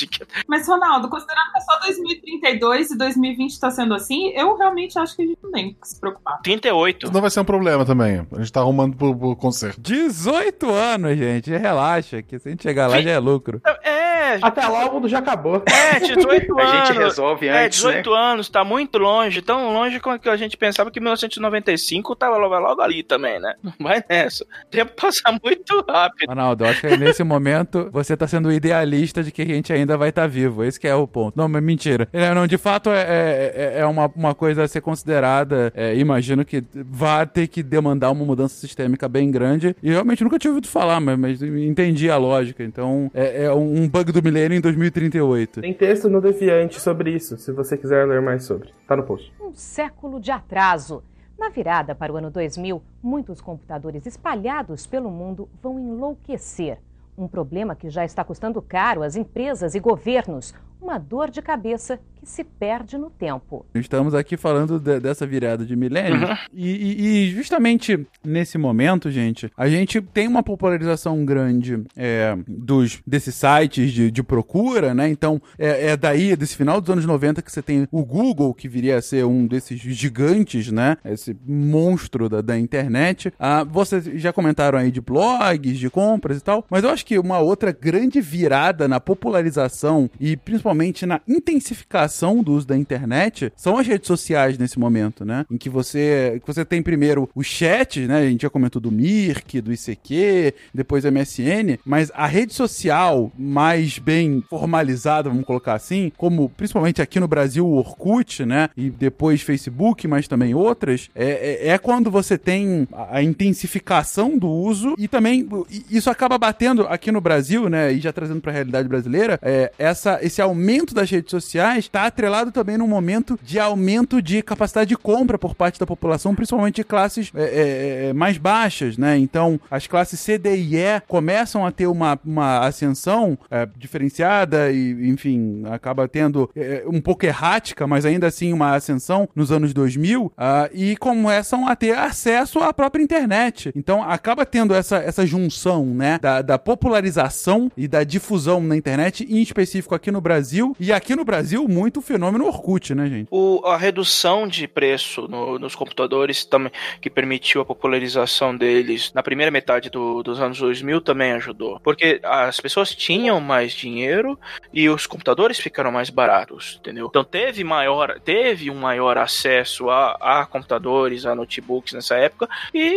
[0.48, 5.16] Mas, Ronaldo, considerando que é só 2032 e 2020 tá sendo assim, eu realmente acho
[5.16, 6.40] que a gente não tem que se preocupar.
[6.42, 7.12] 38.
[7.12, 8.26] Não vai ser um problema também.
[8.32, 9.80] A gente tá arrumando pro, pro concerto.
[9.82, 11.52] 18 anos, gente.
[11.52, 13.62] Relaxa, que se a gente chegar lá já é lucro.
[13.84, 14.04] É,
[14.34, 15.62] É, Até lá o mundo já acabou.
[15.66, 16.88] é, 18 A anos.
[16.88, 20.56] gente resolve É, antes, 18 anos, tá muito longe, tão longe quanto que a gente
[20.56, 23.54] pensava que 1995 tava logo, logo ali também, né?
[23.62, 24.44] Não vai nessa.
[24.46, 26.30] O tempo passa muito rápido.
[26.30, 29.83] Ronaldo, eu acho que nesse momento você tá sendo idealista de que a gente ainda
[29.86, 30.64] vai estar vivo.
[30.64, 31.38] Esse que é o ponto.
[31.38, 32.08] Não, mas mentira.
[32.12, 35.72] É, não, de fato é, é, é uma, uma coisa a ser considerada.
[35.76, 39.76] é, imagino que vai ter que demandar uma mudança sistêmica bem grande.
[39.82, 42.64] E realmente nunca tinha ouvido falar, mas, mas entendi a lógica.
[42.64, 45.62] Então é, é um bug do milênio em 2038.
[45.62, 48.70] Tem texto no Deviante sobre isso, se você quiser ler mais sobre.
[48.88, 49.32] Tá no post.
[49.42, 51.04] um século de atraso.
[51.38, 56.78] Na virada para o ano 2000, muitos computadores espalhados pelo mundo vão enlouquecer.
[57.18, 60.54] Um problema que já está custando caro às empresas e governos.
[60.84, 63.66] Uma dor de cabeça que se perde no tempo.
[63.74, 66.28] Estamos aqui falando de- dessa virada de milênio.
[66.28, 66.36] Uhum.
[66.54, 73.02] E, e- e justamente nesse momento, gente, a gente tem uma popularização grande é, dos,
[73.08, 75.08] desses sites de, de procura, né?
[75.10, 78.68] Então, é, é daí, desse final dos anos 90, que você tem o Google, que
[78.68, 80.98] viria a ser um desses gigantes, né?
[81.06, 83.34] Esse monstro da, da internet.
[83.40, 87.18] Ah, vocês já comentaram aí de blogs, de compras e tal, mas eu acho que
[87.18, 90.73] uma outra grande virada na popularização e principalmente
[91.06, 95.46] na intensificação do uso da internet são as redes sociais nesse momento, né?
[95.50, 98.20] Em que você, que você tem primeiro o chat, né?
[98.20, 103.98] A gente já comentou do Mirk, do ICQ, depois MSN, mas a rede social mais
[104.00, 108.70] bem formalizada, vamos colocar assim, como principalmente aqui no Brasil o Orkut, né?
[108.76, 114.40] E depois Facebook, mas também outras, é, é, é quando você tem a a intensificação
[114.40, 115.48] do uso e também
[115.90, 117.94] isso acaba batendo aqui no Brasil, né?
[117.94, 120.63] E já trazendo para a realidade brasileira, é, essa, esse aumento
[120.94, 125.56] das redes sociais está atrelado também num momento de aumento de capacidade de compra por
[125.56, 129.18] parte da população, principalmente de classes é, é, é, mais baixas, né?
[129.18, 134.72] Então, as classes C, D e E começam a ter uma, uma ascensão é, diferenciada
[134.72, 139.74] e, enfim, acaba tendo é, um pouco errática, mas ainda assim uma ascensão nos anos
[139.74, 143.72] 2000 ah, e começam a ter acesso à própria internet.
[143.76, 146.20] Então, acaba tendo essa, essa junção, né?
[146.22, 150.53] Da, da popularização e da difusão na internet, em específico aqui no Brasil.
[150.80, 153.28] E aqui no Brasil, muito o fenômeno Orkut, né, gente?
[153.32, 156.72] O, a redução de preço no- nos computadores também,
[157.02, 161.80] que permitiu a popularização deles na primeira metade do- dos anos 2000 também ajudou.
[161.84, 164.40] Porque as pessoas tinham mais dinheiro
[164.72, 167.08] e os computadores ficaram mais baratos, entendeu?
[167.10, 172.94] Então teve, maior, teve um maior acesso a, a computadores, a notebooks nessa época e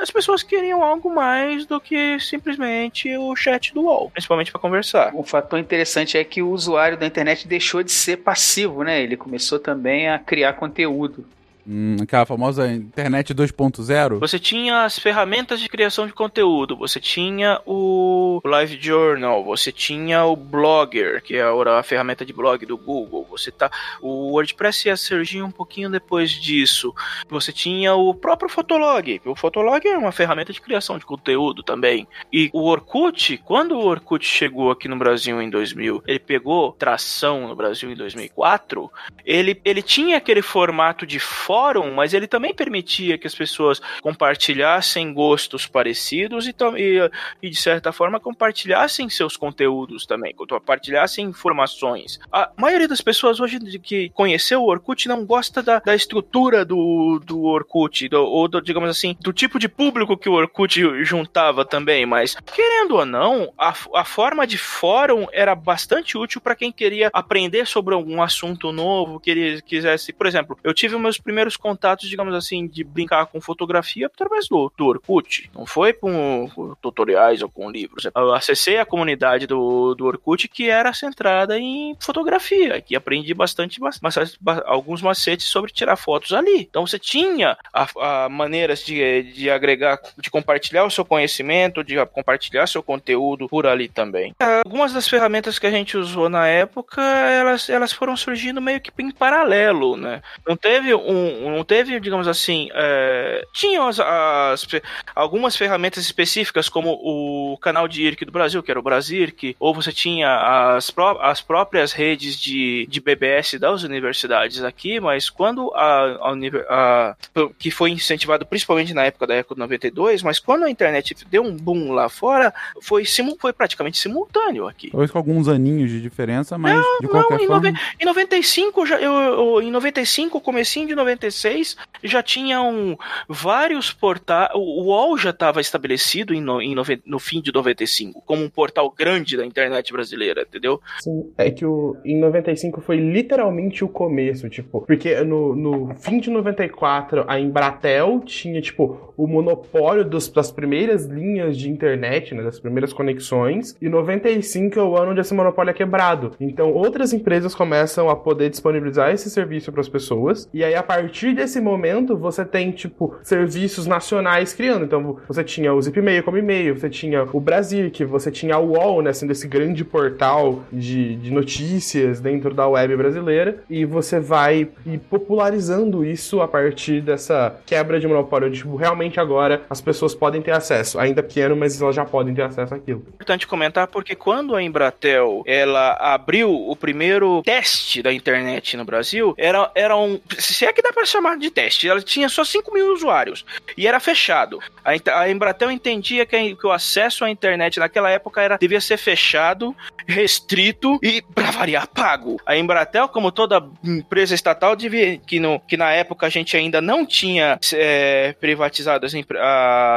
[0.00, 5.14] as pessoas queriam algo mais do que simplesmente o chat do UOL, principalmente para conversar.
[5.14, 9.02] Um fator interessante é que o usuário da internet deixou de ser passivo, né?
[9.02, 11.24] Ele começou também a criar conteúdo.
[11.66, 14.18] Hum, aquela famosa internet 2.0.
[14.18, 20.24] Você tinha as ferramentas de criação de conteúdo, você tinha o Live Journal, você tinha
[20.24, 23.26] o Blogger, que é a ferramenta de blog do Google.
[23.30, 23.70] Você tá,
[24.02, 26.94] o WordPress ia surgir um pouquinho depois disso.
[27.28, 29.20] Você tinha o próprio Fotolog.
[29.24, 32.06] O Fotolog é uma ferramenta de criação de conteúdo também.
[32.32, 37.48] E o Orkut, quando o Orkut chegou aqui no Brasil em 2000, ele pegou tração
[37.48, 38.90] no Brasil em 2004.
[39.24, 41.18] Ele, ele tinha aquele formato de
[41.54, 47.10] fórum, mas ele também permitia que as pessoas compartilhassem gostos parecidos e, e,
[47.40, 52.18] e, de certa forma compartilhassem seus conteúdos também, compartilhassem informações.
[52.32, 57.20] A maioria das pessoas hoje que conheceu o Orkut não gosta da, da estrutura do,
[57.24, 61.64] do Orkut, do- ou do, digamos assim, do tipo de público que o Orkut juntava
[61.64, 66.72] também, mas querendo ou não, a, a forma de fórum era bastante útil para quem
[66.72, 72.08] queria aprender sobre algum assunto novo, queria, quisesse, por exemplo, eu tive meus primeiros contatos,
[72.08, 75.50] digamos assim, de brincar com fotografia através do, do Orkut.
[75.54, 78.06] Não foi com, com tutoriais ou com livros.
[78.14, 83.80] Eu acessei a comunidade do, do Orkut que era centrada em fotografia, que aprendi bastante,
[83.80, 86.60] bastante alguns macetes sobre tirar fotos ali.
[86.68, 92.04] Então você tinha a, a maneiras de, de agregar, de compartilhar o seu conhecimento, de
[92.06, 94.34] compartilhar seu conteúdo por ali também.
[94.64, 98.90] Algumas das ferramentas que a gente usou na época, elas, elas foram surgindo meio que
[98.98, 100.22] em paralelo, né?
[100.46, 104.66] Não teve um, não teve, digamos assim, é, tinha as, as,
[105.14, 109.74] algumas ferramentas específicas como o canal de IRC do Brasil, que era o Brasirc, ou
[109.74, 115.72] você tinha as, pró as próprias redes de, de BBS das universidades aqui, mas quando
[115.74, 116.34] a, a,
[116.70, 117.16] a,
[117.58, 121.56] que foi incentivado principalmente na época da Eco 92, mas quando a internet deu um
[121.56, 124.90] boom lá fora, foi, simu, foi praticamente simultâneo aqui.
[124.90, 127.70] Talvez com alguns aninhos de diferença, mas não, de qualquer não, em forma...
[127.70, 132.98] Nove, em 95, já, eu, eu, em 95, comecinho de 95, 96 já tinham
[133.28, 134.50] vários portais.
[134.54, 138.50] O UOL já estava estabelecido em no, em noven- no fim de 95 como um
[138.50, 140.80] portal grande da internet brasileira, entendeu?
[141.00, 146.18] Sim, é que o, em 95 foi literalmente o começo, tipo, porque no, no fim
[146.18, 152.42] de 94 a Embratel tinha, tipo, o monopólio dos- das primeiras linhas de internet, né,
[152.42, 156.32] das primeiras conexões, e 95 é o ano onde esse monopólio é quebrado.
[156.40, 160.82] Então outras empresas começam a poder disponibilizar esse serviço para as pessoas, e aí a
[160.82, 164.84] partir desse momento você tem, tipo, serviços nacionais criando.
[164.84, 168.58] Então você tinha o Zipmail como e-mail, você tinha o Brasil, que você tinha a
[168.58, 174.18] UOL, né, sendo esse grande portal de, de notícias dentro da web brasileira, e você
[174.18, 178.48] vai ir popularizando isso a partir dessa quebra de monopólio.
[178.48, 182.34] onde, Tipo, realmente agora as pessoas podem ter acesso, ainda pequeno, mas elas já podem
[182.34, 183.04] ter acesso àquilo.
[183.14, 189.34] Importante comentar porque quando a Embratel ela abriu o primeiro teste da internet no Brasil,
[189.36, 190.18] era, era um.
[190.38, 193.44] Se é que dá pra chamar de teste, ela tinha só 5 mil usuários
[193.76, 194.58] e era fechado.
[194.84, 198.96] A, a Embratel entendia que, que o acesso à internet naquela época era, devia ser
[198.96, 199.74] fechado,
[200.06, 202.40] restrito e, pra variar, pago.
[202.46, 206.80] A Embratel, como toda empresa estatal, devia, que, no, que na época a gente ainda
[206.80, 209.12] não tinha é, privatizado as,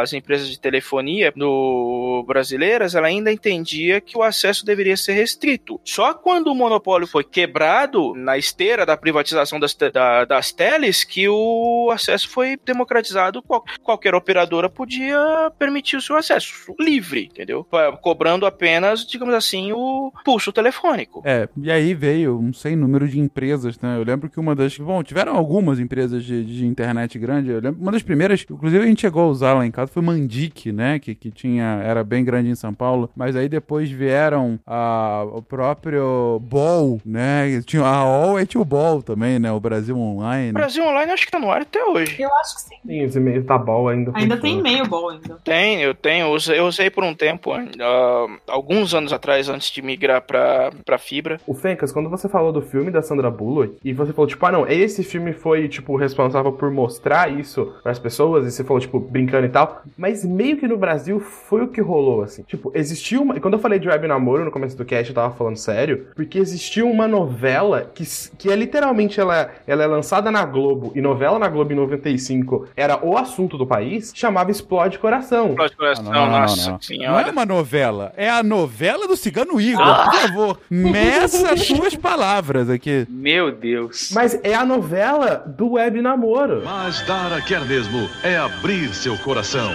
[0.02, 5.80] as empresas de telefonia no brasileiras, ela ainda entendia que o acesso deveria ser restrito.
[5.84, 11.28] Só quando o monopólio foi quebrado na esteira da privatização das, da- das teles que
[11.30, 13.42] o acesso foi democratizado.
[13.42, 15.18] Qual- qualquer operadora podia
[15.58, 17.64] permitir o seu acesso livre, entendeu?
[17.64, 21.22] Pa- Cobrando apenas, digamos assim, o pulso telefônico.
[21.26, 23.98] É, e aí veio um sem número de empresas, né?
[23.98, 24.78] Eu lembro que uma das.
[24.78, 27.50] Bom, tiveram algumas empresas de, de internet grande.
[27.50, 30.02] Eu lembro uma das primeiras, inclusive a gente chegou a usar lá em casa, foi
[30.04, 31.00] Mandic, né?
[31.00, 31.82] Que, que tinha.
[31.84, 33.10] Era bem grande em São Paulo.
[33.16, 37.62] Mas aí depois vieram a, o próprio Ball, né?
[37.66, 39.52] Tinha a OL e tinha o Ball também, né?
[39.52, 40.52] O Brasil Online.
[40.54, 42.22] Brasil Online acho que tá no ar até hoje.
[42.22, 42.76] Eu acho que sim.
[42.86, 45.38] Sim, os e-mails da Ball ainda Ainda tem e-mail bom ainda.
[45.44, 46.36] Tem, eu tenho.
[46.50, 51.40] Eu usei, por um tempo, ah, alguns anos atrás, antes de migrar pra, pra fibra.
[51.46, 54.52] O Fencas, quando você falou do filme da Sandra Bullock, e você falou, tipo, ah,
[54.52, 59.00] não, esse filme foi, tipo, responsável por mostrar isso pras pessoas, e você falou, tipo,
[59.00, 62.44] brincando e tal, mas meio que no Brasil foi o que rolou, assim.
[62.44, 63.38] Tipo, existiu uma.
[63.38, 66.08] e Quando eu falei de web namoro no começo do cast, eu tava falando sério,
[66.16, 68.04] porque existiu uma novela que,
[68.38, 72.68] que é literalmente ela, ela é lançada na Globo, e novela na Globo em 95
[72.76, 75.50] era o assunto do país, chamava Explode Coração.
[75.50, 76.82] Explode Coração, Não, não, não, nossa não.
[76.82, 77.22] senhora.
[77.22, 79.86] Não é uma novela, é a novela do Cigano Igor.
[79.86, 80.10] Ah!
[80.12, 83.06] Por favor, meça as suas palavras aqui.
[83.10, 84.12] Meu Deus.
[84.14, 86.62] Mas é a novela do web namoro.
[86.64, 89.70] Mas Dara quer mesmo é abrir seu coração.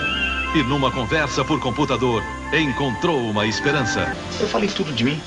[0.55, 4.15] E numa conversa por computador, encontrou uma esperança.
[4.41, 5.21] Eu falei tudo de mim.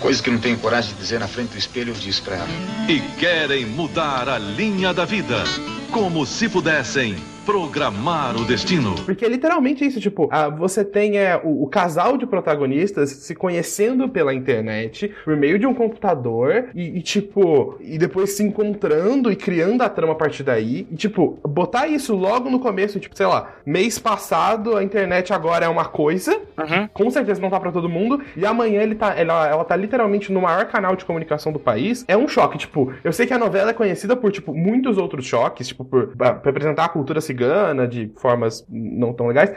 [0.00, 2.48] Coisa que não tenho coragem de dizer na frente do espelho, eu disse pra ela.
[2.88, 5.42] E querem mudar a linha da vida.
[5.90, 7.16] Como se pudessem
[7.48, 8.94] programar o destino.
[9.06, 13.34] Porque é literalmente isso, tipo, ah, você tem é, o, o casal de protagonistas se
[13.34, 19.32] conhecendo pela internet por meio de um computador e, e, tipo, e depois se encontrando
[19.32, 20.86] e criando a trama a partir daí.
[20.90, 25.64] E, tipo, botar isso logo no começo, tipo, sei lá, mês passado a internet agora
[25.64, 26.38] é uma coisa,
[26.92, 30.30] com certeza não tá pra todo mundo, e amanhã ele tá, ela, ela tá literalmente
[30.30, 32.04] no maior canal de comunicação do país.
[32.06, 35.24] É um choque, tipo, eu sei que a novela é conhecida por, tipo, muitos outros
[35.24, 37.37] choques, tipo, por, pra pra representar a cultura cigana
[37.88, 39.52] de formas não tão legais,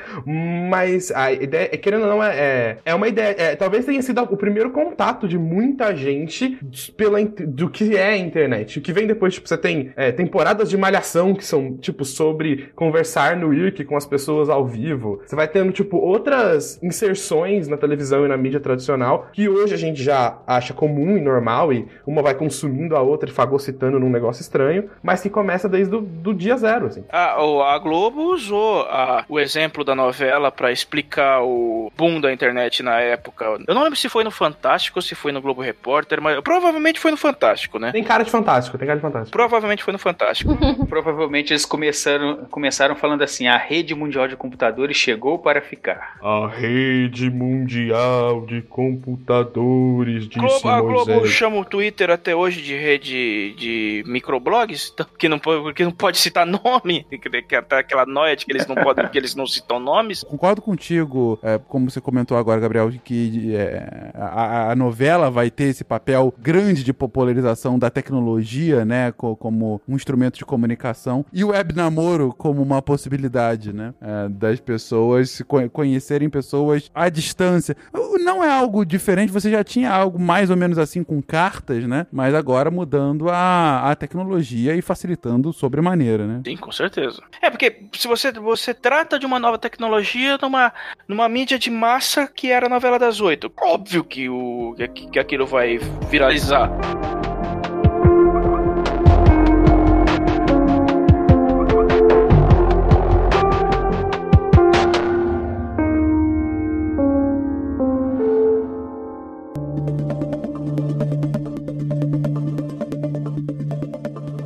[0.70, 4.22] mas a ideia, é, querendo ou não, é, é, uma ideia, é, talvez tenha sido
[4.22, 6.58] o primeiro contato de muita gente
[6.96, 8.80] pela, do que é a internet.
[8.80, 12.70] O que vem depois, tipo, você tem é, temporadas de malhação que são, tipo, sobre
[12.76, 15.22] conversar no IRC com as pessoas ao vivo.
[15.26, 19.78] Você vai tendo, tipo, outras inserções na televisão e na mídia tradicional que hoje a
[19.78, 24.10] gente já acha comum e normal e uma vai consumindo a outra e fagocitando num
[24.10, 27.04] negócio estranho, mas que começa desde o do dia zero, assim.
[27.12, 32.32] A, o- a Globo usou a- o exemplo da novela pra explicar o boom da
[32.34, 33.46] internet na época.
[33.68, 37.00] Eu não lembro se foi no Fantástico ou se foi no Globo Repórter, mas provavelmente
[37.00, 37.92] foi no Fantástico, né?
[37.92, 39.32] Tem cara de fantástico, tem cara de fantástico.
[39.32, 40.52] Provavelmente foi no Fantástico.
[40.88, 46.18] Provavelmente eles começaram, começaram falando assim: a rede mundial de computadores chegou para ficar.
[46.22, 52.76] A rede mundial de computadores, disse Globo- a Globo chama o Twitter até hoje de
[52.76, 55.40] rede de microblogs, então, que não,
[55.74, 59.36] que não pode citar nome, que, aquela noia de que eles não podem, que eles
[59.36, 60.24] não citam nomes.
[60.24, 65.66] Concordo contigo, é, como você comentou agora, Gabriel, que é, a, a novela vai ter
[65.66, 71.44] esse papel grande de popularização da tecnologia, né, co- como um instrumento de comunicação, e
[71.44, 77.78] o web namoro como uma possibilidade, né, é, das pessoas conhecerem pessoas pessoas à distância.
[78.26, 82.08] Não é algo diferente, você já tinha algo mais ou menos assim com cartas, né?
[82.12, 86.42] Mas agora mudando a, a tecnologia e facilitando sobremaneira, né?
[86.46, 87.22] Sim, com certeza.
[87.42, 90.72] É, porque se você, você trata de uma nova tecnologia numa,
[91.08, 95.20] numa mídia de massa que era a novela das oito, óbvio que, o, que, que
[95.20, 96.70] aquilo vai viralizar.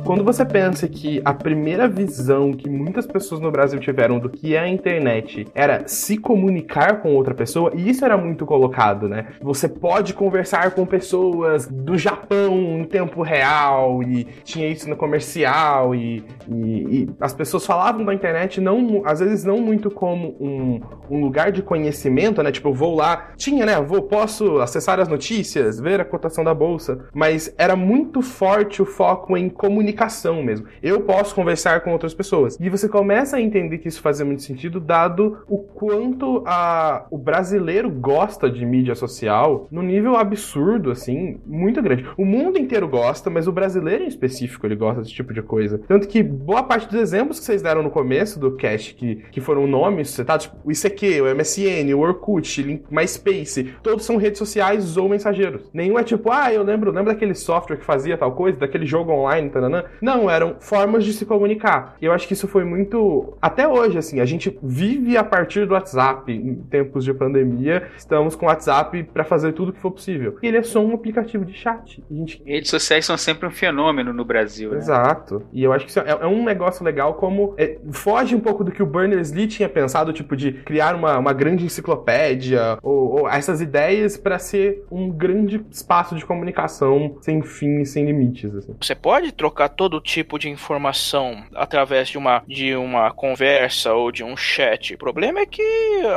[0.06, 4.54] Quando você pensa que a primeira visão que muitas pessoas no Brasil tiveram do que
[4.54, 9.26] é a internet era se comunicar com outra pessoa, e isso era muito colocado, né?
[9.42, 15.92] Você pode conversar com pessoas do Japão em tempo real, e tinha isso no comercial,
[15.92, 20.80] e, e, e as pessoas falavam da internet, não, às vezes não muito como um,
[21.10, 22.52] um lugar de conhecimento, né?
[22.52, 23.80] Tipo, eu vou lá, tinha, né?
[23.80, 28.86] Vou, posso acessar as notícias, ver a cotação da bolsa, mas era muito forte o
[28.86, 29.50] foco em
[29.96, 30.66] comunicação mesmo.
[30.82, 32.58] Eu posso conversar com outras pessoas.
[32.60, 37.16] E você começa a entender que isso fazia muito sentido, dado o quanto a, o
[37.16, 42.04] brasileiro gosta de mídia social no nível absurdo, assim, muito grande.
[42.16, 45.80] O mundo inteiro gosta, mas o brasileiro em específico ele gosta desse tipo de coisa.
[45.88, 49.40] Tanto que boa parte dos exemplos que vocês deram no começo do cast, que, que
[49.40, 54.96] foram nomes citados, tipo, o ICQ, o MSN, o Orkut, MySpace, todos são redes sociais
[54.96, 55.70] ou mensageiros.
[55.72, 59.12] Nenhum é tipo, ah, eu lembro, lembro daquele software que fazia tal coisa, daquele jogo
[59.12, 59.84] online, tananã.
[60.00, 61.96] Não, eram formas de se comunicar.
[62.00, 63.36] E eu acho que isso foi muito.
[63.40, 66.32] Até hoje, assim, a gente vive a partir do WhatsApp.
[66.32, 70.38] Em tempos de pandemia, estamos com o WhatsApp para fazer tudo que for possível.
[70.42, 72.02] E ele é só um aplicativo de chat.
[72.10, 72.42] Gente...
[72.44, 74.78] Redes sociais são sempre um fenômeno no Brasil, né?
[74.78, 75.42] Exato.
[75.52, 77.54] E eu acho que isso é, é um negócio legal, como.
[77.56, 81.32] É, foge um pouco do que o Berners-Lee tinha pensado, tipo, de criar uma, uma
[81.32, 87.80] grande enciclopédia, ou, ou essas ideias para ser um grande espaço de comunicação sem fim
[87.80, 88.54] e sem limites.
[88.54, 88.74] Assim.
[88.80, 94.24] Você pode trocar todo tipo de informação através de uma, de uma conversa ou de
[94.24, 94.94] um chat.
[94.94, 95.62] O problema é que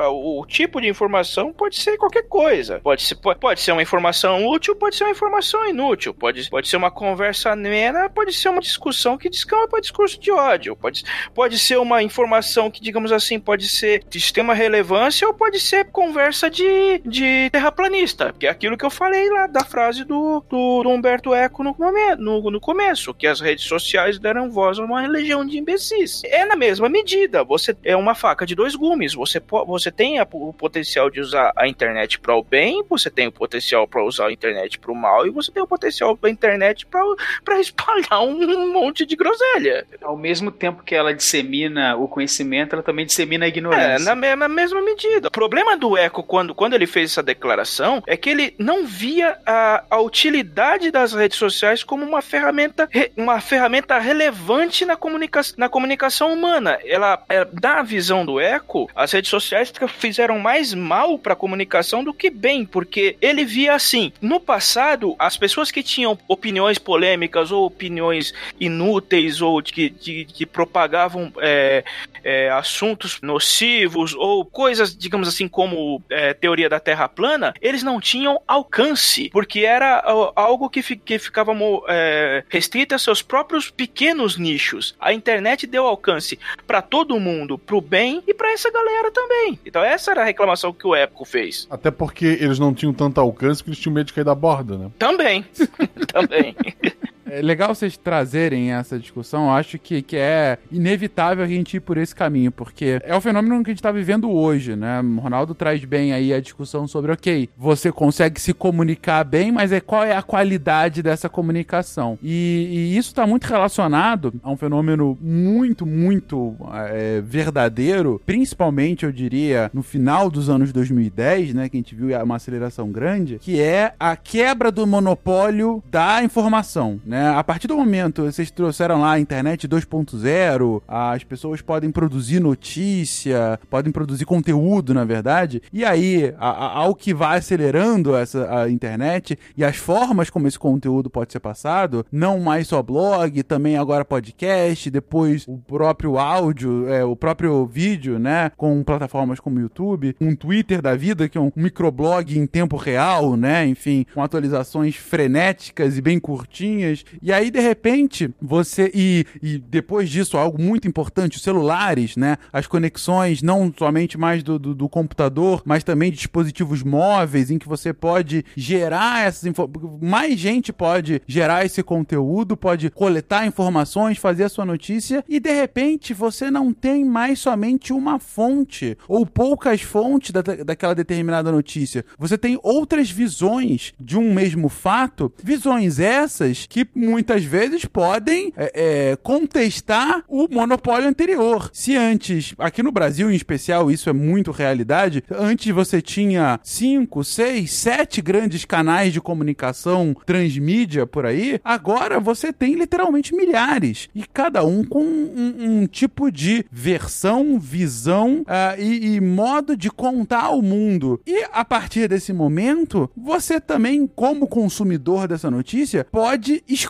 [0.10, 2.80] o, o tipo de informação pode ser qualquer coisa.
[2.80, 6.14] Pode ser, pode, ser uma informação útil, pode ser uma informação inútil.
[6.14, 10.32] Pode, pode ser uma conversa amena, pode ser uma discussão que descamba para discurso de
[10.32, 10.76] ódio.
[10.76, 11.04] Pode,
[11.34, 15.86] pode ser uma informação que, digamos assim, pode ser de extrema relevância ou pode ser
[15.86, 18.34] conversa de, de terraplanista.
[18.38, 21.76] Que é aquilo que eu falei lá da frase do, do, do Humberto Eco no,
[22.18, 26.22] no, no começo, que as redes sociais deram voz a uma legião de imbecis.
[26.26, 27.44] É na mesma medida.
[27.44, 29.14] Você é uma faca de dois gumes.
[29.16, 33.28] Você, você tem a, o potencial de usar a internet para o bem, você tem
[33.28, 36.30] o potencial para usar a internet para o mal e você tem o potencial da
[36.30, 39.88] internet para espalhar um monte de groselha.
[40.02, 44.10] Ao mesmo tempo que ela dissemina o conhecimento, ela também dissemina a ignorância.
[44.10, 45.28] É, na, na mesma medida.
[45.28, 49.38] O problema do Eco, quando, quando ele fez essa declaração, é que ele não via
[49.46, 55.70] a, a utilidade das redes sociais como uma ferramenta, uma ferramenta relevante na, comunica na
[55.70, 56.80] comunicação humana.
[56.86, 62.04] Ela, ela, da visão do Eco, as redes sociais fizeram mais mal para a comunicação
[62.04, 67.52] do que bem, porque ele via assim: no passado, as pessoas que tinham opiniões polêmicas
[67.52, 71.84] ou opiniões inúteis ou que, que, que propagavam é,
[72.24, 78.00] é, assuntos nocivos ou coisas, digamos assim, como é, teoria da Terra plana, eles não
[78.00, 80.04] tinham alcance, porque era
[80.36, 81.54] algo que, fi que ficava
[81.88, 84.96] é, restrito a seus próprios pequenos nichos.
[85.00, 89.60] A internet deu alcance para todo mundo, pro bem e para essa galera também.
[89.64, 91.68] Então essa era a reclamação que o Epico fez.
[91.70, 94.78] Até porque eles não tinham tanto alcance que eles tinham medo de cair da borda,
[94.78, 94.90] né?
[94.98, 95.46] Também.
[96.12, 96.56] também.
[97.32, 99.46] É legal vocês trazerem essa discussão.
[99.46, 103.22] Eu acho que, que é inevitável a gente ir por esse caminho, porque é o
[103.22, 105.02] fenômeno que a gente tá vivendo hoje, né?
[105.02, 109.72] O Ronaldo traz bem aí a discussão sobre, ok, você consegue se comunicar bem, mas
[109.72, 112.18] é qual é a qualidade dessa comunicação?
[112.22, 119.12] E, e isso tá muito relacionado a um fenômeno muito, muito é, verdadeiro, principalmente, eu
[119.12, 121.70] diria, no final dos anos 2010, né?
[121.70, 127.00] Que a gente viu uma aceleração grande, que é a quebra do monopólio da informação,
[127.06, 127.19] né?
[127.20, 133.60] A partir do momento vocês trouxeram lá a internet 2.0, as pessoas podem produzir notícia,
[133.70, 138.70] podem produzir conteúdo, na verdade, e aí, a, a, ao que vai acelerando essa a
[138.70, 143.78] internet e as formas como esse conteúdo pode ser passado, não mais só blog, também
[143.78, 150.16] agora podcast, depois o próprio áudio, é, o próprio vídeo, né, com plataformas como YouTube,
[150.22, 154.96] um Twitter da vida, que é um microblog em tempo real, né, enfim, com atualizações
[154.96, 158.92] frenéticas e bem curtinhas, E aí, de repente, você.
[158.94, 162.38] E, e depois disso, algo muito importante, os celulares, né?
[162.52, 167.58] As conexões, não somente mais do, do, do computador, mas também de dispositivos móveis, em
[167.58, 170.00] que você pode gerar essas informações.
[170.02, 175.54] Mais gente pode gerar esse conteúdo, pode coletar informações, fazer a sua notícia, e de
[175.54, 182.06] repente você não tem mais somente uma fonte, ou poucas fontes da, daquela determinada notícia.
[182.18, 188.72] Você tem outras visões de um mesmo fato, visões essas que muitas vezes podem é,
[189.12, 191.70] é, contestar o monopólio anterior.
[191.74, 197.24] Se antes, aqui no Brasil em especial, isso é muito realidade, antes você tinha cinco,
[197.24, 204.10] seis, sete grandes canais de comunicação transmídia por aí, agora você tem literalmente milhares.
[204.14, 209.90] E cada um com um, um tipo de versão, visão uh, e, e modo de
[209.90, 211.22] contar o mundo.
[211.26, 216.89] E a partir desse momento, você também, como consumidor dessa notícia, pode escolher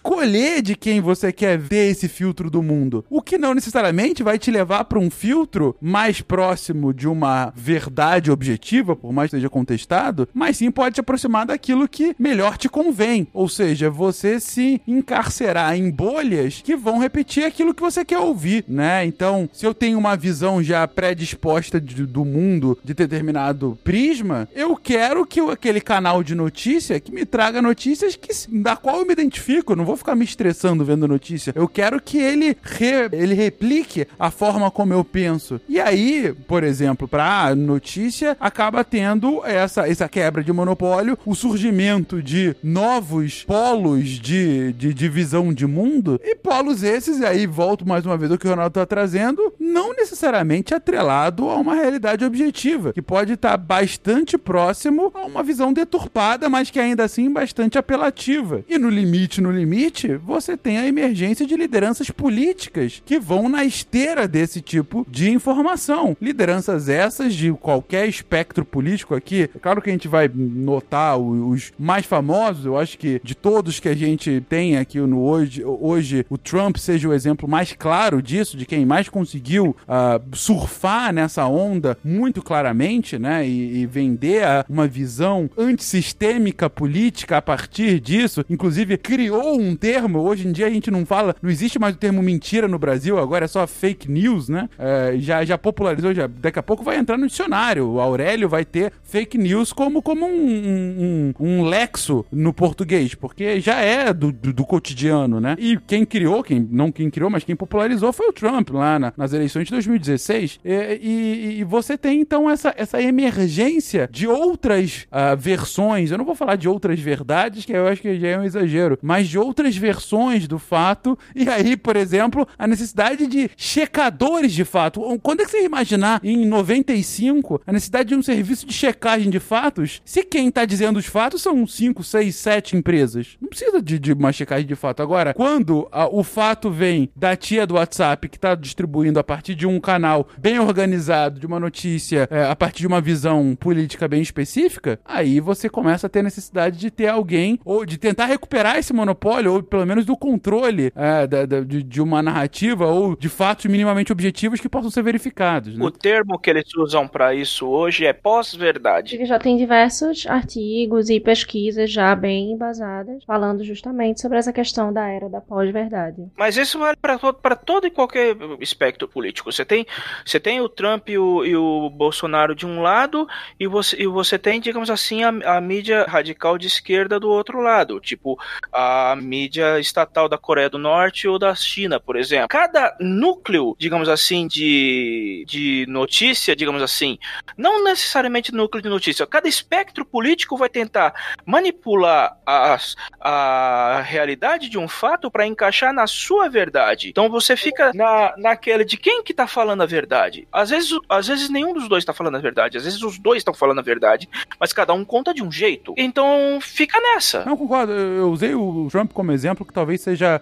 [0.70, 3.06] de quem você quer ver esse filtro do mundo.
[3.10, 8.30] O que não necessariamente vai te levar para um filtro mais próximo de uma verdade
[8.32, 12.70] objetiva, por mais que seja contestado, mas sim pode te aproximar daquilo que melhor te
[12.70, 13.28] convém.
[13.34, 18.66] Ou seja, você se encarcerar em bolhas que vão repetir aquilo que você quer ouvir,
[18.68, 19.06] né?
[19.06, 24.76] Então, se eu tenho uma visão já predisposta de, do mundo de determinado prisma, eu
[24.76, 29.14] quero que aquele canal de notícia que me traga notícias que, da qual eu me
[29.14, 29.76] identifico.
[29.90, 31.52] Vou ficar me estressando vendo notícia.
[31.56, 35.60] Eu quero que ele, re, ele replique a forma como eu penso.
[35.68, 42.22] E aí, por exemplo, para notícia, acaba tendo essa, essa quebra de monopólio, o surgimento
[42.22, 48.06] de novos polos de, de divisão de mundo, e polos esses, e aí volto mais
[48.06, 52.94] uma vez ao que o Ronaldo tá trazendo, não necessariamente atrelado a uma realidade objetiva,
[52.94, 57.78] que pode estar tá bastante próximo a uma visão deturpada, mas que ainda assim bastante
[57.78, 58.64] apelativa.
[58.70, 59.79] E no limite, no limite,
[60.24, 66.16] você tem a emergência de lideranças políticas que vão na esteira desse tipo de informação.
[66.22, 69.50] Lideranças essas de qualquer espectro político aqui.
[69.56, 73.80] É claro que a gente vai notar os mais famosos, eu acho que de todos
[73.80, 78.22] que a gente tem aqui no hoje, hoje o Trump seja o exemplo mais claro
[78.22, 83.48] disso, de quem mais conseguiu uh, surfar nessa onda muito claramente, né?
[83.48, 88.46] E, e vender uma visão antissistêmica política a partir disso.
[88.50, 90.20] Inclusive, criou um termo.
[90.20, 93.18] Hoje em dia a gente não fala, não existe mais o termo mentira no Brasil,
[93.18, 94.70] agora é só fake news, né?
[94.78, 97.88] Uh, já, já popularizou, já, daqui a pouco vai entrar no dicionário.
[97.88, 103.60] O Aurélio vai ter fake news como, como um, um, um lexo no português, porque
[103.60, 105.56] já é do, do, do, cotidiano, né?
[105.60, 109.14] E quem criou, quem não quem criou, mas quem popularizou foi o Trump lá na,
[109.16, 110.60] nas eleições de 2016.
[110.64, 116.12] E, e, e, você tem então essa, essa emergência de outras uh, versões.
[116.12, 118.98] Eu não vou falar de outras verdades, que eu acho que já é um exagero,
[119.02, 121.18] mas de outras versões do fato.
[121.36, 125.02] E aí, por exemplo, a necessidade de checadores de fato.
[125.22, 129.40] Quando é que você imaginar em 95 a necessidade de um serviço de checagem de
[129.40, 133.38] fatos se quem tá dizendo os fatos são 5, 6, 7 empresas?
[133.42, 135.02] Não precisa de, de uma checagem de fato.
[135.02, 139.56] Agora, quando a, o fato vem da tia do WhatsApp que tá distribuindo a partir
[139.56, 144.08] de um canal bem organizado, de uma notícia, é, a partir de uma visão política
[144.08, 148.78] bem específica, aí você começa a ter necessidade de ter alguém, ou de tentar recuperar
[148.78, 153.16] esse monopólio, ou pelo menos do controle é, da, da, de, de, uma narrativa, ou
[153.16, 155.78] de fatos minimamente objetivos que possam ser verificados.
[155.78, 155.86] Né?
[155.86, 159.24] O termo que eles usam para isso hoje é pós-verdade.
[159.26, 165.08] Já tem diversos artigos e pesquisas já bem embasadas falando justamente sobre essa questão da
[165.08, 166.28] era da pós-verdade.
[166.38, 169.52] Mas isso vale para todo e qualquer espectro político.
[169.52, 169.86] Você tem,
[170.26, 173.28] você tem o Trump e o, e o Bolsonaro de um lado
[173.60, 177.60] e você, e você tem, digamos assim, a, a mídia radical de esquerda do outro
[177.62, 178.40] lado, tipo
[178.72, 182.48] a mídia estatal da Coreia do Norte ou da China, por exemplo.
[182.50, 187.20] Cada núcleo, digamos assim, de, de notícia, digamos assim,
[187.56, 191.14] não necessariamente núcleo de notícia, cada espectro político vai tentar
[191.46, 197.10] manipular as, a realidade de um fato para encaixar na sua verdade.
[197.10, 200.48] Então você fica na, naquela de quem que tá falando a verdade.
[200.52, 203.38] Às vezes, às vezes nenhum dos dois tá falando a verdade, às vezes os dois
[203.38, 204.28] estão falando a verdade,
[204.60, 205.94] mas cada um conta de um jeito.
[205.98, 207.46] Então fica nessa.
[207.46, 210.42] Não concordo, eu usei o Trump como exemplo que talvez seja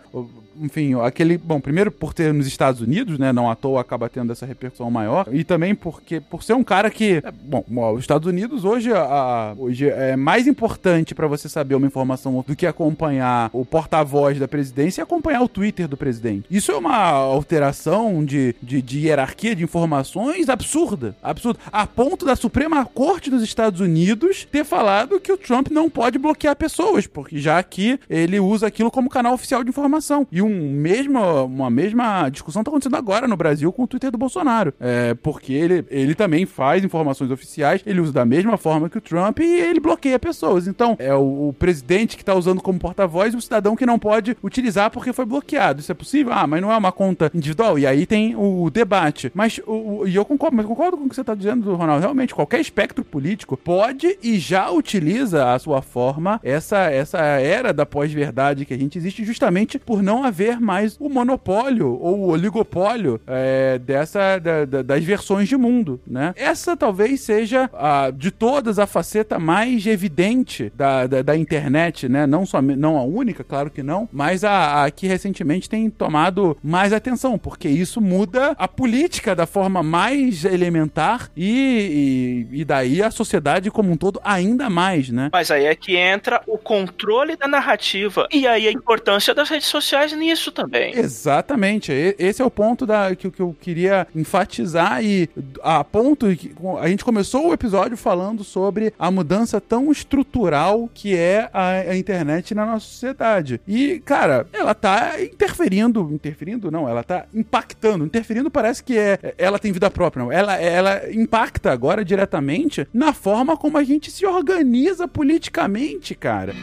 [0.60, 1.38] enfim, aquele.
[1.38, 3.32] Bom, primeiro por ter nos Estados Unidos, né?
[3.32, 5.28] Não à toa acaba tendo essa repercussão maior.
[5.32, 7.22] E também porque, por ser um cara que.
[7.24, 7.64] É, bom,
[7.94, 12.56] os Estados Unidos hoje, a, hoje é mais importante para você saber uma informação do
[12.56, 16.46] que acompanhar o porta-voz da presidência e acompanhar o Twitter do presidente.
[16.50, 21.16] Isso é uma alteração de, de, de hierarquia de informações absurda.
[21.22, 21.60] Absurda.
[21.72, 26.18] A ponto da Suprema Corte dos Estados Unidos ter falado que o Trump não pode
[26.18, 30.28] bloquear pessoas, porque já que ele usa aquilo como canal oficial de informação.
[30.32, 34.18] E um mesmo, uma mesma discussão está acontecendo agora no Brasil com o Twitter do
[34.18, 34.74] Bolsonaro.
[34.80, 39.02] É, porque ele, ele também faz informações oficiais, ele usa da mesma forma que o
[39.02, 40.68] Trump e ele bloqueia pessoas.
[40.68, 44.38] Então, é o, o presidente que está usando como porta-voz o cidadão que não pode
[44.44, 45.80] utilizar porque foi bloqueado.
[45.80, 46.34] Isso é possível?
[46.34, 47.78] Ah, mas não é uma conta individual.
[47.80, 49.32] E aí tem o debate.
[49.34, 52.02] Mas, o, o- e eu concordo, mas concordo com o que você está dizendo, Ronaldo.
[52.02, 57.86] Realmente, qualquer espectro político pode e já utiliza a sua forma essa, essa era da
[57.86, 63.20] pós-verdade que a gente existe justamente por não haver mais o monopólio ou o oligopólio
[63.28, 66.34] é, dessa da- da- das versões de mundo, né?
[66.36, 72.26] Essa talvez seja a, de todas a faceta mais evidente da, da, da internet, né?
[72.26, 76.58] Não só não a única, claro que não, mas a, a que recentemente tem tomado
[76.64, 83.02] mais atenção, porque isso muda a política da forma mais elementar e, e, e daí
[83.02, 85.30] a sociedade como um todo ainda mais, né?
[85.32, 88.28] Mas aí é que entra o controle da narrativa.
[88.32, 90.94] E aí a importância das redes sociais nisso também.
[90.98, 91.92] Exatamente.
[91.92, 95.30] E- Esse é o ponto da, que, que eu queria enfatizar e
[95.62, 101.16] a ponto que a gente começou o episódio falando sobre a mudança tão estrutural que
[101.16, 103.60] é a, a internet na nossa sociedade.
[103.68, 108.06] E, cara, ela tá interferindo, interferindo não, ela tá impactando.
[108.06, 110.32] Interferindo parece que é, ela tem vida própria, não.
[110.32, 116.54] Ela, ela impacta agora diretamente na forma como a gente se organiza politicamente, cara.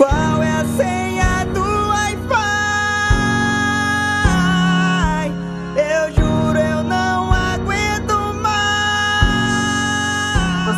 [0.00, 1.59] Qual é a senha do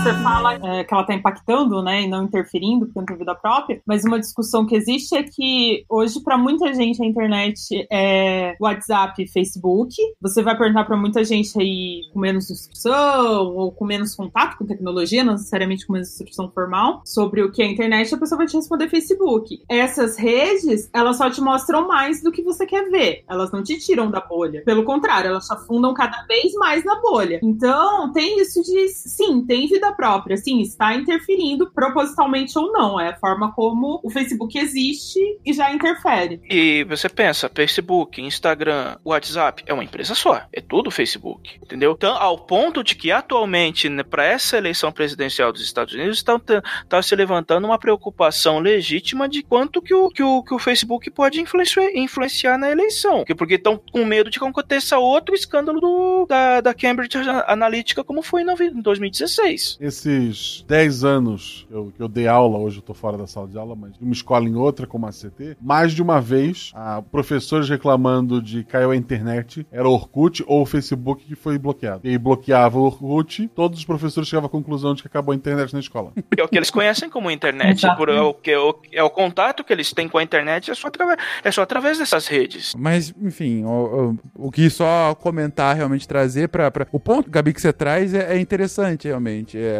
[0.02, 3.36] Você fala é, que ela tá impactando, né, e não interferindo, porque não tem vida
[3.36, 8.56] própria, mas uma discussão que existe é que hoje, para muita gente, a internet é
[8.60, 9.94] WhatsApp Facebook.
[10.20, 14.66] Você vai perguntar para muita gente aí com menos instrução ou com menos contato com
[14.66, 18.38] tecnologia, não necessariamente com menos instrução formal, sobre o que é a internet, a pessoa
[18.38, 19.62] vai te responder Facebook.
[19.68, 23.22] Essas redes, elas só te mostram mais do que você quer ver.
[23.30, 24.64] Elas não te tiram da bolha.
[24.64, 27.38] Pelo contrário, elas te afundam cada vez mais na bolha.
[27.40, 33.00] Então, tem isso de, sim, tem vida própria, sim, está interferindo propositalmente ou não.
[33.00, 36.40] É a forma como o Facebook existe e já interfere.
[36.48, 40.42] E você pensa, Facebook, Instagram, WhatsApp, é uma empresa só.
[40.52, 41.92] É tudo Facebook, entendeu?
[41.96, 46.40] Então, ao ponto de que atualmente, né, para essa eleição presidencial dos Estados Unidos, está
[46.88, 51.10] tá se levantando uma preocupação legítima de quanto que o, que o, que o Facebook
[51.10, 53.24] pode influenciar, influenciar na eleição.
[53.36, 57.16] Porque- estão com medo de que aconteça outro escândalo do- da, da Cambridge
[57.46, 59.78] Analytica, como foi em 2016.
[59.82, 63.48] Esses 10 anos que eu, que eu dei aula, hoje eu tô fora da sala
[63.48, 66.70] de aula, mas de uma escola em outra, como a CT, mais de uma vez,
[66.72, 71.58] a, professores reclamando de caiu a internet, era o Orkut ou o Facebook que foi
[71.58, 72.02] bloqueado.
[72.04, 75.36] E aí bloqueava o Orkut, todos os professores chegavam à conclusão de que acabou a
[75.36, 76.12] internet na escola.
[76.38, 77.84] É o que eles conhecem como internet.
[77.96, 80.70] Por, é, o, que, é, o, é o contato que eles têm com a internet,
[80.70, 82.74] é só, através, é só através dessas redes.
[82.76, 87.52] Mas, enfim, o, o, o que só comentar, realmente trazer pra, pra- O ponto, Gabi,
[87.52, 89.56] que você traz é, é interessante, realmente.
[89.58, 89.71] É,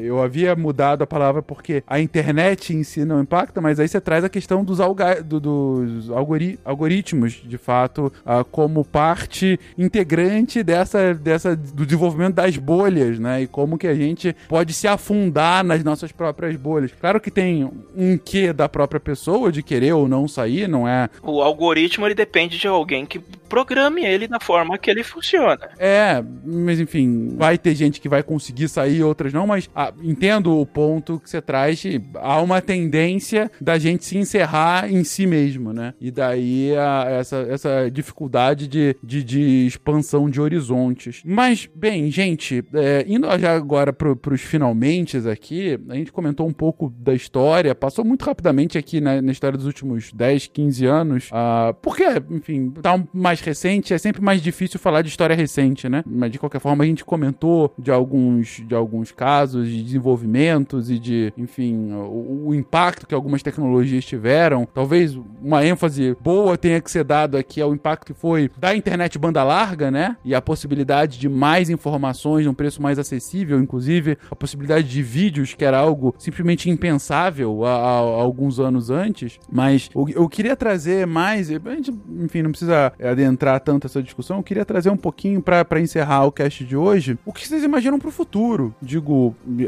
[0.00, 4.00] eu havia mudado a palavra porque a internet em si não impacta, mas aí você
[4.00, 10.62] traz a questão dos, alga, do- dos algori- algoritmos, de fato, ah, como parte integrante
[10.62, 13.42] dessa, dessa, do desenvolvimento das bolhas, né?
[13.42, 16.92] E como que a gente pode se afundar nas nossas próprias bolhas.
[17.00, 21.08] Claro que tem um quê da própria pessoa de querer ou não sair, não é
[21.22, 23.18] O algoritmo ele depende de alguém que
[23.48, 25.70] programe ele da forma que ele funciona.
[25.78, 30.58] É, mas enfim, vai ter gente que vai conseguir sair, outras não, mas ah, entendo
[30.58, 31.82] o ponto que você traz.
[32.16, 35.94] Há uma tendência da gente se encerrar em si mesmo, né?
[36.00, 41.22] E daí a- essa, essa dificuldade de, de, de expansão de horizontes.
[41.24, 46.52] Mas, bem, gente, é, indo já agora pro, pros finalmente aqui, a gente comentou um
[46.52, 51.28] pouco da história, passou muito rapidamente aqui na, na história dos últimos 10, 15 anos,
[51.32, 56.02] ah, porque, enfim, tá mais recente, é sempre mais difícil falar de história recente, né?
[56.06, 59.29] Mas de qualquer forma a gente comentou de alguns, de alguns casos
[59.66, 64.66] de desenvolvimentos e de, enfim, o, o impacto que algumas tecnologias tiveram.
[64.72, 69.18] Talvez uma ênfase boa tenha que ser dado aqui ao impacto que foi da internet
[69.18, 70.16] banda larga, né?
[70.24, 75.54] E a possibilidade de mais informações num preço mais acessível, inclusive a possibilidade de vídeos,
[75.54, 79.38] que era algo simplesmente impensável há, alguns anos antes.
[79.50, 84.42] Mas eu, eu queria trazer mais, gente, enfim, não precisa adentrar tanto essa discussão, eu
[84.42, 88.10] queria trazer um pouquinho pra encerrar o cast de hoje, o que vocês imaginam pro
[88.10, 88.74] futuro?
[88.80, 89.09] Digo,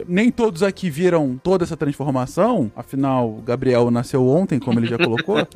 [0.06, 4.98] nem todos aqui viram toda essa transformação, afinal, o Gabriel nasceu ontem, como ele já
[4.98, 5.36] colocou.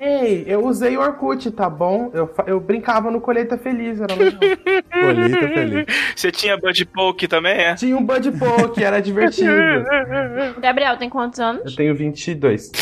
[0.00, 2.10] Ei, eu usei o Orkut, tá bom?
[2.14, 4.40] Eu, eu brincava no Colheita Feliz, era legal.
[4.90, 5.86] Colheita Feliz.
[6.16, 7.74] Você tinha Bud Poke também, é?
[7.74, 9.50] Tinha um Bud Poke, era divertido.
[10.58, 11.64] Gabriel, tem quantos anos?
[11.66, 12.72] Eu tenho 22.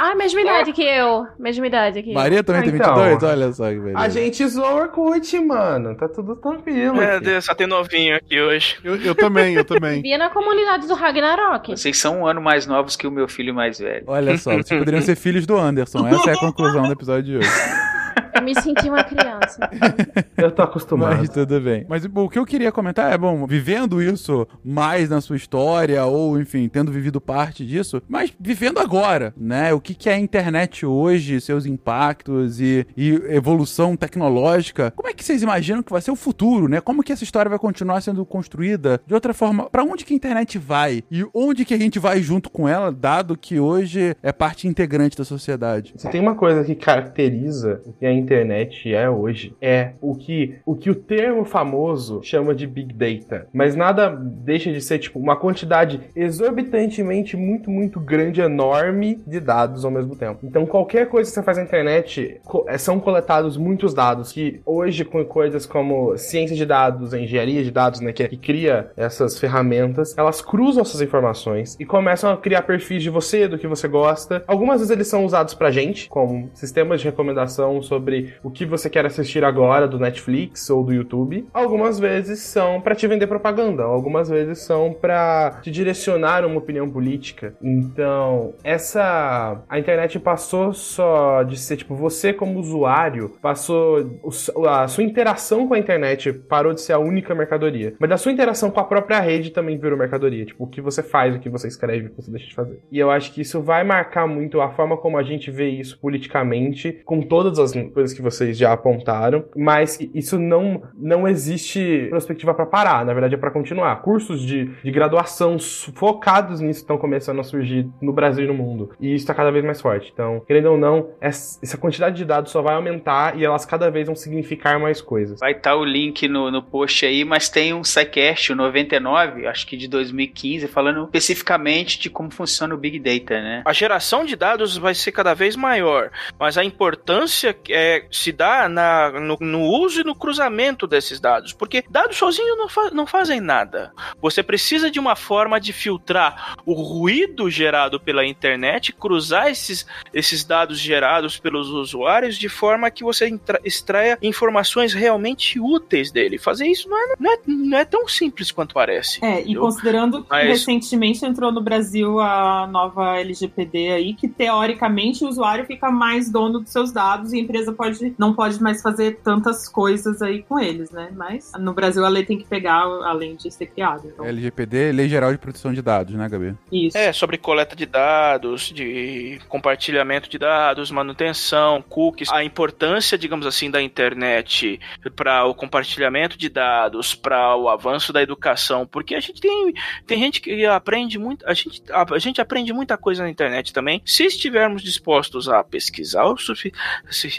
[0.00, 1.26] Ah, mesma idade que eu.
[1.38, 2.14] Mesma idade que eu.
[2.14, 3.22] Maria também tem Então, 22?
[3.22, 3.98] Olha só que beleza.
[3.98, 5.96] A gente zoa o Orkut, mano.
[5.96, 7.00] Tá tudo tranquilo.
[7.00, 7.24] É, aqui.
[7.24, 8.78] Deus, só tem novinho aqui hoje.
[8.84, 10.00] Eu, eu também, eu também.
[10.02, 11.76] Via na comunidade do Ragnarok.
[11.76, 14.04] Vocês são um ano mais novos que o meu filho mais velho.
[14.06, 16.06] Olha só, vocês poderiam ser filhos do Anderson.
[16.06, 17.48] Essa é a conclusão do episódio de hoje.
[18.34, 19.68] Eu me senti uma criança.
[20.36, 21.18] Eu tô acostumado.
[21.18, 21.84] Mas tudo bem.
[21.88, 26.04] Mas bom, o que eu queria comentar é, bom, vivendo isso mais na sua história,
[26.04, 29.72] ou enfim, tendo vivido parte disso, mas vivendo agora, né?
[29.72, 34.92] O que, que é a internet hoje, seus impactos e, e evolução tecnológica.
[34.94, 36.80] Como é que vocês imaginam que vai ser o futuro, né?
[36.80, 39.00] Como que essa história vai continuar sendo construída?
[39.06, 41.02] De outra forma, pra onde que a internet vai?
[41.10, 45.16] E onde que a gente vai junto com ela, dado que hoje é parte integrante
[45.16, 45.94] da sociedade?
[45.96, 50.56] Se tem uma coisa que caracteriza o que a internet é hoje, é o que
[50.66, 53.46] o, que o termo famoso chama de Big Data.
[53.52, 59.84] Mas nada deixa de ser, tipo, uma quantidade exorbitantemente muito, muito grande, enorme de dados
[59.84, 60.40] ao mesmo tempo.
[60.42, 64.60] Então, qualquer coisa que você faz na internet, co- é, são coletados muitos dados que
[64.64, 69.38] hoje, com coisas como ciência de dados, engenharia de dados, né, que, que cria essas
[69.38, 73.86] ferramentas, elas cruzam essas informações e começam a criar perfis de você, do que você
[73.88, 74.42] gosta.
[74.46, 78.90] Algumas vezes eles são usados pra gente, como sistemas de recomendação sobre o que você
[78.90, 81.46] quer assistir agora do Netflix ou do YouTube.
[81.52, 86.88] Algumas vezes são pra te vender propaganda, algumas vezes são pra te direcionar uma opinião
[86.88, 87.54] política.
[87.62, 94.20] Então, essa a internet passou só de ser tipo você como usuário, passou
[94.68, 98.32] a sua interação com a internet parou de ser a única mercadoria, mas a sua
[98.32, 101.48] interação com a própria rede também virou mercadoria, tipo o que você faz, o que
[101.48, 102.80] você escreve, o que você deixa de fazer.
[102.90, 105.98] E eu acho que isso vai marcar muito a forma como a gente vê isso
[105.98, 112.54] politicamente, com todas as coisas que vocês já apontaram, mas isso não não existe perspectiva
[112.54, 113.96] pra parar, na verdade é pra continuar.
[114.02, 115.56] Cursos de, de graduação
[115.94, 119.50] focados nisso estão começando a surgir no Brasil e no mundo, e isso tá cada
[119.50, 120.10] vez mais forte.
[120.12, 124.06] Então, querendo ou não, essa quantidade de dados só vai aumentar e elas cada vez
[124.06, 125.40] vão significar mais coisas.
[125.40, 129.66] Vai estar o link no, no post aí, mas tem um SciCast, o 99, acho
[129.66, 133.62] que de 2015, falando especificamente de como funciona o Big Data, né?
[133.64, 138.68] A geração de dados vai ser cada vez maior, mas a importância é, se dá
[138.68, 143.06] na, no, no uso e no cruzamento desses dados, porque dados sozinhos não, fa- não
[143.06, 143.92] fazem nada.
[144.20, 150.44] Você precisa de uma forma de filtrar o ruído gerado pela internet, cruzar esses, esses
[150.44, 153.30] dados gerados pelos usuários de forma que você
[153.64, 156.38] extraia informações realmente úteis dele.
[156.38, 159.24] Fazer isso não é, não é, não é tão simples quanto parece.
[159.24, 159.62] É, e entendeu?
[159.62, 165.64] considerando que Mas- recentemente entrou no Brasil a nova LGPD aí, que teoricamente o usuário
[165.66, 169.68] fica mais dono dos seus dados e a empresa pode, não pode mais fazer tantas
[169.68, 171.10] coisas aí com eles, né?
[171.14, 174.02] Mas no Brasil a lei tem que pegar além de ser criada.
[174.06, 176.54] Então, LGPD, Lei Geral de Proteção de Dados, né, Gabi?
[176.70, 176.96] Isso.
[176.96, 183.70] É, sobre coleta de dados, de compartilhamento de dados, manutenção, cookies, a importância, digamos assim,
[183.70, 184.78] da internet
[185.16, 189.72] para o compartilhamento de dados, para o avanço da educação, porque a gente tem,
[190.06, 193.72] tem gente que aprende muito, a gente, a, a gente aprende muita coisa na internet
[193.72, 196.72] também, se estivermos dispostos a pesquisar o sufi-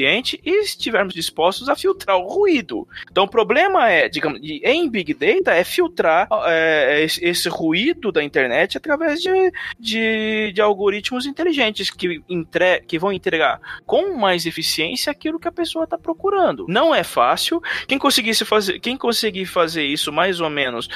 [0.09, 2.87] suficiente e estivermos dispostos a filtrar o ruído.
[3.09, 8.23] Então o problema é, digamos, em Big Data é filtrar é, esse, esse ruído da
[8.23, 15.11] internet através de, de, de algoritmos inteligentes que, entre, que vão entregar com mais eficiência
[15.11, 16.65] aquilo que a pessoa está procurando.
[16.67, 17.61] Não é fácil.
[17.87, 20.89] Quem conseguisse fazer, quem conseguir fazer isso mais ou menos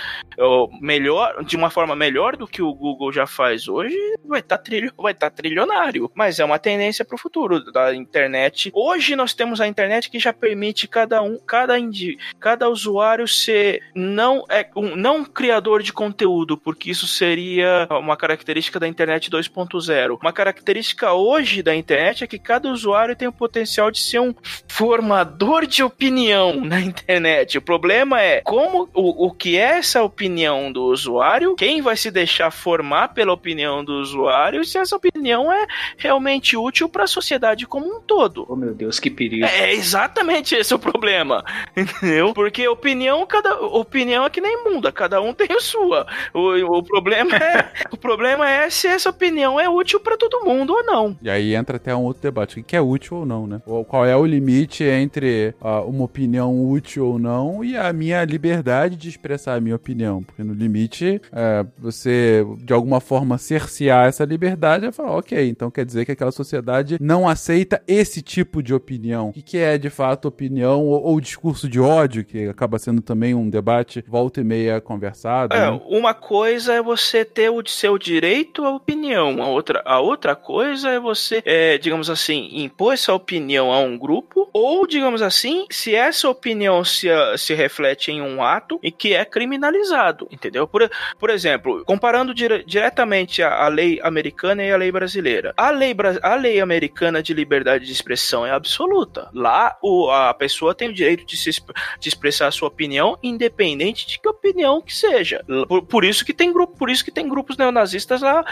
[0.82, 3.96] melhor, de uma forma melhor do que o Google já faz hoje,
[4.26, 6.12] vai estar trilho, vai tá trilionário.
[6.16, 8.72] Mas é uma tendência para o futuro da internet.
[8.74, 13.82] Hoje nós temos a internet que já permite cada um, cada indi, cada usuário ser
[13.94, 20.18] não é um não criador de conteúdo, porque isso seria uma característica da internet 2.0.
[20.22, 24.34] Uma característica hoje da internet é que cada usuário tem o potencial de ser um
[24.68, 27.58] formador de opinião na internet.
[27.58, 32.10] O problema é como o, o que é essa opinião do usuário, quem vai se
[32.10, 35.66] deixar formar pela opinião do usuário se essa opinião é
[35.98, 38.46] realmente útil para a sociedade como um todo.
[38.50, 39.46] Oh meu Deus, que perigo.
[39.46, 41.44] É exatamente esse o problema,
[41.76, 42.34] entendeu?
[42.34, 46.08] Porque opinião, cada opinião é que nem muda, cada um tem a sua.
[46.34, 50.74] O, o problema é, o problema é se essa opinião é útil para todo mundo
[50.74, 51.18] ou não.
[51.22, 53.62] E aí entra até um outro debate, o que é útil ou não, né?
[53.66, 58.24] Ou Qual é o limite entre ah, uma opinião útil ou não e a minha
[58.24, 60.24] liberdade de expressar a minha opinião?
[60.24, 65.70] Porque no limite, é, você de alguma forma cercear essa liberdade é falar, ok, então
[65.70, 68.83] quer dizer que aquela sociedade não aceita esse tipo de opinião,
[69.30, 73.02] o que, que é de fato opinião ou, ou discurso de ódio, que acaba sendo
[73.02, 75.56] também um debate volta e meia conversado.
[75.56, 75.82] É, né?
[75.86, 80.90] uma coisa é você ter o seu direito à opinião, a outra, a outra coisa
[80.90, 85.96] é você, é, digamos assim, impor essa opinião a um grupo, ou, digamos assim, se
[85.96, 87.08] essa opinião se,
[87.38, 90.68] se reflete em um ato e que é criminalizado, entendeu?
[90.68, 90.90] Por,
[91.20, 95.54] por exemplo, comparando dire, diretamente a, a, lei americana e a lei brasileira.
[95.58, 99.30] A lei, a lei americana de liberdade de expressão é absoluta.
[99.34, 101.52] Lá, o, a pessoa tem o direito de, se,
[102.00, 105.44] de expressar a sua opinião, independente de que opinião que seja.
[105.68, 108.44] Por, por isso que tem grupo, por isso que tem grupos neonazistas lá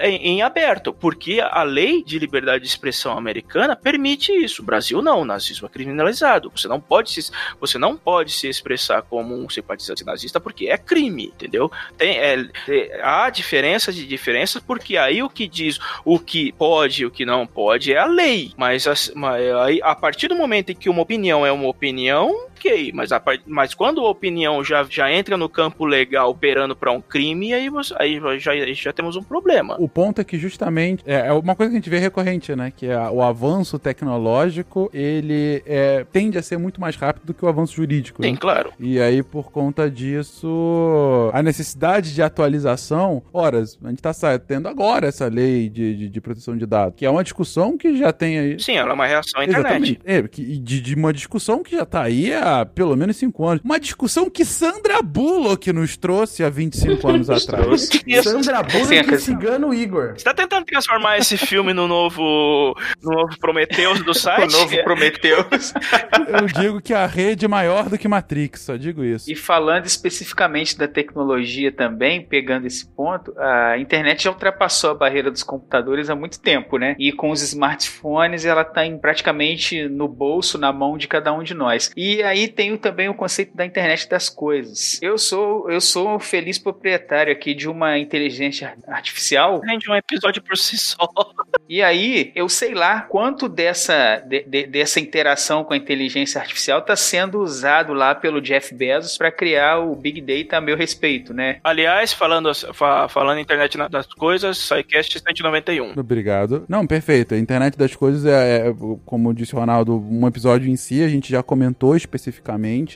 [0.00, 4.60] em, aberto, porque a lei de liberdade de expressão americana permite isso.
[4.60, 6.50] O Brasil não, o nazismo é criminalizado.
[6.54, 10.76] Você não pode se, você não pode se expressar como um simpatizante nazista porque é
[10.76, 11.70] crime, entendeu?
[11.96, 17.02] Tem, é, é, há diferença de diferenças porque aí o que diz o que pode
[17.02, 18.52] e o que não pode é a lei.
[18.56, 22.92] Mas, mas aí, a partir do momento em que uma opinião é uma opinião, ok.
[22.94, 27.00] Mas, a, mas quando a opinião já, já entra no campo legal operando para um
[27.00, 29.76] crime, aí, você, aí já, já temos um problema.
[29.78, 32.72] O ponto é que justamente é, é uma coisa que a gente vê recorrente, né?
[32.74, 37.44] Que é o avanço tecnológico ele é, tende a ser muito mais rápido do que
[37.44, 38.22] o avanço jurídico.
[38.22, 38.38] Sim, né?
[38.40, 38.72] claro.
[38.78, 43.22] E aí, por conta disso, a necessidade de atualização.
[43.32, 47.04] Ora, a gente está tendo agora essa lei de, de, de, proteção de dados, que
[47.04, 48.60] é uma discussão que já tem aí.
[48.60, 50.00] Sim, ela é uma reação à internet.
[50.04, 53.62] É, de, de uma discussão que já está aí há pelo menos cinco anos.
[53.64, 57.88] Uma discussão que Sandra Bullock nos trouxe há 25 anos atrás.
[58.22, 60.12] Sandra Bullock e Cigano Igor.
[60.16, 64.54] Você tá tentando transformar esse filme no novo, no novo Prometheus do site?
[64.54, 65.72] o novo Prometheus.
[66.28, 69.30] Eu digo que a rede é maior do que Matrix, só digo isso.
[69.30, 75.30] E falando especificamente da tecnologia também, pegando esse ponto, a internet já ultrapassou a barreira
[75.30, 76.94] dos computadores há muito tempo, né?
[76.98, 81.42] E com os smartphones ela tá em, praticamente no bolso, na mão de cada um
[81.42, 81.90] de nós.
[81.96, 85.00] E aí tem também o conceito da internet das coisas.
[85.00, 89.60] Eu sou eu sou feliz proprietário aqui de uma inteligência artificial.
[89.60, 91.08] Rende um episódio por si só.
[91.66, 96.80] E aí, eu sei lá quanto dessa, de, de, dessa interação com a inteligência artificial
[96.80, 101.32] está sendo usado lá pelo Jeff Bezos para criar o Big Data a meu respeito,
[101.32, 101.60] né?
[101.64, 105.98] Aliás, falando, fa, falando internet das coisas, SciCast 191.
[105.98, 106.66] Obrigado.
[106.68, 107.34] Não, perfeito.
[107.34, 108.74] A internet das coisas é, é,
[109.06, 112.23] como disse o Ronaldo, um episódio em si, a gente já comentou especificamente,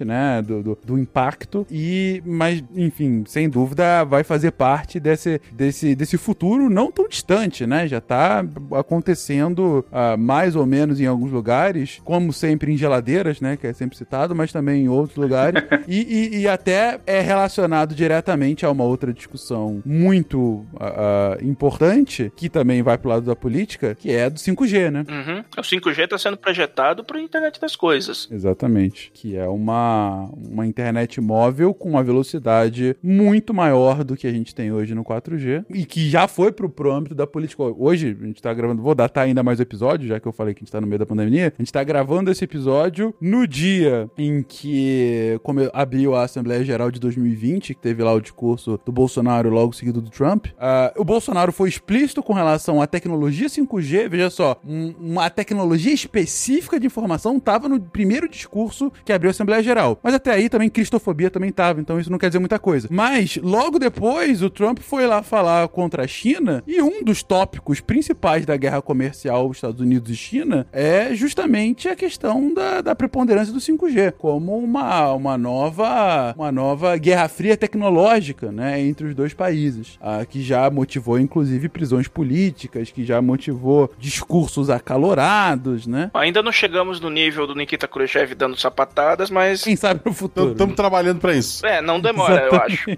[0.04, 1.66] né, do, do, do impacto.
[1.70, 7.66] E, mas, enfim, sem dúvida, vai fazer parte desse, desse, desse futuro não tão distante,
[7.66, 7.86] né?
[7.86, 13.56] Já está acontecendo uh, mais ou menos em alguns lugares, como sempre em geladeiras, né?
[13.56, 15.62] Que é sempre citado, mas também em outros lugares.
[15.86, 22.48] e, e, e, até é relacionado diretamente a uma outra discussão muito uh, importante, que
[22.48, 25.04] também vai pro lado da política, que é do 5G, né?
[25.08, 25.44] Uhum.
[25.56, 28.28] O 5G está sendo projetado para a internet das coisas.
[28.30, 29.10] Exatamente.
[29.20, 34.54] Que é uma, uma internet móvel com uma velocidade muito maior do que a gente
[34.54, 37.64] tem hoje no 4G e que já foi pro, pro âmbito da política.
[37.64, 40.54] Hoje, a gente tá gravando, vou datar ainda mais o episódio, já que eu falei
[40.54, 41.52] que a gente tá no meio da pandemia.
[41.58, 46.88] A gente tá gravando esse episódio no dia em que como abriu a Assembleia Geral
[46.92, 50.46] de 2020, que teve lá o discurso do Bolsonaro logo seguido do Trump.
[50.46, 54.08] Uh, o Bolsonaro foi explícito com relação à tecnologia 5G.
[54.08, 59.32] Veja só, um, uma tecnologia específica de informação tava no primeiro discurso que abriu a
[59.32, 59.98] Assembleia Geral.
[60.02, 62.88] Mas até aí também cristofobia também tava, então isso não quer dizer muita coisa.
[62.90, 67.80] Mas logo depois o Trump foi lá falar contra a China e um dos tópicos
[67.80, 73.50] principais da guerra comercial Estados Unidos e China é justamente a questão da, da preponderância
[73.50, 79.32] do 5G como uma, uma nova uma nova guerra fria tecnológica, né, entre os dois
[79.32, 79.98] países,
[80.28, 86.10] que já motivou inclusive prisões políticas, que já motivou discursos acalorados, né?
[86.12, 88.56] Ainda não chegamos no nível do Nikita Khrushchev dando
[88.98, 90.52] sapatadas, mas quem sabe no futuro.
[90.52, 91.64] Estamos trabalhando para isso.
[91.64, 92.90] É, não demora, eu acho.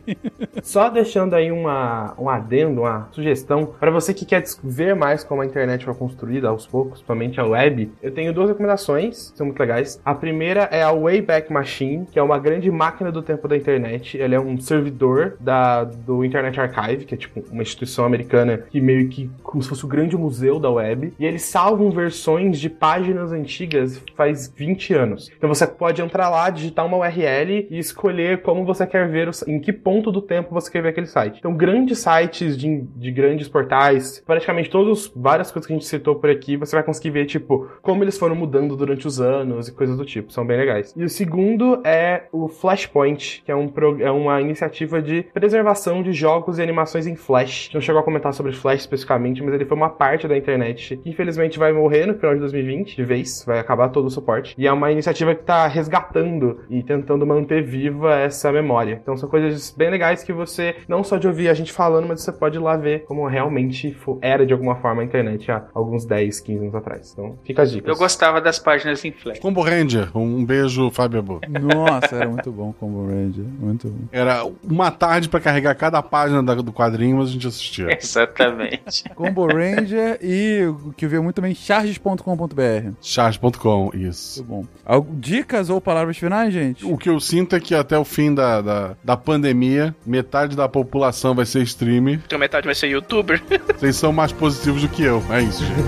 [0.62, 5.42] Só deixando aí uma, um adendo, uma sugestão, para você que quer ver mais como
[5.42, 9.46] a internet foi construída aos poucos, principalmente a web, eu tenho duas recomendações, que são
[9.46, 10.00] muito legais.
[10.04, 14.20] A primeira é a Wayback Machine, que é uma grande máquina do tempo da internet.
[14.20, 18.80] Ela é um servidor da, do Internet Archive, que é tipo uma instituição americana que
[18.80, 21.12] meio que como se fosse o grande museu da web.
[21.18, 25.30] E eles salvam versões de páginas antigas faz 20 anos.
[25.36, 29.28] Então você pode pode entrar lá, digitar uma URL e escolher como você quer ver,
[29.28, 31.38] o, em que ponto do tempo você quer ver aquele site.
[31.38, 36.14] Então, grandes sites de, de grandes portais, praticamente todos, várias coisas que a gente citou
[36.14, 39.72] por aqui, você vai conseguir ver, tipo, como eles foram mudando durante os anos e
[39.72, 40.32] coisas do tipo.
[40.32, 40.94] São bem legais.
[40.96, 46.12] E o segundo é o Flashpoint, que é, um, é uma iniciativa de preservação de
[46.12, 47.70] jogos e animações em Flash.
[47.74, 51.10] Não chegou a comentar sobre Flash especificamente, mas ele foi uma parte da internet que
[51.10, 54.54] infelizmente vai morrer no final de 2020, de vez, vai acabar todo o suporte.
[54.56, 58.98] E é uma iniciativa que tá resgatando e tentando manter viva essa memória.
[59.00, 62.20] Então são coisas bem legais que você, não só de ouvir a gente falando, mas
[62.20, 66.04] você pode ir lá ver como realmente era de alguma forma a internet há alguns
[66.04, 67.10] 10, 15 anos atrás.
[67.12, 67.88] Então fica as dicas.
[67.88, 69.38] Eu gostava das páginas em Flash.
[69.38, 71.40] Combo Ranger, um beijo, Fábio Abu.
[71.48, 73.44] Nossa, era muito bom Combo Ranger.
[73.58, 74.08] Muito bom.
[74.12, 77.88] Era uma tarde pra carregar cada página do quadrinho, mas a gente assistia.
[77.98, 79.04] Exatamente.
[79.14, 82.92] Combo Ranger e o que eu vi muito também, charges.com.br.
[83.00, 84.44] Charge.com, isso.
[84.44, 85.06] Muito bom.
[85.14, 86.84] Dicas ou palavras finais, gente?
[86.84, 90.68] O que eu sinto é que até o fim da, da, da pandemia, metade da
[90.68, 92.20] população vai ser streamer.
[92.26, 93.42] Então metade vai ser youtuber.
[93.76, 95.22] Vocês são mais positivos do que eu.
[95.30, 95.80] É isso, gente.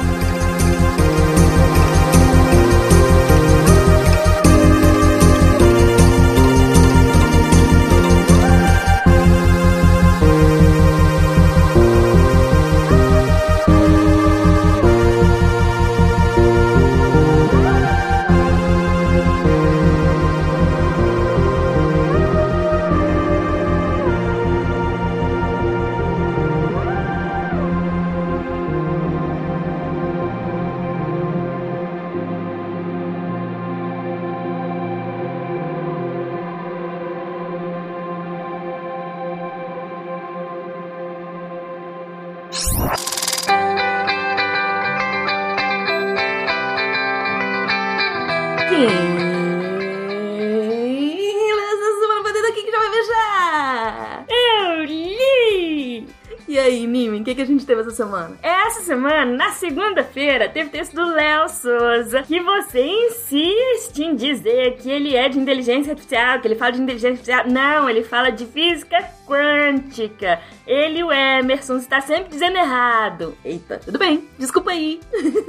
[57.73, 58.37] teve essa semana?
[58.43, 64.91] Essa semana, na segunda-feira, teve texto do Léo Souza que você insiste em dizer que
[64.91, 67.45] ele é de inteligência artificial, que ele fala de inteligência artificial.
[67.49, 70.41] Não, ele fala de física quântica.
[70.67, 73.35] Ele e o Emerson está sempre dizendo errado.
[73.45, 75.01] Eita, tudo bem, desculpa aí.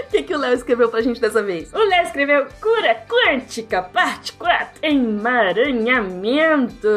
[0.00, 1.72] O que, que o Léo escreveu pra gente dessa vez?
[1.72, 6.88] O Léo escreveu Cura Quântica, parte 4, emaranhamento.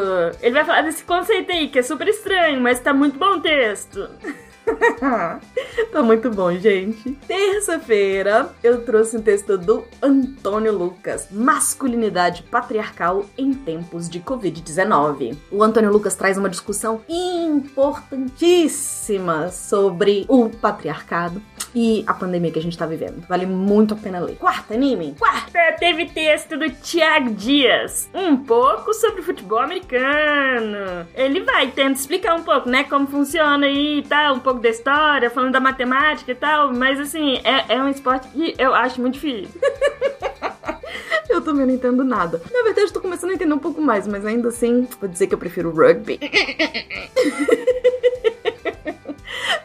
[0.42, 3.42] Ele vai falar desse conceito aí, que é super estranho, mas tá muito bom o
[3.42, 4.10] texto.
[5.92, 7.12] tá muito bom, gente.
[7.28, 15.38] Terça-feira eu trouxe um texto do Antônio Lucas, Masculinidade Patriarcal em Tempos de Covid-19.
[15.52, 21.42] O Antônio Lucas traz uma discussão importantíssima sobre o patriarcado
[21.76, 23.26] e a pandemia que a gente tá vivendo.
[23.28, 24.36] Vale muito a pena ler.
[24.36, 25.16] Quarta anime?
[25.18, 28.10] Quarta, teve texto do Thiago Dias.
[28.14, 31.08] Um pouco sobre futebol americano.
[31.16, 34.70] Ele vai tendo explicar um pouco, né, como funciona aí e tal, um pouco da
[34.70, 39.02] história, falando da matemática e tal, mas assim, é, é um esporte que eu acho
[39.02, 39.60] muito difícil.
[41.30, 42.40] Eu também não entendo nada.
[42.52, 45.26] Na verdade, eu tô começando a entender um pouco mais, mas ainda assim, vou dizer
[45.26, 46.20] que eu prefiro rugby.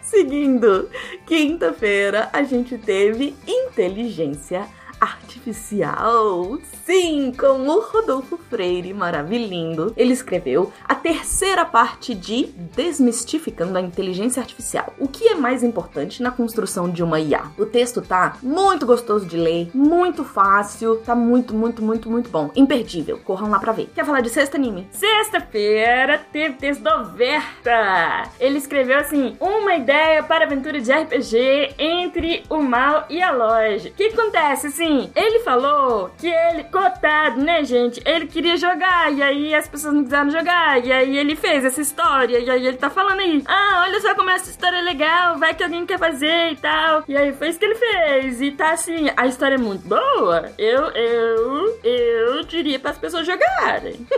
[0.00, 0.88] Seguindo,
[1.26, 4.66] quinta-feira a gente teve inteligência
[5.00, 6.58] artificial.
[6.84, 9.92] Sim, com o Rodolfo Freire maravilhindo.
[9.96, 14.94] Ele escreveu a terceira parte de Desmistificando a Inteligência Artificial.
[14.98, 17.44] O que é mais importante na construção de uma IA?
[17.58, 22.50] O texto tá muito gostoso de ler, muito fácil, tá muito, muito, muito, muito bom.
[22.56, 23.18] Imperdível.
[23.18, 23.90] Corram lá pra ver.
[23.94, 24.88] Quer falar de sexta anime?
[24.90, 28.30] Sexta-feira teve texto do Verta.
[28.40, 33.90] Ele escreveu assim: uma ideia para aventura de RPG entre o mal e a loja.
[33.90, 34.87] O que acontece assim?
[35.14, 38.02] Ele falou que ele, cotado, né, gente?
[38.04, 40.84] Ele queria jogar e aí as pessoas não quiseram jogar.
[40.84, 42.38] E aí ele fez essa história.
[42.38, 45.54] E aí ele tá falando aí: ah, olha só como essa história é legal, vai
[45.54, 47.04] que alguém quer fazer e tal.
[47.08, 48.40] E aí foi isso que ele fez.
[48.40, 50.50] E tá assim: a história é muito boa.
[50.56, 54.06] Eu, eu, eu diria para as pessoas jogarem.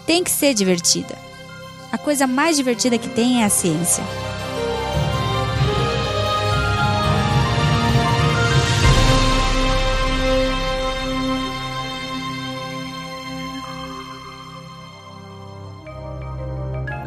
[0.06, 1.18] Tem que ser divertida.
[1.92, 4.04] A coisa mais divertida que tem é a ciência.